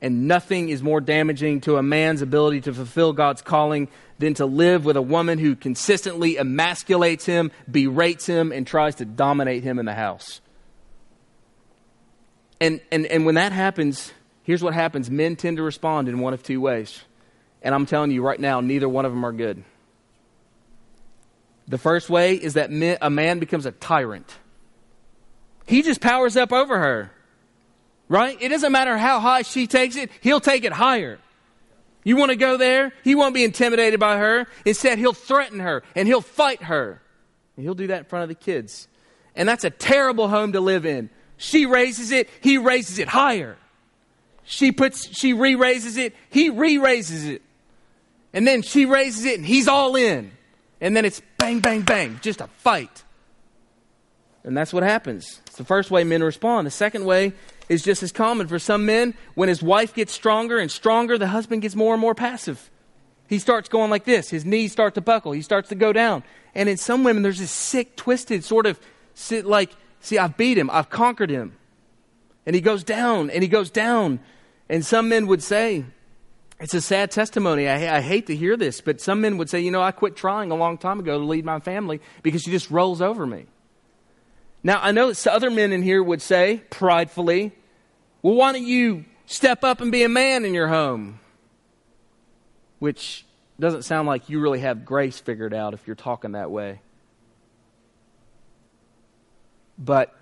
And 0.00 0.28
nothing 0.28 0.68
is 0.68 0.82
more 0.82 1.00
damaging 1.00 1.60
to 1.62 1.76
a 1.76 1.82
man's 1.82 2.22
ability 2.22 2.60
to 2.62 2.72
fulfill 2.72 3.12
God's 3.12 3.42
calling 3.42 3.88
than 4.18 4.34
to 4.34 4.46
live 4.46 4.84
with 4.84 4.96
a 4.96 5.02
woman 5.02 5.38
who 5.38 5.56
consistently 5.56 6.36
emasculates 6.36 7.24
him, 7.24 7.50
berates 7.70 8.26
him, 8.26 8.52
and 8.52 8.66
tries 8.66 8.96
to 8.96 9.04
dominate 9.04 9.64
him 9.64 9.78
in 9.78 9.86
the 9.86 9.94
house. 9.94 10.40
And, 12.60 12.80
and, 12.90 13.06
and 13.06 13.26
when 13.26 13.36
that 13.36 13.52
happens, 13.52 14.12
here's 14.42 14.62
what 14.62 14.74
happens 14.74 15.10
men 15.10 15.36
tend 15.36 15.56
to 15.56 15.62
respond 15.62 16.08
in 16.08 16.20
one 16.20 16.34
of 16.34 16.42
two 16.42 16.60
ways. 16.60 17.02
And 17.62 17.74
I'm 17.74 17.86
telling 17.86 18.10
you 18.10 18.22
right 18.22 18.38
now, 18.38 18.60
neither 18.60 18.88
one 18.88 19.04
of 19.04 19.12
them 19.12 19.24
are 19.24 19.32
good. 19.32 19.64
The 21.66 21.78
first 21.78 22.08
way 22.08 22.34
is 22.34 22.54
that 22.54 22.70
a 23.02 23.10
man 23.10 23.38
becomes 23.38 23.66
a 23.66 23.72
tyrant, 23.72 24.36
he 25.66 25.82
just 25.82 26.00
powers 26.00 26.36
up 26.36 26.52
over 26.52 26.78
her. 26.78 27.10
Right? 28.08 28.40
It 28.40 28.48
doesn't 28.48 28.72
matter 28.72 28.96
how 28.96 29.20
high 29.20 29.42
she 29.42 29.66
takes 29.66 29.96
it, 29.96 30.10
he'll 30.20 30.40
take 30.40 30.64
it 30.64 30.72
higher. 30.72 31.18
You 32.04 32.16
want 32.16 32.30
to 32.30 32.36
go 32.36 32.56
there? 32.56 32.92
He 33.04 33.14
won't 33.14 33.34
be 33.34 33.44
intimidated 33.44 34.00
by 34.00 34.16
her. 34.16 34.46
Instead, 34.64 34.98
he'll 34.98 35.12
threaten 35.12 35.60
her 35.60 35.82
and 35.94 36.08
he'll 36.08 36.22
fight 36.22 36.62
her. 36.62 37.02
And 37.56 37.64
he'll 37.64 37.74
do 37.74 37.88
that 37.88 37.98
in 37.98 38.04
front 38.04 38.22
of 38.22 38.28
the 38.28 38.34
kids. 38.34 38.88
And 39.34 39.48
that's 39.48 39.64
a 39.64 39.70
terrible 39.70 40.28
home 40.28 40.52
to 40.52 40.60
live 40.60 40.86
in. 40.86 41.10
She 41.36 41.66
raises 41.66 42.10
it, 42.10 42.30
he 42.40 42.56
raises 42.56 42.98
it 42.98 43.08
higher. 43.08 43.56
She 44.44 44.72
puts 44.72 45.14
she 45.14 45.34
re-raises 45.34 45.98
it, 45.98 46.16
he 46.30 46.48
re-raises 46.48 47.26
it. 47.26 47.42
And 48.32 48.46
then 48.46 48.62
she 48.62 48.86
raises 48.86 49.26
it 49.26 49.36
and 49.36 49.46
he's 49.46 49.68
all 49.68 49.94
in. 49.94 50.30
And 50.80 50.96
then 50.96 51.04
it's 51.04 51.20
bang, 51.36 51.60
bang, 51.60 51.82
bang, 51.82 52.18
just 52.22 52.40
a 52.40 52.46
fight. 52.46 53.04
And 54.44 54.56
that's 54.56 54.72
what 54.72 54.82
happens. 54.82 55.40
It's 55.46 55.56
the 55.56 55.64
first 55.64 55.90
way 55.90 56.04
men 56.04 56.22
respond. 56.22 56.66
The 56.66 56.70
second 56.70 57.04
way 57.04 57.34
is 57.68 57.82
just 57.82 58.02
as 58.02 58.12
common 58.12 58.48
for 58.48 58.58
some 58.58 58.86
men. 58.86 59.14
When 59.34 59.48
his 59.48 59.62
wife 59.62 59.94
gets 59.94 60.12
stronger 60.12 60.58
and 60.58 60.70
stronger, 60.70 61.18
the 61.18 61.28
husband 61.28 61.62
gets 61.62 61.74
more 61.74 61.94
and 61.94 62.00
more 62.00 62.14
passive. 62.14 62.70
He 63.28 63.38
starts 63.38 63.68
going 63.68 63.90
like 63.90 64.04
this. 64.04 64.30
His 64.30 64.44
knees 64.44 64.72
start 64.72 64.94
to 64.94 65.00
buckle. 65.00 65.32
He 65.32 65.42
starts 65.42 65.68
to 65.68 65.74
go 65.74 65.92
down. 65.92 66.24
And 66.54 66.68
in 66.68 66.76
some 66.76 67.04
women, 67.04 67.22
there's 67.22 67.38
this 67.38 67.50
sick, 67.50 67.94
twisted 67.94 68.42
sort 68.42 68.66
of 68.66 68.80
like, 69.30 69.70
see, 70.00 70.18
I've 70.18 70.36
beat 70.36 70.56
him. 70.56 70.70
I've 70.70 70.88
conquered 70.88 71.30
him. 71.30 71.56
And 72.46 72.54
he 72.54 72.62
goes 72.62 72.82
down 72.82 73.30
and 73.30 73.42
he 73.42 73.48
goes 73.48 73.70
down. 73.70 74.20
And 74.70 74.84
some 74.84 75.10
men 75.10 75.26
would 75.26 75.42
say, 75.42 75.84
it's 76.60 76.74
a 76.74 76.80
sad 76.80 77.10
testimony. 77.10 77.68
I, 77.68 77.98
I, 77.98 78.00
hate 78.00 78.26
to 78.26 78.34
hear 78.34 78.56
this, 78.56 78.80
but 78.80 79.00
some 79.00 79.20
men 79.20 79.36
would 79.38 79.48
say, 79.48 79.60
you 79.60 79.70
know, 79.70 79.82
I 79.82 79.92
quit 79.92 80.16
trying 80.16 80.50
a 80.50 80.56
long 80.56 80.76
time 80.76 80.98
ago 80.98 81.18
to 81.18 81.24
lead 81.24 81.44
my 81.44 81.60
family 81.60 82.00
because 82.22 82.42
she 82.42 82.50
just 82.50 82.70
rolls 82.70 83.00
over 83.00 83.24
me. 83.26 83.46
Now, 84.64 84.80
I 84.82 84.90
know 84.90 85.12
that 85.12 85.26
other 85.28 85.50
men 85.50 85.72
in 85.72 85.82
here 85.82 86.02
would 86.02 86.20
say, 86.20 86.62
pridefully, 86.70 87.52
well, 88.22 88.34
why 88.34 88.52
don't 88.52 88.66
you 88.66 89.04
step 89.26 89.64
up 89.64 89.80
and 89.80 89.92
be 89.92 90.02
a 90.02 90.08
man 90.08 90.44
in 90.44 90.54
your 90.54 90.68
home? 90.68 91.20
Which 92.78 93.24
doesn't 93.60 93.82
sound 93.82 94.06
like 94.06 94.28
you 94.28 94.40
really 94.40 94.60
have 94.60 94.84
grace 94.84 95.18
figured 95.18 95.52
out 95.52 95.74
if 95.74 95.86
you're 95.86 95.96
talking 95.96 96.32
that 96.32 96.50
way. 96.50 96.80
But 99.78 100.14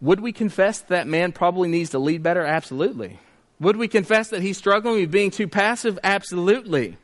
would 0.00 0.20
we 0.20 0.32
confess 0.32 0.80
that 0.82 1.06
man 1.06 1.32
probably 1.32 1.68
needs 1.68 1.90
to 1.90 1.98
lead 1.98 2.22
better? 2.22 2.44
Absolutely. 2.44 3.18
Would 3.60 3.76
we 3.76 3.88
confess 3.88 4.30
that 4.30 4.42
he's 4.42 4.56
struggling 4.56 5.00
with 5.00 5.10
being 5.10 5.30
too 5.30 5.46
passive? 5.46 5.98
Absolutely. 6.02 6.96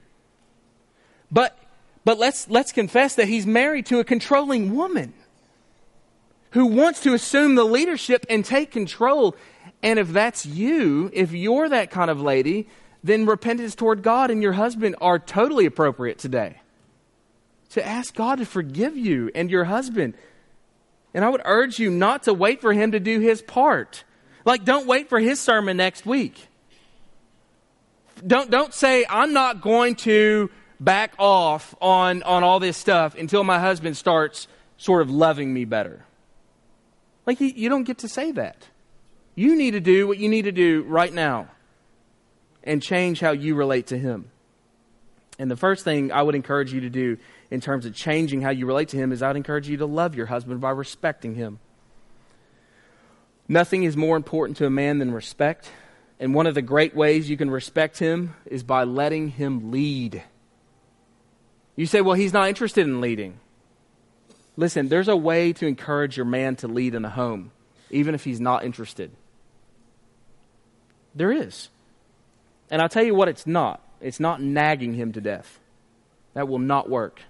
But 1.30 1.58
but 2.04 2.18
let's 2.18 2.48
let's 2.48 2.72
confess 2.72 3.16
that 3.16 3.28
he's 3.28 3.46
married 3.46 3.86
to 3.86 3.98
a 3.98 4.04
controlling 4.04 4.74
woman 4.74 5.12
who 6.56 6.64
wants 6.64 7.00
to 7.00 7.12
assume 7.12 7.54
the 7.54 7.64
leadership 7.64 8.24
and 8.30 8.42
take 8.42 8.70
control. 8.70 9.36
And 9.82 9.98
if 9.98 10.08
that's 10.08 10.46
you, 10.46 11.10
if 11.12 11.32
you're 11.32 11.68
that 11.68 11.90
kind 11.90 12.10
of 12.10 12.22
lady, 12.22 12.66
then 13.04 13.26
repentance 13.26 13.74
toward 13.74 14.02
God 14.02 14.30
and 14.30 14.42
your 14.42 14.54
husband 14.54 14.96
are 14.98 15.18
totally 15.18 15.66
appropriate 15.66 16.18
today. 16.18 16.62
To 17.70 17.86
ask 17.86 18.14
God 18.14 18.38
to 18.38 18.46
forgive 18.46 18.96
you 18.96 19.30
and 19.34 19.50
your 19.50 19.64
husband. 19.64 20.14
And 21.12 21.26
I 21.26 21.28
would 21.28 21.42
urge 21.44 21.78
you 21.78 21.90
not 21.90 22.22
to 22.22 22.32
wait 22.32 22.62
for 22.62 22.72
him 22.72 22.92
to 22.92 23.00
do 23.00 23.20
his 23.20 23.42
part. 23.42 24.04
Like, 24.46 24.64
don't 24.64 24.86
wait 24.86 25.10
for 25.10 25.20
his 25.20 25.38
sermon 25.38 25.76
next 25.76 26.06
week. 26.06 26.48
Don't, 28.26 28.50
don't 28.50 28.72
say, 28.72 29.04
I'm 29.10 29.34
not 29.34 29.60
going 29.60 29.94
to 29.96 30.50
back 30.80 31.12
off 31.18 31.74
on, 31.82 32.22
on 32.22 32.44
all 32.44 32.60
this 32.60 32.78
stuff 32.78 33.14
until 33.14 33.44
my 33.44 33.58
husband 33.58 33.98
starts 33.98 34.48
sort 34.78 35.02
of 35.02 35.10
loving 35.10 35.52
me 35.52 35.66
better. 35.66 36.06
Like, 37.26 37.40
you, 37.40 37.48
you 37.48 37.68
don't 37.68 37.84
get 37.84 37.98
to 37.98 38.08
say 38.08 38.32
that. 38.32 38.68
You 39.34 39.56
need 39.56 39.72
to 39.72 39.80
do 39.80 40.06
what 40.06 40.18
you 40.18 40.28
need 40.28 40.42
to 40.42 40.52
do 40.52 40.82
right 40.84 41.12
now 41.12 41.48
and 42.64 42.82
change 42.82 43.20
how 43.20 43.32
you 43.32 43.54
relate 43.54 43.88
to 43.88 43.98
Him. 43.98 44.30
And 45.38 45.50
the 45.50 45.56
first 45.56 45.84
thing 45.84 46.10
I 46.12 46.22
would 46.22 46.34
encourage 46.34 46.72
you 46.72 46.80
to 46.80 46.90
do 46.90 47.18
in 47.50 47.60
terms 47.60 47.84
of 47.84 47.94
changing 47.94 48.40
how 48.40 48.50
you 48.50 48.66
relate 48.66 48.88
to 48.90 48.96
Him 48.96 49.12
is 49.12 49.22
I'd 49.22 49.36
encourage 49.36 49.68
you 49.68 49.76
to 49.78 49.86
love 49.86 50.14
your 50.14 50.26
husband 50.26 50.60
by 50.60 50.70
respecting 50.70 51.34
Him. 51.34 51.58
Nothing 53.48 53.84
is 53.84 53.96
more 53.96 54.16
important 54.16 54.56
to 54.58 54.66
a 54.66 54.70
man 54.70 54.98
than 54.98 55.12
respect. 55.12 55.70
And 56.18 56.34
one 56.34 56.46
of 56.46 56.54
the 56.54 56.62
great 56.62 56.94
ways 56.94 57.28
you 57.28 57.36
can 57.36 57.50
respect 57.50 57.98
him 57.98 58.34
is 58.46 58.62
by 58.62 58.84
letting 58.84 59.28
him 59.28 59.70
lead. 59.70 60.22
You 61.76 61.86
say, 61.86 62.00
well, 62.00 62.14
he's 62.14 62.32
not 62.32 62.48
interested 62.48 62.86
in 62.86 63.00
leading. 63.00 63.38
Listen, 64.56 64.88
there's 64.88 65.08
a 65.08 65.16
way 65.16 65.52
to 65.54 65.66
encourage 65.66 66.16
your 66.16 66.26
man 66.26 66.56
to 66.56 66.68
lead 66.68 66.94
in 66.94 67.02
the 67.02 67.10
home, 67.10 67.52
even 67.90 68.14
if 68.14 68.24
he's 68.24 68.40
not 68.40 68.64
interested. 68.64 69.10
There 71.14 71.32
is. 71.32 71.68
And 72.70 72.82
I'll 72.82 72.88
tell 72.88 73.04
you 73.04 73.14
what 73.14 73.28
it's 73.28 73.46
not 73.46 73.82
it's 74.00 74.20
not 74.20 74.40
nagging 74.42 74.94
him 74.94 75.12
to 75.12 75.20
death. 75.20 75.58
That 76.34 76.48
will 76.48 76.58
not 76.58 76.88
work. 76.88 77.20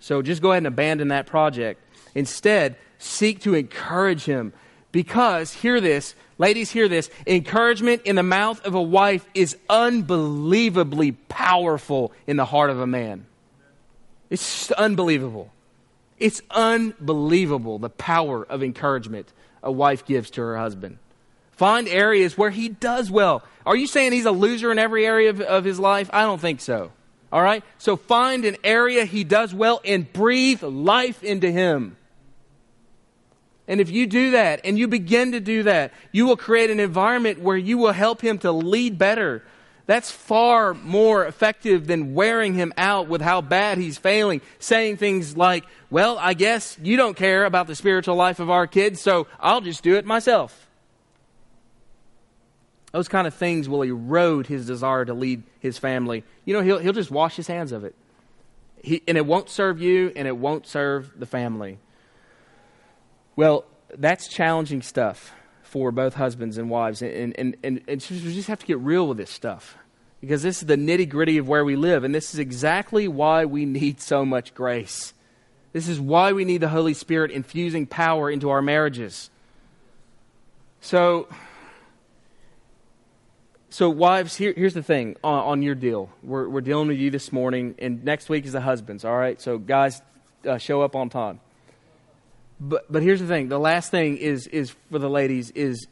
So 0.00 0.20
just 0.20 0.42
go 0.42 0.50
ahead 0.50 0.58
and 0.58 0.66
abandon 0.66 1.08
that 1.08 1.26
project. 1.26 1.80
Instead, 2.14 2.76
seek 2.98 3.40
to 3.42 3.54
encourage 3.54 4.24
him. 4.24 4.52
Because, 4.90 5.54
hear 5.54 5.80
this, 5.80 6.14
ladies, 6.36 6.70
hear 6.70 6.88
this 6.88 7.08
encouragement 7.26 8.02
in 8.04 8.16
the 8.16 8.22
mouth 8.22 8.62
of 8.66 8.74
a 8.74 8.82
wife 8.82 9.26
is 9.32 9.56
unbelievably 9.70 11.12
powerful 11.12 12.12
in 12.26 12.36
the 12.36 12.44
heart 12.44 12.68
of 12.68 12.78
a 12.78 12.86
man. 12.86 13.24
It's 14.28 14.70
unbelievable. 14.72 15.50
It's 16.22 16.40
unbelievable 16.52 17.80
the 17.80 17.90
power 17.90 18.44
of 18.44 18.62
encouragement 18.62 19.32
a 19.60 19.72
wife 19.72 20.06
gives 20.06 20.30
to 20.30 20.40
her 20.40 20.56
husband. 20.56 20.98
Find 21.50 21.88
areas 21.88 22.38
where 22.38 22.50
he 22.50 22.68
does 22.68 23.10
well. 23.10 23.42
Are 23.66 23.74
you 23.74 23.88
saying 23.88 24.12
he's 24.12 24.24
a 24.24 24.30
loser 24.30 24.70
in 24.70 24.78
every 24.78 25.04
area 25.04 25.30
of, 25.30 25.40
of 25.40 25.64
his 25.64 25.80
life? 25.80 26.08
I 26.12 26.22
don't 26.22 26.40
think 26.40 26.60
so. 26.60 26.92
All 27.32 27.42
right? 27.42 27.64
So 27.78 27.96
find 27.96 28.44
an 28.44 28.56
area 28.62 29.04
he 29.04 29.24
does 29.24 29.52
well 29.52 29.80
and 29.84 30.12
breathe 30.12 30.62
life 30.62 31.24
into 31.24 31.50
him. 31.50 31.96
And 33.66 33.80
if 33.80 33.90
you 33.90 34.06
do 34.06 34.30
that 34.30 34.60
and 34.62 34.78
you 34.78 34.86
begin 34.86 35.32
to 35.32 35.40
do 35.40 35.64
that, 35.64 35.92
you 36.12 36.26
will 36.26 36.36
create 36.36 36.70
an 36.70 36.78
environment 36.78 37.40
where 37.40 37.56
you 37.56 37.78
will 37.78 37.92
help 37.92 38.20
him 38.20 38.38
to 38.38 38.52
lead 38.52 38.96
better. 38.96 39.42
That's 39.86 40.10
far 40.10 40.74
more 40.74 41.26
effective 41.26 41.86
than 41.86 42.14
wearing 42.14 42.54
him 42.54 42.72
out 42.76 43.08
with 43.08 43.20
how 43.20 43.40
bad 43.40 43.78
he's 43.78 43.98
failing, 43.98 44.40
saying 44.58 44.98
things 44.98 45.36
like, 45.36 45.64
Well, 45.90 46.18
I 46.18 46.34
guess 46.34 46.78
you 46.82 46.96
don't 46.96 47.16
care 47.16 47.44
about 47.44 47.66
the 47.66 47.74
spiritual 47.74 48.14
life 48.14 48.38
of 48.38 48.48
our 48.48 48.66
kids, 48.66 49.00
so 49.00 49.26
I'll 49.40 49.60
just 49.60 49.82
do 49.82 49.96
it 49.96 50.04
myself. 50.04 50.68
Those 52.92 53.08
kind 53.08 53.26
of 53.26 53.34
things 53.34 53.68
will 53.68 53.82
erode 53.82 54.46
his 54.46 54.66
desire 54.66 55.04
to 55.04 55.14
lead 55.14 55.42
his 55.60 55.78
family. 55.78 56.24
You 56.44 56.54
know, 56.54 56.62
he'll, 56.62 56.78
he'll 56.78 56.92
just 56.92 57.10
wash 57.10 57.36
his 57.36 57.46
hands 57.46 57.72
of 57.72 57.84
it. 57.84 57.94
He, 58.84 59.02
and 59.08 59.16
it 59.16 59.24
won't 59.24 59.48
serve 59.48 59.80
you 59.80 60.12
and 60.14 60.28
it 60.28 60.36
won't 60.36 60.66
serve 60.66 61.10
the 61.18 61.24
family. 61.24 61.78
Well, 63.34 63.64
that's 63.96 64.28
challenging 64.28 64.82
stuff 64.82 65.32
for 65.72 65.90
both 65.90 66.12
husbands 66.12 66.58
and 66.58 66.68
wives. 66.68 67.00
And, 67.00 67.34
and, 67.38 67.56
and, 67.64 67.80
and 67.88 68.06
we 68.10 68.34
just 68.34 68.48
have 68.48 68.58
to 68.58 68.66
get 68.66 68.78
real 68.80 69.08
with 69.08 69.16
this 69.16 69.30
stuff 69.30 69.78
because 70.20 70.42
this 70.42 70.60
is 70.60 70.66
the 70.66 70.76
nitty 70.76 71.08
gritty 71.08 71.38
of 71.38 71.48
where 71.48 71.64
we 71.64 71.76
live. 71.76 72.04
And 72.04 72.14
this 72.14 72.34
is 72.34 72.38
exactly 72.38 73.08
why 73.08 73.46
we 73.46 73.64
need 73.64 73.98
so 73.98 74.26
much 74.26 74.52
grace. 74.52 75.14
This 75.72 75.88
is 75.88 75.98
why 75.98 76.32
we 76.32 76.44
need 76.44 76.58
the 76.58 76.68
Holy 76.68 76.92
Spirit 76.92 77.30
infusing 77.30 77.86
power 77.86 78.30
into 78.30 78.50
our 78.50 78.60
marriages. 78.60 79.30
So, 80.82 81.26
so 83.70 83.88
wives, 83.88 84.36
here, 84.36 84.52
here's 84.54 84.74
the 84.74 84.82
thing 84.82 85.16
on, 85.24 85.38
on, 85.44 85.62
your 85.62 85.74
deal. 85.74 86.10
We're, 86.22 86.50
we're 86.50 86.60
dealing 86.60 86.88
with 86.88 86.98
you 86.98 87.10
this 87.10 87.32
morning, 87.32 87.76
and 87.78 88.04
next 88.04 88.28
week 88.28 88.44
is 88.44 88.52
the 88.52 88.60
husbands, 88.60 89.06
all 89.06 89.16
right? 89.16 89.40
So, 89.40 89.56
guys, 89.56 90.02
uh, 90.46 90.58
show 90.58 90.82
up 90.82 90.94
on 90.94 91.08
time. 91.08 91.40
But 92.64 92.90
but 92.90 93.02
here's 93.02 93.18
the 93.18 93.26
thing: 93.26 93.48
the 93.48 93.58
last 93.58 93.90
thing 93.90 94.16
is 94.16 94.46
is 94.46 94.70
for 94.90 95.00
the 95.00 95.10
ladies 95.10 95.50
is 95.50 95.88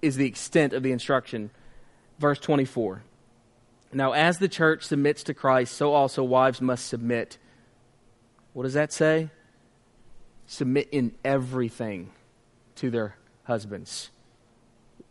is 0.00 0.14
the 0.14 0.26
extent 0.26 0.72
of 0.72 0.84
the 0.84 0.92
instruction. 0.92 1.50
Verse 2.20 2.38
twenty 2.38 2.64
four. 2.64 3.02
Now, 3.92 4.12
as 4.12 4.38
the 4.38 4.48
church 4.48 4.84
submits 4.84 5.24
to 5.24 5.34
Christ, 5.34 5.74
so 5.74 5.92
also 5.92 6.22
wives 6.22 6.60
must 6.60 6.86
submit. 6.86 7.38
What 8.52 8.62
does 8.62 8.74
that 8.74 8.92
say? 8.92 9.30
Submit 10.46 10.88
in 10.92 11.12
everything 11.24 12.12
to 12.76 12.90
their 12.90 13.16
husbands. 13.44 14.10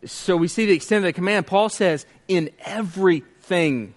So 0.05 0.38
we 0.38 0.47
see 0.47 0.66
the 0.66 0.74
extent 0.74 0.99
of 0.99 1.09
the 1.09 1.14
command. 1.14 1.45
Paul 1.45 1.70
says, 1.70 2.05
in 2.28 2.49
everything. 2.62 3.93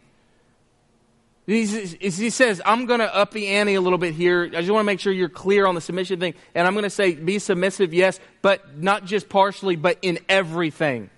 He, 1.46 2.30
says, 2.30 2.62
I'm 2.64 2.86
going 2.86 3.00
to 3.00 3.14
up 3.14 3.32
the 3.32 3.48
ante 3.48 3.74
a 3.74 3.80
little 3.80 3.98
bit 3.98 4.14
here. 4.14 4.44
I 4.44 4.60
just 4.60 4.70
want 4.70 4.80
to 4.80 4.86
make 4.86 5.00
sure 5.00 5.12
you're 5.12 5.28
clear 5.28 5.66
on 5.66 5.74
the 5.74 5.80
submission 5.80 6.18
thing. 6.18 6.34
And 6.54 6.66
I'm 6.66 6.72
going 6.72 6.84
to 6.84 6.90
say, 6.90 7.14
be 7.14 7.38
submissive, 7.38 7.92
yes, 7.92 8.18
but 8.40 8.78
not 8.78 9.04
just 9.04 9.28
partially, 9.28 9.76
but 9.76 9.98
in 10.00 10.20
everything. 10.28 11.10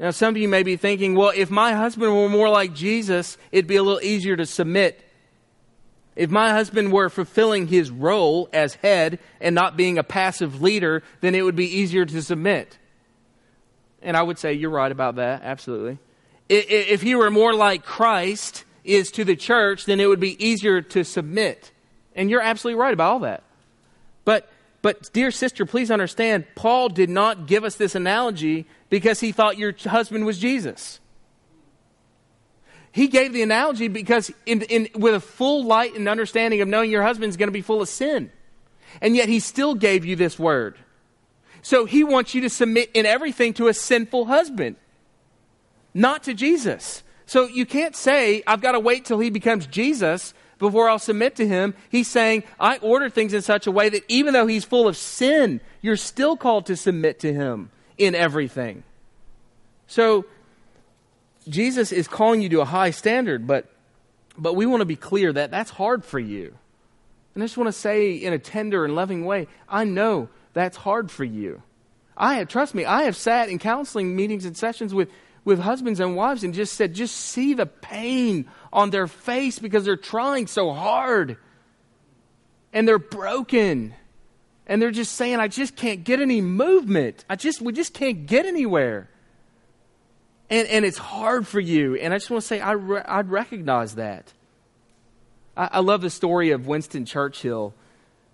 Now, 0.00 0.10
some 0.10 0.34
of 0.34 0.38
you 0.38 0.48
may 0.48 0.64
be 0.64 0.76
thinking, 0.76 1.14
well, 1.14 1.32
if 1.34 1.50
my 1.50 1.74
husband 1.74 2.12
were 2.12 2.28
more 2.28 2.48
like 2.48 2.74
Jesus, 2.74 3.38
it'd 3.52 3.68
be 3.68 3.76
a 3.76 3.82
little 3.82 4.02
easier 4.02 4.34
to 4.34 4.46
submit. 4.46 5.04
If 6.16 6.30
my 6.30 6.50
husband 6.50 6.92
were 6.92 7.10
fulfilling 7.10 7.68
his 7.68 7.92
role 7.92 8.48
as 8.52 8.74
head 8.74 9.20
and 9.40 9.54
not 9.54 9.76
being 9.76 9.98
a 9.98 10.02
passive 10.02 10.60
leader, 10.60 11.04
then 11.20 11.36
it 11.36 11.42
would 11.42 11.54
be 11.54 11.78
easier 11.78 12.04
to 12.04 12.22
submit. 12.22 12.76
And 14.02 14.16
I 14.16 14.22
would 14.22 14.38
say 14.38 14.54
you're 14.54 14.70
right 14.70 14.90
about 14.90 15.16
that, 15.16 15.42
absolutely 15.44 15.98
if 16.50 17.00
he 17.00 17.14
were 17.14 17.30
more 17.30 17.54
like 17.54 17.84
Christ 17.84 18.64
is 18.82 19.12
to 19.12 19.24
the 19.24 19.36
church, 19.36 19.84
then 19.84 20.00
it 20.00 20.06
would 20.06 20.20
be 20.20 20.44
easier 20.44 20.82
to 20.82 21.04
submit. 21.04 21.70
And 22.16 22.28
you're 22.28 22.40
absolutely 22.40 22.80
right 22.80 22.92
about 22.92 23.12
all 23.12 23.18
that. 23.20 23.44
But, 24.24 24.50
but 24.82 25.12
dear 25.12 25.30
sister, 25.30 25.64
please 25.64 25.92
understand, 25.92 26.44
Paul 26.56 26.88
did 26.88 27.08
not 27.08 27.46
give 27.46 27.62
us 27.62 27.76
this 27.76 27.94
analogy 27.94 28.66
because 28.88 29.20
he 29.20 29.30
thought 29.30 29.58
your 29.58 29.72
husband 29.84 30.26
was 30.26 30.38
Jesus. 30.38 30.98
He 32.90 33.06
gave 33.06 33.32
the 33.32 33.42
analogy 33.42 33.86
because, 33.86 34.32
in, 34.44 34.62
in, 34.62 34.88
with 34.96 35.14
a 35.14 35.20
full 35.20 35.64
light 35.64 35.94
and 35.94 36.08
understanding 36.08 36.60
of 36.60 36.66
knowing 36.66 36.90
your 36.90 37.04
husband 37.04 37.30
is 37.30 37.36
going 37.36 37.46
to 37.46 37.52
be 37.52 37.62
full 37.62 37.80
of 37.80 37.88
sin. 37.88 38.32
And 39.00 39.14
yet, 39.14 39.28
he 39.28 39.38
still 39.38 39.76
gave 39.76 40.04
you 40.04 40.16
this 40.16 40.36
word. 40.36 40.76
So, 41.62 41.84
he 41.84 42.02
wants 42.02 42.34
you 42.34 42.40
to 42.40 42.50
submit 42.50 42.90
in 42.92 43.06
everything 43.06 43.54
to 43.54 43.68
a 43.68 43.74
sinful 43.74 44.24
husband 44.24 44.74
not 45.94 46.24
to 46.24 46.34
Jesus. 46.34 47.02
So 47.26 47.46
you 47.46 47.66
can't 47.66 47.94
say, 47.94 48.42
I've 48.46 48.60
got 48.60 48.72
to 48.72 48.80
wait 48.80 49.04
till 49.04 49.18
he 49.18 49.30
becomes 49.30 49.66
Jesus 49.66 50.34
before 50.58 50.88
I'll 50.88 50.98
submit 50.98 51.36
to 51.36 51.46
him. 51.46 51.74
He's 51.88 52.08
saying, 52.08 52.44
I 52.58 52.78
order 52.78 53.08
things 53.08 53.34
in 53.34 53.42
such 53.42 53.66
a 53.66 53.70
way 53.70 53.88
that 53.88 54.02
even 54.08 54.34
though 54.34 54.46
he's 54.46 54.64
full 54.64 54.88
of 54.88 54.96
sin, 54.96 55.60
you're 55.80 55.96
still 55.96 56.36
called 56.36 56.66
to 56.66 56.76
submit 56.76 57.20
to 57.20 57.32
him 57.32 57.70
in 57.98 58.14
everything. 58.14 58.82
So 59.86 60.26
Jesus 61.48 61.92
is 61.92 62.06
calling 62.06 62.42
you 62.42 62.48
to 62.50 62.60
a 62.60 62.64
high 62.64 62.90
standard, 62.90 63.46
but, 63.46 63.66
but 64.36 64.54
we 64.54 64.66
want 64.66 64.82
to 64.82 64.86
be 64.86 64.96
clear 64.96 65.32
that 65.32 65.50
that's 65.50 65.70
hard 65.70 66.04
for 66.04 66.18
you. 66.18 66.54
And 67.34 67.42
I 67.42 67.46
just 67.46 67.56
want 67.56 67.68
to 67.68 67.72
say 67.72 68.12
in 68.12 68.32
a 68.32 68.38
tender 68.38 68.84
and 68.84 68.94
loving 68.94 69.24
way, 69.24 69.48
I 69.68 69.84
know 69.84 70.28
that's 70.52 70.76
hard 70.76 71.10
for 71.10 71.24
you. 71.24 71.62
I 72.16 72.34
have, 72.34 72.48
trust 72.48 72.74
me, 72.74 72.84
I 72.84 73.04
have 73.04 73.16
sat 73.16 73.48
in 73.48 73.58
counseling 73.58 74.14
meetings 74.14 74.44
and 74.44 74.56
sessions 74.56 74.92
with 74.92 75.08
with 75.44 75.60
husbands 75.60 76.00
and 76.00 76.16
wives 76.16 76.44
and 76.44 76.54
just 76.54 76.74
said, 76.74 76.94
just 76.94 77.16
see 77.16 77.54
the 77.54 77.66
pain 77.66 78.48
on 78.72 78.90
their 78.90 79.06
face 79.06 79.58
because 79.58 79.84
they're 79.84 79.96
trying 79.96 80.46
so 80.46 80.72
hard. 80.72 81.36
And 82.72 82.86
they're 82.86 82.98
broken. 82.98 83.94
And 84.66 84.80
they're 84.80 84.90
just 84.90 85.14
saying, 85.14 85.40
I 85.40 85.48
just 85.48 85.76
can't 85.76 86.04
get 86.04 86.20
any 86.20 86.40
movement. 86.40 87.24
I 87.28 87.36
just, 87.36 87.60
we 87.60 87.72
just 87.72 87.94
can't 87.94 88.26
get 88.26 88.46
anywhere. 88.46 89.08
And, 90.48 90.68
and 90.68 90.84
it's 90.84 90.98
hard 90.98 91.46
for 91.46 91.60
you. 91.60 91.96
And 91.96 92.12
I 92.12 92.18
just 92.18 92.30
want 92.30 92.42
to 92.42 92.46
say, 92.46 92.60
I 92.60 92.72
re- 92.72 93.02
I'd 93.04 93.30
recognize 93.30 93.94
that. 93.94 94.32
I, 95.56 95.70
I, 95.72 95.80
love 95.80 96.00
the 96.00 96.10
story 96.10 96.50
of 96.50 96.66
Winston 96.66 97.04
Churchill, 97.04 97.74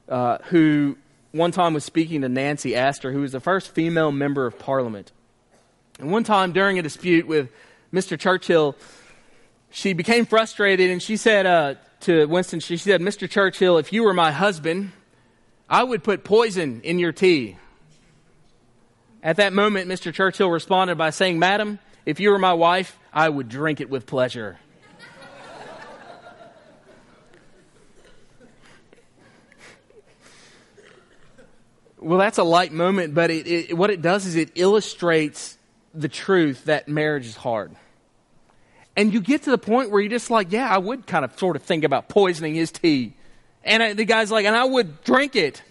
uh, 0.09 0.39
who 0.45 0.97
one 1.33 1.53
time 1.53 1.75
was 1.75 1.85
speaking 1.85 2.23
to 2.23 2.29
Nancy 2.29 2.75
Astor, 2.75 3.13
who 3.13 3.21
was 3.21 3.33
the 3.33 3.41
first 3.41 3.75
female 3.75 4.13
member 4.13 4.47
of 4.47 4.59
parliament. 4.59 5.13
And 5.99 6.11
one 6.13 6.25
time 6.25 6.53
during 6.53 6.79
a 6.79 6.83
dispute 6.83 7.27
with 7.27 7.51
Mr. 7.93 8.19
Churchill, 8.19 8.77
she 9.71 9.93
became 9.93 10.27
frustrated 10.27 10.91
and 10.91 11.03
she 11.03 11.17
said 11.17 11.47
uh, 11.47 11.75
to 12.01 12.27
Winston, 12.27 12.61
she 12.61 12.77
said, 12.77 13.01
Mr. 13.01 13.29
Churchill, 13.29 13.79
if 13.79 13.93
you 13.93 14.05
were 14.05 14.13
my 14.13 14.31
husband, 14.31 14.93
I 15.69 15.83
would 15.83 16.05
put 16.05 16.23
poison 16.23 16.81
in 16.83 16.99
your 16.99 17.13
tea. 17.13 17.57
At 19.23 19.37
that 19.37 19.53
moment, 19.53 19.89
Mr. 19.89 20.13
Churchill 20.13 20.51
responded 20.51 20.97
by 20.97 21.11
saying, 21.11 21.39
Madam, 21.39 21.79
if 22.05 22.21
you 22.21 22.31
were 22.31 22.39
my 22.39 22.53
wife, 22.53 22.99
I 23.13 23.29
would 23.29 23.49
drink 23.49 23.81
it 23.81 23.91
with 23.91 24.07
pleasure. 24.07 24.59
well, 31.99 32.19
that's 32.19 32.39
a 32.39 32.45
light 32.45 32.73
moment, 32.73 33.15
but 33.15 33.31
it, 33.31 33.47
it, 33.49 33.77
what 33.77 33.91
it 33.91 34.01
does 34.01 34.27
is 34.27 34.37
it 34.37 34.53
illustrates 34.55 35.56
the 35.97 36.09
truth 36.09 36.65
that 36.67 36.89
marriage 36.89 37.27
is 37.27 37.37
hard. 37.37 37.75
And 38.97 39.13
you 39.13 39.21
get 39.21 39.43
to 39.43 39.51
the 39.51 39.59
point 39.59 39.91
where 39.91 40.01
you're 40.01 40.11
just 40.11 40.31
like, 40.31 40.53
yeah, 40.53 40.69
I 40.69 40.79
would 40.79 41.07
kind 41.07 41.25
of 41.25 41.39
sort 41.39 41.57
of 41.57 41.63
think 41.63 41.85
about 41.85 42.09
poisoning 42.09 42.55
his 42.55 42.73
tea. 42.73 43.15
And 43.63 43.83
I, 43.83 43.93
the 43.93 44.05
guy's 44.05 44.31
like, 44.31 44.47
and 44.47 44.57
I 44.57 44.65
would 44.65 45.05
drink 45.05 45.37
it. 45.37 45.63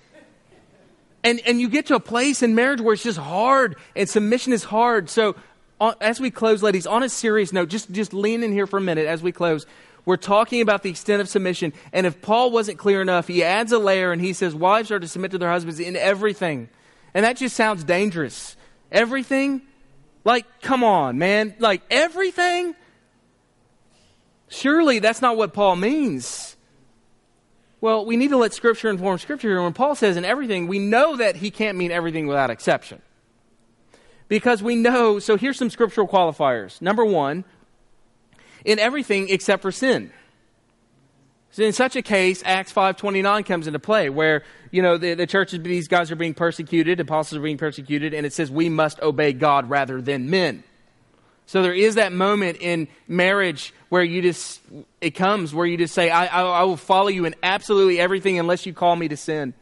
And, 1.23 1.41
and 1.45 1.59
you 1.59 1.69
get 1.69 1.87
to 1.87 1.95
a 1.95 1.99
place 1.99 2.43
in 2.43 2.53
marriage 2.53 2.81
where 2.81 2.93
it's 2.93 3.03
just 3.03 3.17
hard 3.17 3.77
and 3.95 4.07
submission 4.07 4.53
is 4.53 4.63
hard. 4.63 5.09
So, 5.09 5.35
on, 5.81 5.95
as 5.99 6.19
we 6.19 6.29
close, 6.29 6.61
ladies, 6.61 6.85
on 6.85 7.01
a 7.01 7.09
serious 7.09 7.51
note, 7.51 7.69
just, 7.69 7.91
just 7.91 8.13
lean 8.13 8.43
in 8.43 8.51
here 8.51 8.67
for 8.67 8.77
a 8.77 8.81
minute 8.81 9.07
as 9.07 9.23
we 9.23 9.31
close. 9.31 9.65
We're 10.05 10.17
talking 10.17 10.61
about 10.61 10.83
the 10.83 10.91
extent 10.91 11.19
of 11.19 11.27
submission. 11.27 11.73
And 11.91 12.05
if 12.05 12.21
Paul 12.21 12.51
wasn't 12.51 12.77
clear 12.77 13.01
enough, 13.01 13.27
he 13.27 13.43
adds 13.43 13.71
a 13.71 13.79
layer 13.79 14.11
and 14.11 14.21
he 14.21 14.33
says, 14.33 14.53
Wives 14.53 14.91
are 14.91 14.99
to 14.99 15.07
submit 15.07 15.31
to 15.31 15.39
their 15.39 15.49
husbands 15.49 15.79
in 15.79 15.95
everything. 15.95 16.69
And 17.15 17.25
that 17.25 17.37
just 17.37 17.55
sounds 17.55 17.83
dangerous. 17.83 18.55
Everything? 18.91 19.63
Like, 20.25 20.61
come 20.61 20.83
on, 20.83 21.17
man. 21.17 21.55
Like, 21.59 21.83
everything? 21.89 22.75
Surely 24.49 24.99
that's 24.99 25.21
not 25.21 25.37
what 25.37 25.53
Paul 25.53 25.77
means. 25.77 26.57
Well, 27.79 28.05
we 28.05 28.17
need 28.17 28.29
to 28.29 28.37
let 28.37 28.53
Scripture 28.53 28.89
inform 28.89 29.19
Scripture. 29.19 29.53
And 29.53 29.63
when 29.63 29.73
Paul 29.73 29.95
says 29.95 30.17
in 30.17 30.25
everything, 30.25 30.67
we 30.67 30.79
know 30.79 31.15
that 31.17 31.37
he 31.37 31.51
can't 31.51 31.77
mean 31.77 31.91
everything 31.91 32.25
without 32.25 32.49
exception. 32.49 33.01
Because 34.27 34.63
we 34.63 34.75
know, 34.75 35.19
so 35.19 35.37
here's 35.37 35.57
some 35.57 35.69
scriptural 35.69 36.07
qualifiers. 36.07 36.81
Number 36.81 37.05
one, 37.05 37.45
in 38.63 38.79
everything 38.79 39.29
except 39.29 39.61
for 39.61 39.71
sin. 39.71 40.11
So 41.55 41.63
in 41.63 41.71
such 41.71 41.95
a 41.95 42.01
case, 42.01 42.43
Acts 42.45 42.73
5.29 42.73 43.45
comes 43.45 43.65
into 43.65 43.79
play 43.79 44.09
where, 44.09 44.43
you 44.71 44.81
know, 44.81 44.97
the, 44.97 45.13
the 45.13 45.25
churches, 45.25 45.63
these 45.63 45.87
guys 45.87 46.11
are 46.11 46.17
being 46.17 46.33
persecuted, 46.33 46.99
apostles 46.99 47.39
are 47.39 47.41
being 47.41 47.57
persecuted, 47.57 48.13
and 48.13 48.25
it 48.25 48.33
says 48.33 48.51
we 48.51 48.67
must 48.67 48.99
obey 48.99 49.31
God 49.31 49.69
rather 49.69 50.01
than 50.01 50.29
men. 50.29 50.65
So 51.45 51.61
there 51.61 51.73
is 51.73 51.95
that 51.95 52.11
moment 52.11 52.57
in 52.59 52.89
marriage 53.07 53.73
where 53.87 54.03
you 54.03 54.21
just, 54.21 54.59
it 54.99 55.11
comes 55.11 55.53
where 55.53 55.65
you 55.65 55.77
just 55.77 55.93
say, 55.93 56.09
I, 56.09 56.25
I, 56.25 56.41
I 56.41 56.63
will 56.63 56.75
follow 56.75 57.07
you 57.07 57.23
in 57.23 57.35
absolutely 57.41 58.01
everything 58.01 58.37
unless 58.37 58.65
you 58.65 58.73
call 58.73 58.97
me 58.97 59.07
to 59.07 59.15
sin. 59.15 59.53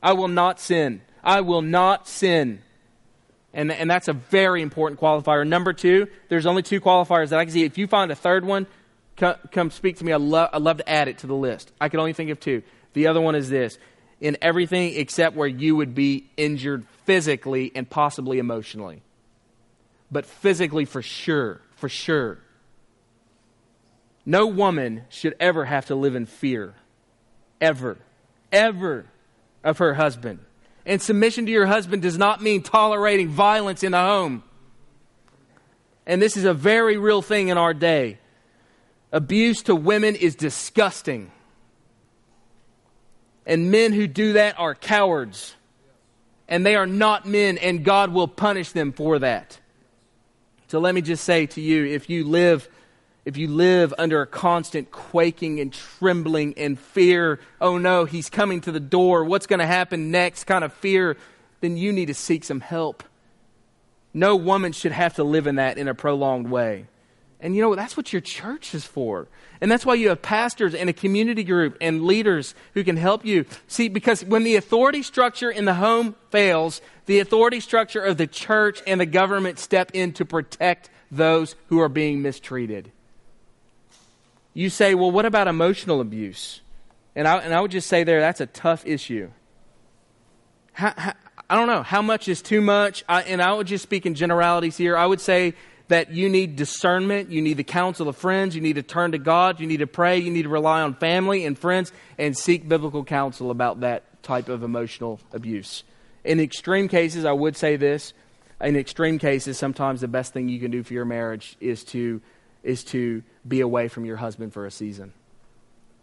I 0.00 0.12
will 0.12 0.28
not 0.28 0.60
sin. 0.60 1.02
I 1.24 1.40
will 1.40 1.62
not 1.62 2.06
sin. 2.06 2.62
And, 3.52 3.72
and 3.72 3.90
that's 3.90 4.06
a 4.06 4.12
very 4.12 4.62
important 4.62 5.00
qualifier. 5.00 5.44
Number 5.44 5.72
two, 5.72 6.06
there's 6.28 6.46
only 6.46 6.62
two 6.62 6.80
qualifiers 6.80 7.30
that 7.30 7.40
I 7.40 7.44
can 7.44 7.52
see. 7.52 7.64
If 7.64 7.76
you 7.76 7.88
find 7.88 8.12
a 8.12 8.14
third 8.14 8.44
one, 8.44 8.68
come, 9.20 9.36
come 9.52 9.70
speak 9.70 9.98
to 9.98 10.04
me. 10.04 10.12
I'd, 10.12 10.20
lo- 10.20 10.48
I'd 10.52 10.62
love 10.62 10.78
to 10.78 10.88
add 10.88 11.06
it 11.06 11.18
to 11.18 11.26
the 11.26 11.34
list. 11.34 11.70
I 11.80 11.88
can 11.88 12.00
only 12.00 12.14
think 12.14 12.30
of 12.30 12.40
two. 12.40 12.62
The 12.94 13.06
other 13.06 13.20
one 13.20 13.34
is 13.36 13.48
this 13.48 13.78
in 14.20 14.36
everything 14.42 14.94
except 14.96 15.36
where 15.36 15.46
you 15.46 15.76
would 15.76 15.94
be 15.94 16.28
injured 16.36 16.84
physically 17.04 17.70
and 17.74 17.88
possibly 17.88 18.38
emotionally. 18.38 19.02
But 20.10 20.26
physically, 20.26 20.86
for 20.86 21.02
sure, 21.02 21.60
for 21.76 21.88
sure. 21.88 22.38
No 24.26 24.46
woman 24.46 25.04
should 25.08 25.36
ever 25.38 25.64
have 25.64 25.86
to 25.86 25.94
live 25.94 26.14
in 26.14 26.26
fear. 26.26 26.74
Ever. 27.60 27.98
Ever 28.50 29.06
of 29.62 29.78
her 29.78 29.94
husband. 29.94 30.40
And 30.84 31.00
submission 31.00 31.46
to 31.46 31.52
your 31.52 31.66
husband 31.66 32.02
does 32.02 32.18
not 32.18 32.42
mean 32.42 32.62
tolerating 32.62 33.28
violence 33.28 33.82
in 33.82 33.92
the 33.92 33.98
home. 33.98 34.42
And 36.06 36.20
this 36.20 36.36
is 36.36 36.44
a 36.44 36.54
very 36.54 36.96
real 36.96 37.22
thing 37.22 37.48
in 37.48 37.58
our 37.58 37.74
day. 37.74 38.18
Abuse 39.12 39.62
to 39.64 39.74
women 39.74 40.14
is 40.14 40.34
disgusting. 40.36 41.30
And 43.46 43.70
men 43.70 43.92
who 43.92 44.06
do 44.06 44.34
that 44.34 44.58
are 44.58 44.74
cowards. 44.74 45.54
And 46.48 46.64
they 46.64 46.76
are 46.76 46.86
not 46.86 47.26
men, 47.26 47.58
and 47.58 47.84
God 47.84 48.12
will 48.12 48.28
punish 48.28 48.72
them 48.72 48.92
for 48.92 49.18
that. 49.18 49.58
So 50.68 50.78
let 50.78 50.94
me 50.94 51.00
just 51.00 51.24
say 51.24 51.46
to 51.46 51.60
you 51.60 51.84
if 51.84 52.08
you 52.08 52.24
live 52.24 52.68
if 53.24 53.36
you 53.36 53.48
live 53.48 53.92
under 53.98 54.22
a 54.22 54.26
constant 54.26 54.90
quaking 54.90 55.60
and 55.60 55.72
trembling 55.72 56.54
and 56.56 56.78
fear, 56.78 57.38
oh 57.60 57.76
no, 57.76 58.06
he's 58.06 58.30
coming 58.30 58.62
to 58.62 58.72
the 58.72 58.80
door, 58.80 59.24
what's 59.24 59.46
going 59.46 59.58
to 59.58 59.66
happen 59.66 60.10
next 60.10 60.44
kind 60.44 60.64
of 60.64 60.72
fear, 60.72 61.16
then 61.60 61.76
you 61.76 61.92
need 61.92 62.06
to 62.06 62.14
seek 62.14 62.44
some 62.44 62.60
help. 62.60 63.04
No 64.14 64.36
woman 64.36 64.72
should 64.72 64.92
have 64.92 65.14
to 65.16 65.24
live 65.24 65.46
in 65.46 65.56
that 65.56 65.76
in 65.76 65.86
a 65.86 65.94
prolonged 65.94 66.50
way. 66.50 66.86
And 67.40 67.56
you 67.56 67.62
know, 67.62 67.74
that's 67.74 67.96
what 67.96 68.12
your 68.12 68.20
church 68.20 68.74
is 68.74 68.84
for. 68.84 69.28
And 69.60 69.70
that's 69.70 69.84
why 69.84 69.94
you 69.94 70.08
have 70.10 70.22
pastors 70.22 70.74
and 70.74 70.88
a 70.88 70.92
community 70.92 71.44
group 71.44 71.76
and 71.80 72.04
leaders 72.04 72.54
who 72.74 72.84
can 72.84 72.96
help 72.96 73.24
you. 73.24 73.44
See, 73.66 73.88
because 73.88 74.24
when 74.24 74.44
the 74.44 74.56
authority 74.56 75.02
structure 75.02 75.50
in 75.50 75.64
the 75.64 75.74
home 75.74 76.14
fails, 76.30 76.80
the 77.06 77.18
authority 77.18 77.60
structure 77.60 78.00
of 78.00 78.16
the 78.16 78.26
church 78.26 78.82
and 78.86 79.00
the 79.00 79.06
government 79.06 79.58
step 79.58 79.90
in 79.94 80.12
to 80.14 80.24
protect 80.24 80.90
those 81.10 81.56
who 81.66 81.80
are 81.80 81.88
being 81.88 82.22
mistreated. 82.22 82.92
You 84.54 84.70
say, 84.70 84.94
well, 84.94 85.10
what 85.10 85.26
about 85.26 85.48
emotional 85.48 86.00
abuse? 86.00 86.60
And 87.14 87.26
I, 87.26 87.38
and 87.38 87.54
I 87.54 87.60
would 87.60 87.70
just 87.70 87.88
say 87.88 88.04
there, 88.04 88.20
that's 88.20 88.40
a 88.40 88.46
tough 88.46 88.86
issue. 88.86 89.30
How, 90.72 90.94
how, 90.96 91.14
I 91.48 91.56
don't 91.56 91.66
know. 91.66 91.82
How 91.82 92.00
much 92.00 92.28
is 92.28 92.42
too 92.42 92.60
much? 92.60 93.04
I, 93.08 93.22
and 93.22 93.42
I 93.42 93.52
would 93.52 93.66
just 93.66 93.82
speak 93.82 94.06
in 94.06 94.14
generalities 94.14 94.76
here. 94.76 94.96
I 94.96 95.04
would 95.04 95.20
say 95.20 95.54
that 95.90 96.12
you 96.12 96.28
need 96.28 96.54
discernment, 96.56 97.30
you 97.30 97.42
need 97.42 97.56
the 97.56 97.64
counsel 97.64 98.08
of 98.08 98.16
friends, 98.16 98.54
you 98.54 98.60
need 98.60 98.76
to 98.76 98.82
turn 98.82 99.12
to 99.12 99.18
God, 99.18 99.58
you 99.58 99.66
need 99.66 99.78
to 99.78 99.86
pray, 99.86 100.18
you 100.18 100.30
need 100.30 100.42
to 100.42 100.48
rely 100.48 100.80
on 100.82 100.94
family 100.94 101.44
and 101.44 101.58
friends, 101.58 101.92
and 102.16 102.36
seek 102.36 102.68
biblical 102.68 103.04
counsel 103.04 103.50
about 103.50 103.80
that 103.80 104.22
type 104.22 104.48
of 104.48 104.62
emotional 104.62 105.20
abuse. 105.32 105.82
In 106.24 106.38
extreme 106.38 106.86
cases, 106.88 107.24
I 107.24 107.32
would 107.32 107.56
say 107.56 107.76
this. 107.76 108.12
In 108.60 108.76
extreme 108.76 109.18
cases, 109.18 109.58
sometimes 109.58 110.00
the 110.00 110.08
best 110.08 110.32
thing 110.32 110.48
you 110.48 110.60
can 110.60 110.70
do 110.70 110.82
for 110.82 110.92
your 110.92 111.04
marriage 111.04 111.56
is 111.60 111.82
to, 111.86 112.20
is 112.62 112.84
to 112.84 113.22
be 113.46 113.60
away 113.60 113.88
from 113.88 114.04
your 114.04 114.16
husband 114.16 114.52
for 114.52 114.66
a 114.66 114.70
season. 114.70 115.12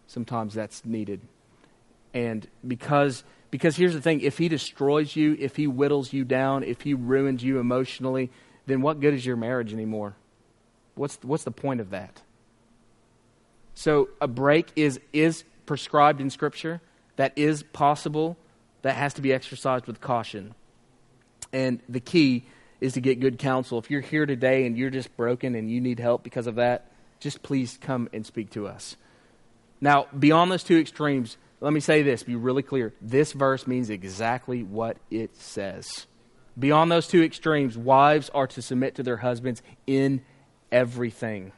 Sometimes 0.07 0.53
that's 0.53 0.83
needed. 0.83 1.21
And 2.13 2.47
because 2.67 3.23
because 3.49 3.77
here's 3.77 3.93
the 3.93 4.01
thing 4.01 4.21
if 4.21 4.37
he 4.37 4.49
destroys 4.49 5.15
you, 5.15 5.35
if 5.39 5.55
he 5.55 5.65
whittles 5.65 6.11
you 6.11 6.25
down, 6.25 6.63
if 6.63 6.81
he 6.81 6.93
ruins 6.93 7.43
you 7.43 7.59
emotionally, 7.59 8.29
then 8.67 8.81
what 8.81 8.99
good 8.99 9.13
is 9.13 9.25
your 9.25 9.37
marriage 9.37 9.73
anymore? 9.73 10.15
What's, 10.95 11.17
what's 11.23 11.43
the 11.43 11.51
point 11.51 11.81
of 11.81 11.89
that? 11.89 12.21
So 13.73 14.09
a 14.21 14.27
break 14.27 14.71
is, 14.75 14.99
is 15.13 15.43
prescribed 15.65 16.21
in 16.21 16.29
Scripture. 16.29 16.81
That 17.15 17.33
is 17.35 17.63
possible. 17.63 18.37
That 18.81 18.95
has 18.95 19.13
to 19.15 19.21
be 19.21 19.33
exercised 19.33 19.87
with 19.87 20.01
caution. 20.01 20.53
And 21.53 21.79
the 21.87 21.99
key 21.99 22.45
is 22.81 22.93
to 22.93 23.01
get 23.01 23.19
good 23.19 23.39
counsel. 23.39 23.79
If 23.79 23.89
you're 23.89 24.01
here 24.01 24.25
today 24.25 24.65
and 24.65 24.77
you're 24.77 24.89
just 24.89 25.15
broken 25.15 25.55
and 25.55 25.71
you 25.71 25.81
need 25.81 25.99
help 25.99 26.23
because 26.23 26.47
of 26.47 26.55
that, 26.55 26.91
just 27.19 27.41
please 27.41 27.77
come 27.81 28.09
and 28.13 28.25
speak 28.25 28.51
to 28.51 28.67
us. 28.67 28.95
Now, 29.79 30.07
beyond 30.17 30.51
those 30.51 30.63
two 30.63 30.77
extremes, 30.77 31.37
let 31.59 31.73
me 31.73 31.79
say 31.79 32.03
this, 32.03 32.23
be 32.23 32.35
really 32.35 32.63
clear. 32.63 32.93
This 33.01 33.31
verse 33.31 33.65
means 33.65 33.89
exactly 33.89 34.63
what 34.63 34.97
it 35.09 35.35
says. 35.35 36.05
Beyond 36.57 36.91
those 36.91 37.07
two 37.07 37.23
extremes, 37.23 37.77
wives 37.77 38.29
are 38.33 38.47
to 38.47 38.61
submit 38.61 38.95
to 38.95 39.03
their 39.03 39.17
husbands 39.17 39.61
in 39.85 40.23
everything. 40.71 41.51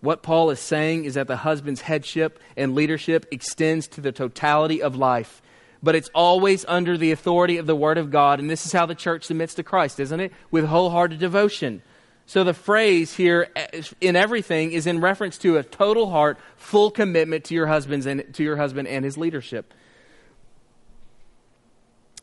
What 0.00 0.22
Paul 0.22 0.50
is 0.50 0.60
saying 0.60 1.04
is 1.04 1.14
that 1.14 1.28
the 1.28 1.36
husband's 1.36 1.82
headship 1.82 2.38
and 2.56 2.74
leadership 2.74 3.26
extends 3.30 3.86
to 3.88 4.00
the 4.00 4.12
totality 4.12 4.82
of 4.82 4.96
life, 4.96 5.42
but 5.82 5.94
it's 5.94 6.10
always 6.14 6.64
under 6.68 6.96
the 6.96 7.12
authority 7.12 7.58
of 7.58 7.66
the 7.66 7.76
Word 7.76 7.98
of 7.98 8.10
God. 8.10 8.38
And 8.38 8.50
this 8.50 8.64
is 8.64 8.72
how 8.72 8.86
the 8.86 8.94
church 8.94 9.24
submits 9.24 9.54
to 9.54 9.62
Christ, 9.62 10.00
isn't 10.00 10.20
it? 10.20 10.32
With 10.50 10.66
wholehearted 10.66 11.18
devotion. 11.18 11.82
So 12.26 12.44
the 12.44 12.54
phrase 12.54 13.14
here 13.14 13.48
eh, 13.56 13.82
in 14.00 14.14
everything 14.14 14.72
is 14.72 14.86
in 14.86 15.00
reference 15.00 15.36
to 15.38 15.56
a 15.56 15.62
total 15.62 16.10
heart, 16.10 16.38
full 16.56 16.90
commitment 16.90 17.44
to 17.46 17.54
your 17.54 17.66
husband's 17.66 18.06
and 18.06 18.32
to 18.34 18.44
your 18.44 18.56
husband 18.56 18.88
and 18.88 19.04
his 19.04 19.18
leadership. 19.18 19.74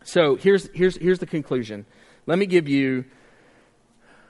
So 0.08 0.38
here's, 0.38 0.70
here's, 0.74 0.96
here's 0.96 1.20
the 1.20 1.26
conclusion. 1.26 1.86
Let 2.28 2.40
me 2.40 2.46
give 2.46 2.70
you 2.70 3.04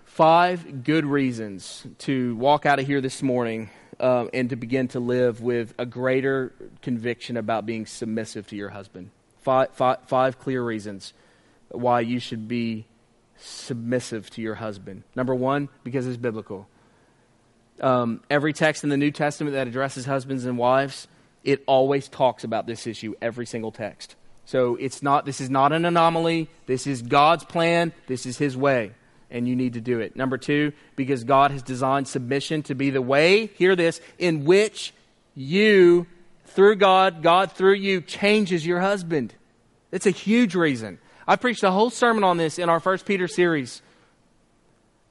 five 0.06 0.84
good 0.84 1.06
reasons 1.06 1.86
to 2.00 2.36
walk 2.38 2.66
out 2.66 2.80
of 2.80 2.88
here 2.88 3.00
this 3.00 3.22
morning 3.22 3.70
uh, 4.00 4.26
and 4.34 4.50
to 4.50 4.56
begin 4.56 4.88
to 4.90 5.00
live 5.00 5.40
with 5.40 5.76
a 5.78 5.86
greater 5.86 6.52
conviction 6.82 7.38
about 7.38 7.68
being 7.68 7.86
submissive 7.86 8.48
to 8.48 8.56
your 8.56 8.70
husband. 8.70 9.12
Five, 9.44 9.70
five, 9.74 10.00
five 10.08 10.40
clear 10.40 10.64
reasons 10.64 11.14
why 11.70 12.00
you 12.00 12.20
should 12.20 12.48
be 12.48 12.88
submissive 13.38 14.32
to 14.32 14.42
your 14.42 14.56
husband. 14.56 15.04
Number 15.16 15.36
one, 15.36 15.70
because 15.84 16.08
it's 16.08 16.18
biblical. 16.18 16.68
Um, 17.82 18.24
every 18.32 18.52
text 18.52 18.84
in 18.84 18.90
the 18.90 18.98
New 18.98 19.12
Testament 19.12 19.54
that 19.54 19.68
addresses 19.68 20.06
husbands 20.08 20.44
and 20.46 20.58
wives, 20.58 21.08
it 21.44 21.64
always 21.68 22.10
talks 22.10 22.44
about 22.44 22.66
this 22.66 22.88
issue, 22.88 23.14
every 23.22 23.46
single 23.46 23.72
text. 23.72 24.16
So 24.48 24.78
it's 24.78 25.04
not, 25.04 25.26
this 25.26 25.42
is 25.42 25.50
not 25.50 25.74
an 25.74 25.84
anomaly. 25.84 26.50
This 26.68 26.88
is 26.88 27.02
God's 27.02 27.44
plan. 27.44 27.92
This 28.08 28.26
is 28.26 28.38
His 28.38 28.56
way. 28.56 28.94
And 29.30 29.46
you 29.46 29.58
need 29.58 29.74
to 29.74 29.82
do 29.82 30.00
it. 30.00 30.16
Number 30.16 30.38
two, 30.38 30.72
because 30.96 31.26
God 31.26 31.52
has 31.52 31.62
designed 31.62 32.08
submission 32.08 32.64
to 32.64 32.74
be 32.74 32.90
the 32.90 33.02
way, 33.02 33.48
hear 33.48 33.76
this, 33.76 34.00
in 34.18 34.46
which 34.46 34.94
you, 35.36 36.08
through 36.46 36.78
God, 36.78 37.22
God 37.22 37.52
through 37.52 37.74
you, 37.74 38.00
changes 38.00 38.66
your 38.66 38.80
husband. 38.80 39.36
It's 39.92 40.06
a 40.06 40.12
huge 40.12 40.56
reason. 40.56 41.00
I 41.28 41.36
preached 41.36 41.64
a 41.64 41.72
whole 41.72 41.90
sermon 41.90 42.24
on 42.24 42.38
this 42.38 42.58
in 42.58 42.70
our 42.70 42.80
First 42.80 43.06
Peter 43.06 43.28
series. 43.28 43.82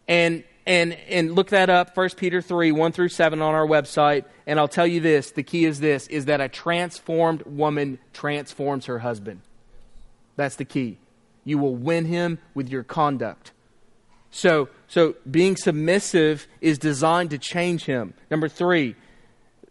And 0.09 0.45
and 0.67 0.95
and 1.09 1.35
look 1.35 1.49
that 1.51 1.71
up 1.71 1.97
1 1.97 2.11
peter 2.11 2.43
3 2.43 2.73
1 2.73 2.93
through 2.93 3.09
7 3.09 3.41
on 3.41 3.55
our 3.55 3.67
website 3.67 4.25
and 4.47 4.59
i'll 4.59 4.69
tell 4.69 4.87
you 4.87 5.01
this 5.01 5.31
the 5.31 5.43
key 5.43 5.64
is 5.64 5.81
this 5.81 6.07
is 6.09 6.25
that 6.27 6.41
a 6.41 6.49
transformed 6.49 7.43
woman 7.43 7.99
transforms 8.12 8.87
her 8.87 9.01
husband 9.01 9.41
that's 10.37 10.57
the 10.57 10.64
key 10.64 10.99
you 11.45 11.59
will 11.59 11.75
win 11.77 12.07
him 12.07 12.39
with 12.55 12.69
your 12.69 12.83
conduct 12.83 13.53
so 14.31 14.69
so 14.89 15.14
being 15.31 15.57
submissive 15.57 16.47
is 16.61 16.79
designed 16.79 17.31
to 17.31 17.39
change 17.39 17.85
him 17.85 18.14
number 18.31 18.49
3 18.49 18.97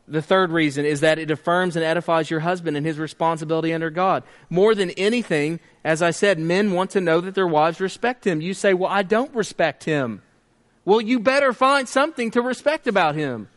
the 0.08 0.22
third 0.22 0.52
reason 0.52 0.86
is 0.86 1.00
that 1.00 1.18
it 1.18 1.32
affirms 1.32 1.76
and 1.76 1.84
edifies 1.84 2.30
your 2.30 2.42
husband 2.42 2.78
and 2.78 2.86
his 2.86 3.00
responsibility 3.00 3.74
under 3.74 3.90
God. 3.90 4.24
More 4.52 4.76
than 4.76 4.92
anything, 4.92 5.60
as 5.84 6.02
I 6.04 6.12
said, 6.12 6.38
men 6.38 6.74
want 6.74 6.92
to 6.92 7.02
know 7.02 7.22
that 7.22 7.34
their 7.34 7.48
wives 7.48 7.80
respect 7.80 8.26
him. 8.26 8.40
You 8.40 8.54
say, 8.54 8.76
Well, 8.76 8.92
I 8.92 9.02
don't 9.02 9.34
respect 9.34 9.86
him. 9.86 10.22
Well, 10.86 11.02
you 11.02 11.20
better 11.20 11.52
find 11.52 11.90
something 11.90 12.32
to 12.32 12.42
respect 12.42 12.88
about 12.88 13.16
him. 13.16 13.50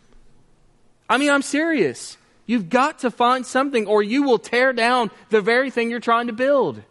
I 1.09 1.18
mean, 1.18 1.31
I'm 1.31 1.43
serious. 1.43 2.16
You've 2.47 2.70
got 2.70 3.01
to 3.01 3.11
find 3.11 3.47
something, 3.47 3.87
or 3.87 4.03
you 4.03 4.22
will 4.22 4.39
tear 4.39 4.72
down 4.72 5.11
the 5.29 5.43
very 5.43 5.70
thing 5.70 5.91
you're 5.91 6.01
trying 6.01 6.29
to 6.29 6.33
build. 6.33 6.83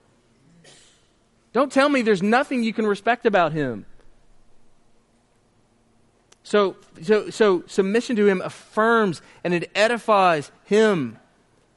Don't 1.54 1.72
tell 1.72 1.90
me 1.90 2.04
there's 2.04 2.22
nothing 2.22 2.64
you 2.64 2.74
can 2.74 2.86
respect 2.86 3.26
about 3.26 3.52
him. 3.52 3.86
So, 6.44 6.78
so, 7.02 7.30
so 7.30 7.64
submission 7.66 8.16
to 8.18 8.28
him 8.28 8.42
affirms 8.42 9.22
and 9.44 9.54
it 9.54 9.70
edifies 9.76 10.52
him 10.64 11.18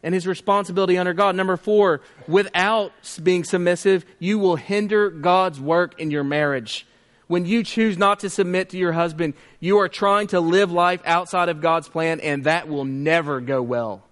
and 0.02 0.14
his 0.14 0.26
responsibility 0.26 0.96
under 0.96 1.12
God. 1.12 1.34
Number 1.34 1.56
four, 1.56 2.02
without 2.28 2.92
being 3.22 3.42
submissive, 3.42 4.04
you 4.18 4.38
will 4.38 4.56
hinder 4.56 5.10
God's 5.10 5.58
work 5.58 5.98
in 5.98 6.10
your 6.10 6.22
marriage 6.22 6.86
when 7.30 7.46
you 7.46 7.62
choose 7.62 7.96
not 7.96 8.18
to 8.18 8.28
submit 8.28 8.70
to 8.70 8.76
your 8.76 8.90
husband, 8.90 9.34
you 9.60 9.78
are 9.78 9.88
trying 9.88 10.26
to 10.26 10.40
live 10.40 10.72
life 10.72 11.00
outside 11.04 11.48
of 11.48 11.60
God's 11.60 11.88
plan, 11.88 12.18
and 12.18 12.42
that 12.42 12.68
will 12.68 12.84
never 12.84 13.40
go 13.40 13.62
well. 13.62 14.02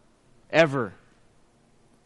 Ever. 0.53 0.95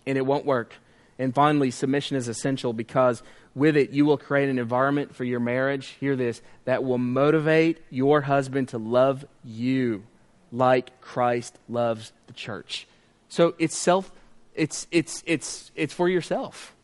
And 0.06 0.16
it 0.16 0.24
won't 0.24 0.46
work. 0.46 0.72
And 1.18 1.34
finally, 1.34 1.70
submission 1.70 2.16
is 2.16 2.28
essential 2.28 2.72
because 2.72 3.22
with 3.54 3.76
it, 3.76 3.90
you 3.90 4.06
will 4.06 4.16
create 4.16 4.48
an 4.48 4.58
environment 4.58 5.14
for 5.14 5.24
your 5.24 5.38
marriage, 5.38 5.88
hear 6.00 6.16
this, 6.16 6.40
that 6.64 6.82
will 6.82 6.96
motivate 6.96 7.82
your 7.90 8.22
husband 8.22 8.68
to 8.68 8.78
love 8.78 9.26
you 9.44 10.04
like 10.50 10.98
Christ 11.02 11.58
loves 11.68 12.14
the 12.26 12.32
church. 12.32 12.88
So 13.28 13.54
it's 13.58 13.76
self, 13.76 14.10
it's, 14.54 14.86
it's, 14.90 15.22
it's, 15.26 15.72
it's 15.74 15.92
for 15.92 16.08
yourself. 16.08 16.74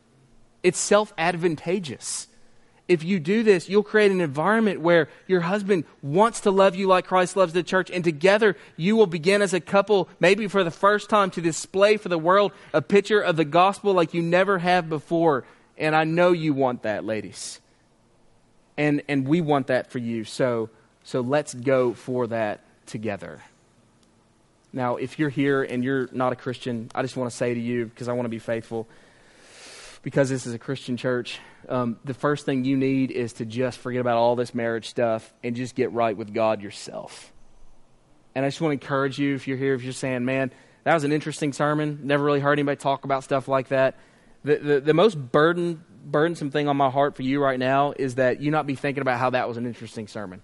It's 0.62 0.78
self 0.78 1.14
advantageous. 1.16 2.27
If 2.88 3.04
you 3.04 3.20
do 3.20 3.42
this, 3.42 3.68
you'll 3.68 3.82
create 3.82 4.10
an 4.10 4.22
environment 4.22 4.80
where 4.80 5.08
your 5.26 5.42
husband 5.42 5.84
wants 6.00 6.40
to 6.40 6.50
love 6.50 6.74
you 6.74 6.86
like 6.86 7.06
Christ 7.06 7.36
loves 7.36 7.52
the 7.52 7.62
church, 7.62 7.90
and 7.90 8.02
together 8.02 8.56
you 8.76 8.96
will 8.96 9.06
begin 9.06 9.42
as 9.42 9.52
a 9.52 9.60
couple, 9.60 10.08
maybe 10.18 10.48
for 10.48 10.64
the 10.64 10.70
first 10.70 11.10
time, 11.10 11.30
to 11.32 11.42
display 11.42 11.98
for 11.98 12.08
the 12.08 12.18
world 12.18 12.52
a 12.72 12.80
picture 12.80 13.20
of 13.20 13.36
the 13.36 13.44
gospel 13.44 13.92
like 13.92 14.14
you 14.14 14.22
never 14.22 14.58
have 14.58 14.88
before. 14.88 15.44
And 15.76 15.94
I 15.94 16.04
know 16.04 16.32
you 16.32 16.54
want 16.54 16.82
that, 16.82 17.04
ladies. 17.04 17.60
And, 18.78 19.02
and 19.06 19.28
we 19.28 19.42
want 19.42 19.66
that 19.66 19.90
for 19.90 19.98
you. 19.98 20.24
So, 20.24 20.70
so 21.04 21.20
let's 21.20 21.52
go 21.52 21.92
for 21.92 22.26
that 22.28 22.60
together. 22.86 23.42
Now, 24.72 24.96
if 24.96 25.18
you're 25.18 25.28
here 25.28 25.62
and 25.62 25.84
you're 25.84 26.08
not 26.12 26.32
a 26.32 26.36
Christian, 26.36 26.90
I 26.94 27.02
just 27.02 27.16
want 27.16 27.30
to 27.30 27.36
say 27.36 27.52
to 27.52 27.60
you, 27.60 27.86
because 27.86 28.08
I 28.08 28.12
want 28.12 28.26
to 28.26 28.30
be 28.30 28.38
faithful, 28.38 28.86
because 30.02 30.30
this 30.30 30.46
is 30.46 30.54
a 30.54 30.58
Christian 30.58 30.96
church, 30.96 31.38
um, 31.68 31.98
the 32.04 32.14
first 32.14 32.46
thing 32.46 32.64
you 32.64 32.76
need 32.76 33.10
is 33.10 33.34
to 33.34 33.44
just 33.44 33.78
forget 33.78 34.00
about 34.00 34.16
all 34.16 34.36
this 34.36 34.54
marriage 34.54 34.88
stuff 34.88 35.32
and 35.42 35.54
just 35.54 35.74
get 35.74 35.92
right 35.92 36.16
with 36.16 36.32
God 36.32 36.62
yourself. 36.62 37.32
And 38.34 38.44
I 38.44 38.48
just 38.48 38.60
want 38.60 38.80
to 38.80 38.84
encourage 38.84 39.18
you, 39.18 39.34
if 39.34 39.48
you're 39.48 39.56
here, 39.56 39.74
if 39.74 39.82
you're 39.82 39.92
saying, 39.92 40.24
man, 40.24 40.52
that 40.84 40.94
was 40.94 41.04
an 41.04 41.12
interesting 41.12 41.52
sermon, 41.52 42.00
never 42.04 42.24
really 42.24 42.40
heard 42.40 42.52
anybody 42.52 42.76
talk 42.76 43.04
about 43.04 43.24
stuff 43.24 43.48
like 43.48 43.68
that. 43.68 43.96
The, 44.44 44.56
the, 44.56 44.80
the 44.80 44.94
most 44.94 45.16
burden, 45.16 45.84
burdensome 46.04 46.50
thing 46.50 46.68
on 46.68 46.76
my 46.76 46.88
heart 46.90 47.16
for 47.16 47.22
you 47.22 47.42
right 47.42 47.58
now 47.58 47.92
is 47.98 48.14
that 48.14 48.40
you 48.40 48.50
not 48.50 48.66
be 48.66 48.74
thinking 48.74 49.02
about 49.02 49.18
how 49.18 49.30
that 49.30 49.48
was 49.48 49.56
an 49.56 49.66
interesting 49.66 50.06
sermon, 50.06 50.42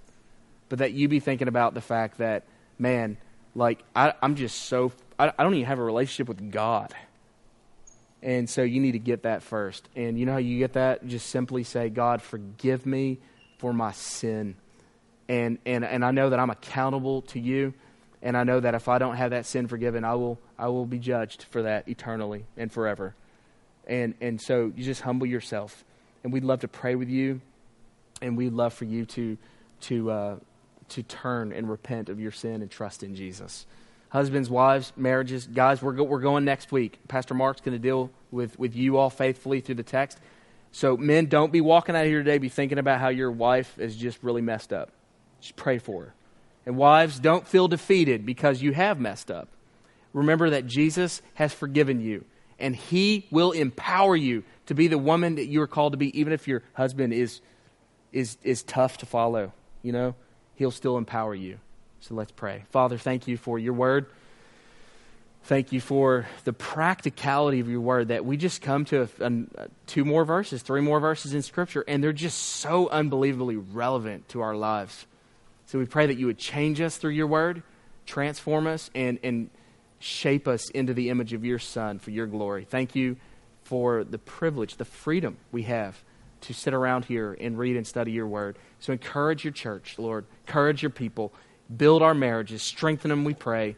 but 0.68 0.80
that 0.80 0.92
you 0.92 1.08
be 1.08 1.20
thinking 1.20 1.48
about 1.48 1.74
the 1.74 1.80
fact 1.80 2.18
that, 2.18 2.44
man, 2.78 3.16
like, 3.54 3.82
I, 3.94 4.14
am 4.20 4.34
just 4.34 4.64
so, 4.64 4.92
I, 5.18 5.32
I 5.38 5.42
don't 5.42 5.54
even 5.54 5.66
have 5.66 5.78
a 5.78 5.84
relationship 5.84 6.28
with 6.28 6.50
God. 6.50 6.92
And 8.24 8.48
so 8.48 8.62
you 8.62 8.80
need 8.80 8.92
to 8.92 8.98
get 8.98 9.24
that 9.24 9.42
first. 9.42 9.86
And 9.94 10.18
you 10.18 10.24
know 10.24 10.32
how 10.32 10.38
you 10.38 10.58
get 10.58 10.72
that? 10.72 11.06
Just 11.06 11.28
simply 11.28 11.62
say, 11.62 11.90
God, 11.90 12.22
forgive 12.22 12.86
me 12.86 13.18
for 13.58 13.74
my 13.74 13.92
sin. 13.92 14.56
And, 15.28 15.58
and, 15.66 15.84
and 15.84 16.02
I 16.02 16.10
know 16.10 16.30
that 16.30 16.40
I'm 16.40 16.48
accountable 16.48 17.20
to 17.22 17.38
you. 17.38 17.74
And 18.22 18.34
I 18.34 18.44
know 18.44 18.58
that 18.60 18.74
if 18.74 18.88
I 18.88 18.96
don't 18.96 19.16
have 19.16 19.32
that 19.32 19.44
sin 19.44 19.68
forgiven, 19.68 20.06
I 20.06 20.14
will, 20.14 20.40
I 20.58 20.68
will 20.68 20.86
be 20.86 20.98
judged 20.98 21.42
for 21.42 21.62
that 21.62 21.86
eternally 21.86 22.46
and 22.56 22.72
forever. 22.72 23.14
And, 23.86 24.14
and 24.22 24.40
so 24.40 24.72
you 24.74 24.82
just 24.82 25.02
humble 25.02 25.26
yourself. 25.26 25.84
And 26.22 26.32
we'd 26.32 26.44
love 26.44 26.60
to 26.60 26.68
pray 26.68 26.94
with 26.94 27.10
you. 27.10 27.42
And 28.22 28.38
we'd 28.38 28.54
love 28.54 28.72
for 28.72 28.86
you 28.86 29.04
to, 29.04 29.36
to, 29.82 30.10
uh, 30.10 30.36
to 30.88 31.02
turn 31.02 31.52
and 31.52 31.68
repent 31.68 32.08
of 32.08 32.18
your 32.18 32.32
sin 32.32 32.62
and 32.62 32.70
trust 32.70 33.02
in 33.02 33.14
Jesus. 33.14 33.66
Husbands, 34.14 34.48
wives, 34.48 34.92
marriages, 34.96 35.44
guys, 35.44 35.82
we're, 35.82 35.92
go- 35.92 36.04
we're 36.04 36.20
going 36.20 36.44
next 36.44 36.70
week. 36.70 37.00
Pastor 37.08 37.34
Mark's 37.34 37.60
going 37.60 37.76
to 37.76 37.82
deal 37.82 38.12
with, 38.30 38.56
with 38.60 38.76
you 38.76 38.96
all 38.96 39.10
faithfully 39.10 39.60
through 39.60 39.74
the 39.74 39.82
text. 39.82 40.20
So, 40.70 40.96
men, 40.96 41.26
don't 41.26 41.50
be 41.50 41.60
walking 41.60 41.96
out 41.96 42.06
here 42.06 42.18
today 42.22 42.38
be 42.38 42.48
thinking 42.48 42.78
about 42.78 43.00
how 43.00 43.08
your 43.08 43.32
wife 43.32 43.76
is 43.76 43.96
just 43.96 44.22
really 44.22 44.40
messed 44.40 44.72
up. 44.72 44.92
Just 45.40 45.56
pray 45.56 45.78
for 45.78 46.04
her. 46.04 46.14
And 46.64 46.76
wives, 46.76 47.18
don't 47.18 47.44
feel 47.44 47.66
defeated 47.66 48.24
because 48.24 48.62
you 48.62 48.72
have 48.72 49.00
messed 49.00 49.32
up. 49.32 49.48
Remember 50.12 50.48
that 50.50 50.68
Jesus 50.68 51.20
has 51.34 51.52
forgiven 51.52 52.00
you, 52.00 52.24
and 52.60 52.76
he 52.76 53.26
will 53.32 53.50
empower 53.50 54.14
you 54.14 54.44
to 54.66 54.74
be 54.74 54.86
the 54.86 54.96
woman 54.96 55.34
that 55.34 55.46
you 55.46 55.60
are 55.60 55.66
called 55.66 55.92
to 55.92 55.96
be, 55.98 56.16
even 56.16 56.32
if 56.32 56.46
your 56.46 56.62
husband 56.74 57.12
is, 57.12 57.40
is, 58.12 58.38
is 58.44 58.62
tough 58.62 58.98
to 58.98 59.06
follow. 59.06 59.52
You 59.82 59.90
know, 59.90 60.14
He'll 60.54 60.70
still 60.70 60.98
empower 60.98 61.34
you. 61.34 61.58
So 62.04 62.14
let's 62.14 62.32
pray. 62.32 62.64
Father, 62.68 62.98
thank 62.98 63.28
you 63.28 63.38
for 63.38 63.58
your 63.58 63.72
word. 63.72 64.04
Thank 65.44 65.72
you 65.72 65.80
for 65.80 66.26
the 66.44 66.52
practicality 66.52 67.60
of 67.60 67.68
your 67.70 67.80
word 67.80 68.08
that 68.08 68.26
we 68.26 68.36
just 68.36 68.60
come 68.60 68.84
to 68.86 69.08
a, 69.20 69.26
a, 69.26 69.68
two 69.86 70.04
more 70.04 70.26
verses, 70.26 70.60
three 70.60 70.82
more 70.82 71.00
verses 71.00 71.32
in 71.32 71.40
Scripture, 71.40 71.82
and 71.88 72.04
they're 72.04 72.12
just 72.12 72.38
so 72.38 72.90
unbelievably 72.90 73.56
relevant 73.56 74.28
to 74.30 74.42
our 74.42 74.54
lives. 74.54 75.06
So 75.64 75.78
we 75.78 75.86
pray 75.86 76.04
that 76.04 76.18
you 76.18 76.26
would 76.26 76.36
change 76.36 76.78
us 76.78 76.98
through 76.98 77.12
your 77.12 77.26
word, 77.26 77.62
transform 78.04 78.66
us, 78.66 78.90
and, 78.94 79.18
and 79.22 79.48
shape 79.98 80.46
us 80.46 80.68
into 80.70 80.92
the 80.92 81.08
image 81.08 81.32
of 81.32 81.42
your 81.42 81.58
Son 81.58 81.98
for 81.98 82.10
your 82.10 82.26
glory. 82.26 82.66
Thank 82.68 82.94
you 82.94 83.16
for 83.62 84.04
the 84.04 84.18
privilege, 84.18 84.76
the 84.76 84.84
freedom 84.84 85.38
we 85.52 85.62
have 85.62 86.04
to 86.42 86.52
sit 86.52 86.74
around 86.74 87.06
here 87.06 87.34
and 87.40 87.58
read 87.58 87.78
and 87.78 87.86
study 87.86 88.12
your 88.12 88.26
word. 88.26 88.58
So 88.78 88.92
encourage 88.92 89.42
your 89.42 89.54
church, 89.54 89.98
Lord. 89.98 90.26
Encourage 90.46 90.82
your 90.82 90.90
people. 90.90 91.32
Build 91.76 92.02
our 92.02 92.14
marriages. 92.14 92.62
Strengthen 92.62 93.08
them, 93.10 93.24
we 93.24 93.34
pray, 93.34 93.76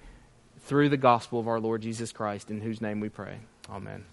through 0.61 0.89
the 0.89 0.97
gospel 0.97 1.39
of 1.39 1.49
our 1.49 1.61
Lord 1.61 1.83
Jesus 1.83 2.13
Christ, 2.13 2.51
in 2.51 2.61
whose 2.61 2.81
name 2.81 3.01
we 3.01 3.09
pray. 3.09 3.39
Amen. 3.71 4.05